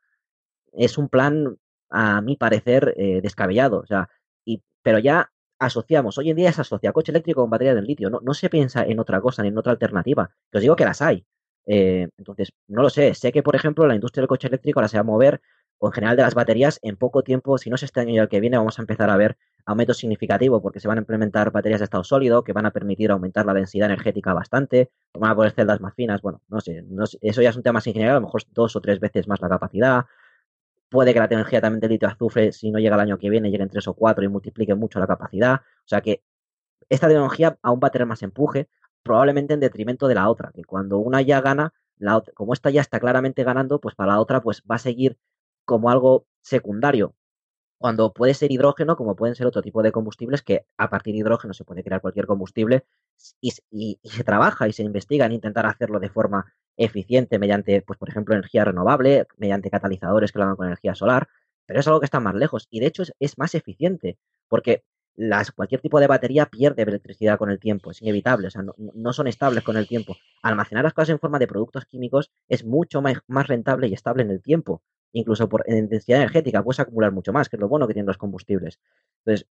[0.73, 1.57] es un plan,
[1.89, 3.79] a mi parecer, eh, descabellado.
[3.79, 4.09] O sea,
[4.45, 8.09] y, pero ya asociamos, hoy en día se asocia coche eléctrico con batería de litio,
[8.09, 10.31] no, no se piensa en otra cosa ni en otra alternativa.
[10.53, 11.25] Os digo que las hay.
[11.65, 13.13] Eh, entonces, no lo sé.
[13.13, 15.41] Sé que, por ejemplo, la industria del coche eléctrico ahora se va a mover
[15.83, 18.19] o en general de las baterías, en poco tiempo, si no es este año y
[18.19, 19.35] el que viene, vamos a empezar a ver
[19.65, 23.09] aumentos significativos porque se van a implementar baterías de estado sólido que van a permitir
[23.09, 26.85] aumentar la densidad energética bastante, van a poner celdas más finas, bueno, no sé,
[27.21, 29.41] eso ya es un tema más ingeniero, a lo mejor dos o tres veces más
[29.41, 30.05] la capacidad.
[30.89, 33.49] Puede que la tecnología también de litio azufre, si no llega el año que viene,
[33.49, 35.55] llegue en tres o cuatro y multiplique mucho la capacidad.
[35.55, 36.21] O sea que
[36.89, 38.69] esta tecnología aún va a tener más empuje,
[39.01, 42.81] probablemente en detrimento de la otra, que cuando una ya gana, la como esta ya
[42.81, 45.17] está claramente ganando, pues para la otra pues va a seguir
[45.71, 47.15] como algo secundario,
[47.81, 51.21] cuando puede ser hidrógeno, como pueden ser otro tipo de combustibles, que a partir de
[51.21, 52.85] hidrógeno se puede crear cualquier combustible
[53.41, 53.51] y,
[54.03, 58.35] se trabaja y se investiga en intentar hacerlo de forma eficiente mediante, pues por ejemplo,
[58.35, 61.27] energía renovable, mediante catalizadores que lo hagan con energía solar,
[61.65, 64.83] pero es algo que está más lejos y de hecho es, más eficiente, porque
[65.55, 69.27] cualquier tipo de batería pierde electricidad con el tiempo, es inevitable, o sea, no, son
[69.27, 70.15] estables con el tiempo.
[70.43, 74.29] Almacenar las cosas en forma de productos químicos es mucho más rentable y estable en
[74.29, 74.83] el tiempo
[75.13, 78.07] incluso por en intensidad energética, puedes acumular mucho más, que es lo bueno que tienen
[78.07, 78.79] los combustibles.
[79.19, 79.47] Entonces,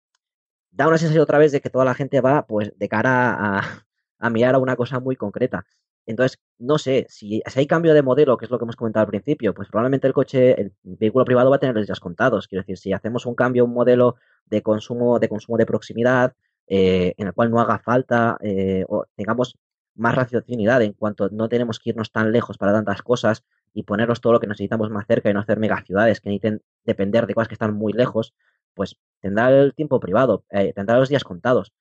[0.70, 3.84] da una sensación otra vez de que toda la gente va pues de cara
[4.18, 5.66] a, mirar a una cosa muy concreta.
[6.06, 9.08] Entonces, no sé, si, hay cambio de modelo, que es lo que hemos comentado al
[9.08, 12.46] principio, pues probablemente el coche, el vehículo privado va a tener los días contados.
[12.46, 16.34] Quiero decir, si hacemos un cambio, un modelo de consumo, de consumo de proximidad,
[16.68, 19.56] eh, en el cual no haga falta eh, o tengamos
[19.94, 23.44] más raciocinidad en cuanto no tenemos que irnos tan lejos para tantas cosas,
[23.76, 27.26] y ponernos todo lo que necesitamos más cerca y no hacer megaciudades que necesiten depender
[27.26, 28.32] de cosas que están muy lejos,
[28.72, 31.74] pues tendrá el tiempo privado, eh, tendrá los días contados.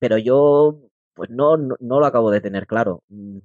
[0.00, 0.80] Pero yo,
[1.14, 3.04] pues no, no, lo acabo de tener claro.
[3.08, 3.38] Mm,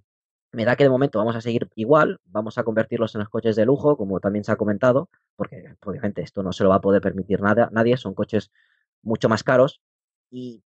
[0.54, 3.56] me da que de momento vamos a seguir igual, vamos a convertirlos en los coches
[3.56, 6.82] de lujo, como también se ha comentado, porque obviamente esto no se lo va a
[6.82, 8.49] poder permitir nada, nadie, son coches
[9.04, 9.82] mucho más caros
[10.32, 10.64] y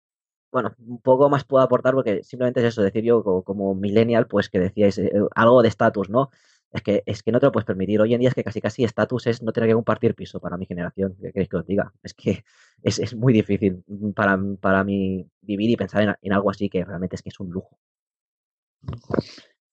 [0.53, 4.49] bueno, un poco más puedo aportar porque simplemente es eso, decir yo como, millennial, pues
[4.49, 6.31] que decíais eh, algo de estatus, ¿no?
[6.71, 8.01] Es que, es que no te lo puedes permitir.
[8.01, 10.57] Hoy en día es que casi casi estatus es no tener que compartir piso para
[10.57, 11.17] mi generación.
[11.21, 11.93] ¿Qué queréis que os diga?
[12.03, 12.45] Es que
[12.83, 13.83] es, muy difícil
[14.15, 17.51] para, para mí vivir y pensar en, algo así que realmente es que es un
[17.51, 17.79] lujo.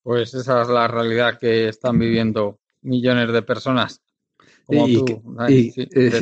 [0.01, 4.01] Pues esa es la realidad que están viviendo millones de personas.
[4.65, 5.37] Como y, tú.
[5.47, 5.71] Eh,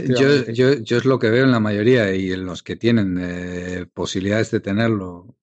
[0.09, 3.17] yo, yo, yo, es lo que veo en la mayoría y en los que tienen
[3.21, 5.35] eh, posibilidades de tenerlo.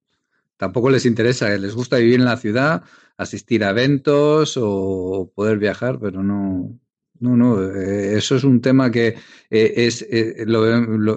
[0.56, 2.82] Tampoco les interesa, les gusta vivir en la ciudad
[3.20, 6.78] asistir a eventos o poder viajar, pero no,
[7.20, 9.08] no, no, eh, eso es un tema que
[9.50, 10.46] eh, es, eh,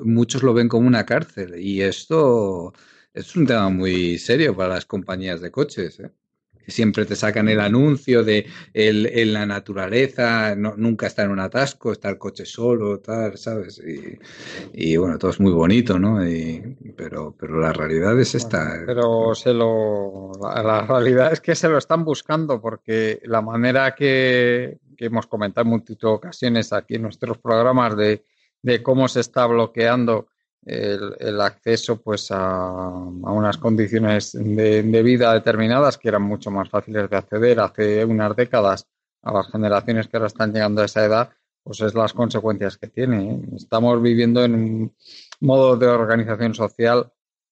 [0.03, 2.73] muchos lo ven como una cárcel y esto
[3.13, 5.99] es un tema muy serio para las compañías de coches.
[6.01, 6.11] ¿eh?
[6.67, 11.39] Siempre te sacan el anuncio de el, en la naturaleza, no, nunca está en un
[11.39, 13.81] atasco, está el coche solo, tal, ¿sabes?
[14.73, 16.19] Y, bueno, todo es muy bonito, ¿no?
[16.95, 18.83] Pero, pero la realidad es esta.
[18.85, 24.79] pero se lo, la, realidad es que se lo están buscando porque la manera que,
[24.97, 28.23] que hemos comentado en multitud de ocasiones aquí en nuestros programas de,
[28.61, 30.27] de cómo se está bloqueando
[30.65, 37.17] el, acceso pues a, unas condiciones de, vida determinadas que eran mucho más fáciles de
[37.17, 38.87] acceder hace unas décadas
[39.21, 41.29] a las generaciones que ahora están llegando a esa edad,
[41.63, 43.31] pues es las consecuencias que tiene.
[43.31, 43.41] ¿eh?
[43.55, 44.95] Estamos viviendo en un
[45.39, 47.11] modo de organización social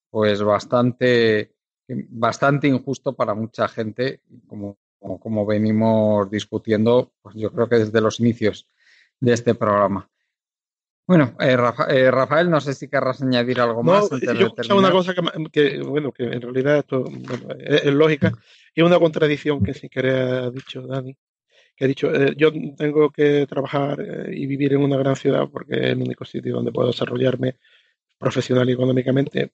[0.10, 1.56] pues bastante,
[1.88, 8.20] bastante injusto para mucha gente, como, como venimos discutiendo, pues yo creo que desde los
[8.20, 8.68] inicios
[9.22, 10.10] de este programa.
[11.12, 11.58] Bueno, eh,
[11.90, 14.10] eh, Rafael, no sé si querrás añadir algo más.
[14.10, 15.14] yo he una cosa
[15.52, 17.04] que, bueno, que en realidad esto
[17.60, 18.32] es, lógica
[18.74, 21.14] y una contradicción que sin querer ha dicho Dani,
[21.76, 24.02] que ha dicho, eh, yo tengo que trabajar
[24.32, 27.58] y vivir en una gran ciudad porque es el único sitio donde puedo desarrollarme
[28.18, 29.52] profesional y económicamente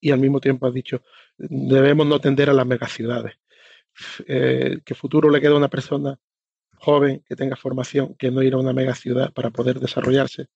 [0.00, 1.02] y al mismo tiempo ha dicho,
[1.36, 3.34] debemos no tender a las megaciudades.
[4.24, 6.16] Eh, ¿Qué futuro le queda a una persona
[6.76, 10.46] joven que tenga formación que no ir a una megaciudad para poder desarrollarse?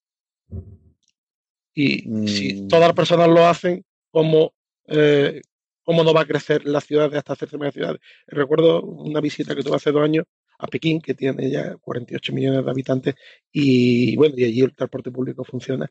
[1.74, 2.68] Y si mm.
[2.68, 4.54] todas las personas lo hacen, ¿cómo,
[4.86, 5.42] eh,
[5.82, 8.00] ¿cómo no va a crecer la ciudad hasta hacerse megaciudades?
[8.26, 10.24] Recuerdo una visita que tuve hace dos años
[10.58, 13.14] a Pekín, que tiene ya 48 millones de habitantes,
[13.50, 15.90] y bueno, y allí el transporte público funciona.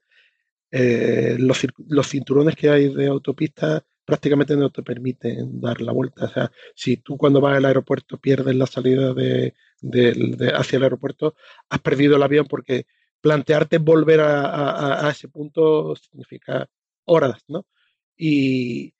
[0.71, 6.25] Eh, los, los, cinturones que hay de autopistas prácticamente no te permiten dar la vuelta.
[6.25, 9.53] O sea, si tú cuando vas al aeropuerto pierdes la salida de,
[10.55, 11.35] hacia el aeropuerto,
[11.69, 12.85] has perdido el avión porque
[13.23, 16.69] plantearte volver a, ese punto significa
[17.05, 17.65] horas, ¿no?
[18.17, 18.93] Y,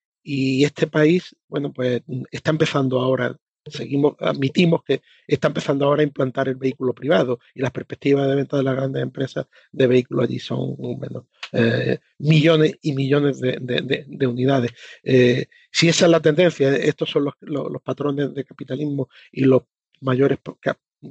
[0.63, 2.01] este país, bueno, pues
[2.31, 3.35] está empezando ahora
[3.65, 8.35] seguimos, admitimos que está empezando ahora a implantar el vehículo privado y las perspectivas de
[8.35, 14.27] venta de las grandes empresas de vehículos allí son bueno, eh, millones y millones de,
[14.27, 14.71] unidades.
[15.03, 19.63] Eh, si esa es la tendencia, estos son los, patrones de capitalismo y los
[19.99, 20.39] mayores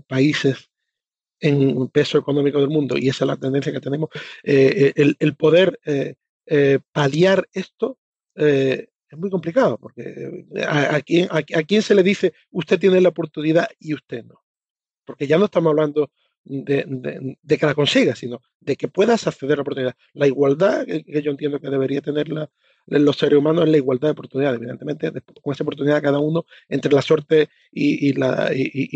[0.07, 0.72] países
[1.43, 4.09] en peso económico del mundo, y esa es la tendencia que tenemos,
[4.43, 5.79] eh, el, poder
[6.93, 7.99] paliar esto
[9.13, 13.11] es muy complicado, porque eh, a, quién, a, quién se le dice usted tiene la
[13.11, 14.43] oportunidad y usted no.
[15.05, 16.11] Porque ya no estamos hablando
[16.45, 19.97] de, que la consiga, sino de que puedas acceder a la oportunidad.
[20.13, 22.29] La igualdad que, yo entiendo que debería tener
[22.87, 24.59] los seres humanos es la igualdad de oportunidades.
[24.59, 25.13] Evidentemente,
[25.43, 28.13] con esa oportunidad cada uno, entre la suerte y,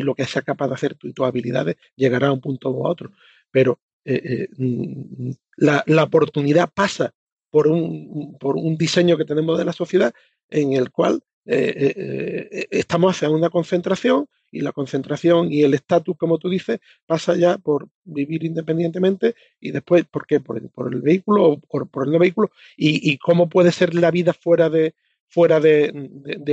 [0.03, 3.13] lo que sea capaz de hacer y tus habilidades, llegará a un punto u otro.
[3.51, 7.15] Pero eh, eh, mm, la, la oportunidad pasa
[7.51, 10.13] por un, por un diseño que tenemos de la sociedad
[10.51, 15.75] en el cual eh, eh, eh, estamos hacia una concentración y la concentración y el
[15.75, 20.41] estatus, como tú dices, pasa ya por vivir independientemente y después, ¿por qué?
[20.41, 24.11] Por el, por el vehículo o por, el no vehículo y, cómo puede ser la
[24.11, 24.95] vida fuera de,
[25.29, 25.93] fuera de,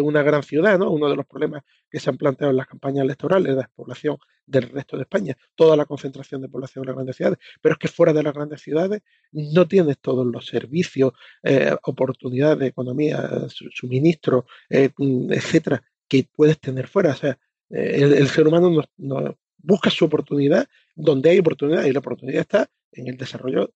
[0.02, 0.92] una gran ciudad, ¿no?
[0.92, 4.18] Uno de los problemas que se han planteado en las campañas electorales es la despoblación
[4.46, 7.80] del resto de España, toda la concentración de población en las grandes ciudades, pero es
[7.80, 9.02] que fuera de las grandes ciudades
[9.32, 11.14] no tienes todos los servicios,
[11.44, 14.90] eh, oportunidades de economía, suministro, eh,
[15.30, 17.12] etcétera, que puedes tener fuera.
[17.12, 17.38] O sea,
[17.70, 22.70] eh, el, ser humano no, busca su oportunidad donde hay oportunidad y la oportunidad está
[22.92, 23.74] en el desarrollo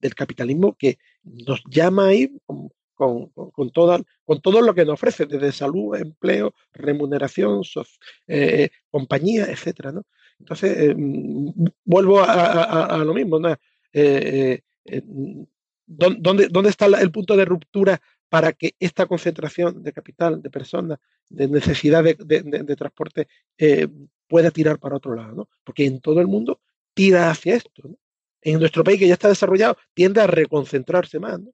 [0.00, 2.30] del capitalismo que nos llama ahí
[2.98, 7.62] con, con, con todo lo que nos ofrece, desde salud, empleo, remuneración,
[8.26, 10.02] eh, compañía, etcétera, ¿no?
[10.40, 13.54] Entonces, eh, mm, vuelvo a, lo mismo, ¿no?
[13.92, 14.60] Eh,
[15.86, 20.98] ¿dónde, ¿Dónde está el punto de ruptura para que esta concentración de capital, de personas,
[21.30, 23.28] de necesidad de, transporte
[24.26, 25.48] pueda tirar para otro lado, ¿no?
[25.64, 26.60] Porque en todo el mundo
[26.94, 27.96] tira hacia esto, ¿no?
[28.42, 31.52] En nuestro país que ya está desarrollado tiende a reconcentrarse más, ¿no?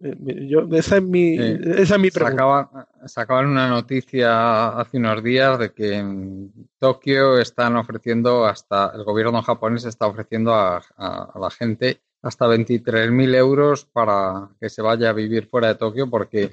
[0.00, 2.88] Eh, yo, esa, es mi, esa es mi pregunta.
[3.06, 9.42] Sacaban, una noticia hace unos días de que en Tokio están ofreciendo hasta, el gobierno
[9.42, 15.46] japonés está ofreciendo a, la gente hasta 23.000 euros para que se vaya a vivir
[15.46, 16.50] fuera de Tokio porque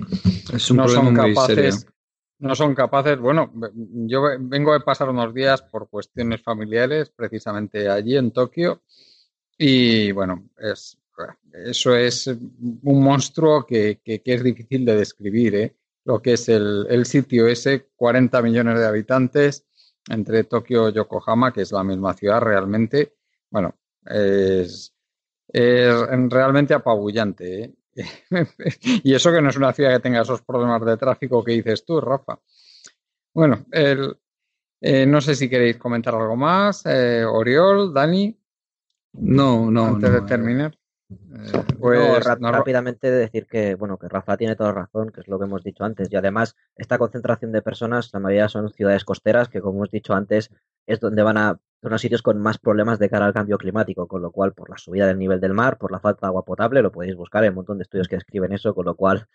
[0.74, 1.88] no son capaces.
[2.40, 8.18] No son capaces, bueno, yo vengo de pasar unos días por cuestiones familiares precisamente allí
[8.18, 8.82] en Tokio
[9.60, 10.98] y bueno, es
[11.54, 15.76] eso es un monstruo que, es difícil de describir, ¿eh?
[16.06, 19.66] lo que es el, sitio ese, 40 millones de habitantes
[20.10, 23.16] entre Tokio y Yokohama, que es la misma ciudad realmente.
[23.50, 23.76] Bueno,
[24.06, 24.94] es,
[25.54, 27.64] realmente apabullante.
[27.64, 27.74] ¿eh?
[29.04, 31.86] y eso que no es una ciudad que tenga esos problemas de tráfico que dices
[31.86, 32.40] tú, Rafa.
[33.34, 36.84] Bueno, eh, no sé si queréis comentar algo más.
[36.86, 38.38] Oriol, Dani.
[39.14, 39.86] No, no.
[39.86, 40.81] Antes de terminar.
[41.12, 45.46] Eh, pues, rápidamente decir que, bueno, que Rafa tiene toda razón, que es lo que
[45.46, 46.12] hemos dicho antes.
[46.12, 50.14] Y además, esta concentración de personas, la mayoría son ciudades costeras, que como hemos dicho
[50.14, 50.52] antes,
[50.86, 54.08] es donde van a son los sitios con más problemas de cara al cambio climático,
[54.08, 56.46] con lo cual, por la subida del nivel del mar, por la falta de agua
[56.46, 59.28] potable, lo podéis buscar, hay un montón de estudios que escriben eso, con lo cual,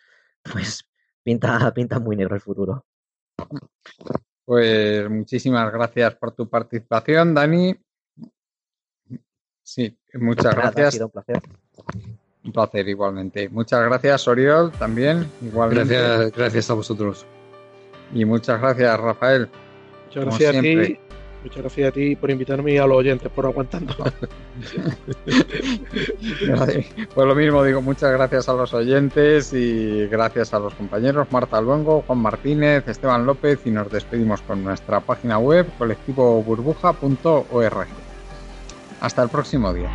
[0.52, 0.88] pues,
[1.24, 2.86] pinta, pinta muy negro el futuro.
[4.44, 7.76] Pues muchísimas gracias por tu participación, Dani.
[9.66, 10.86] Sí, muchas gracias.
[10.86, 11.42] Ha sido un placer.
[12.44, 13.48] Un placer igualmente.
[13.48, 15.28] Muchas gracias, Oriol, también.
[15.42, 17.26] Gracias, gracias a vosotros.
[18.14, 19.48] Y muchas gracias, Rafael.
[20.06, 21.00] Muchas gracias a ti.
[21.42, 23.92] Muchas gracias a ti por invitarme y a los oyentes por aguantando.
[27.14, 31.60] pues lo mismo digo, muchas gracias a los oyentes y gracias a los compañeros Marta
[31.60, 38.05] Luengo, Juan Martínez, Esteban López y nos despedimos con nuestra página web colectivoburbuja.org.
[39.00, 39.90] Hasta el próximo día.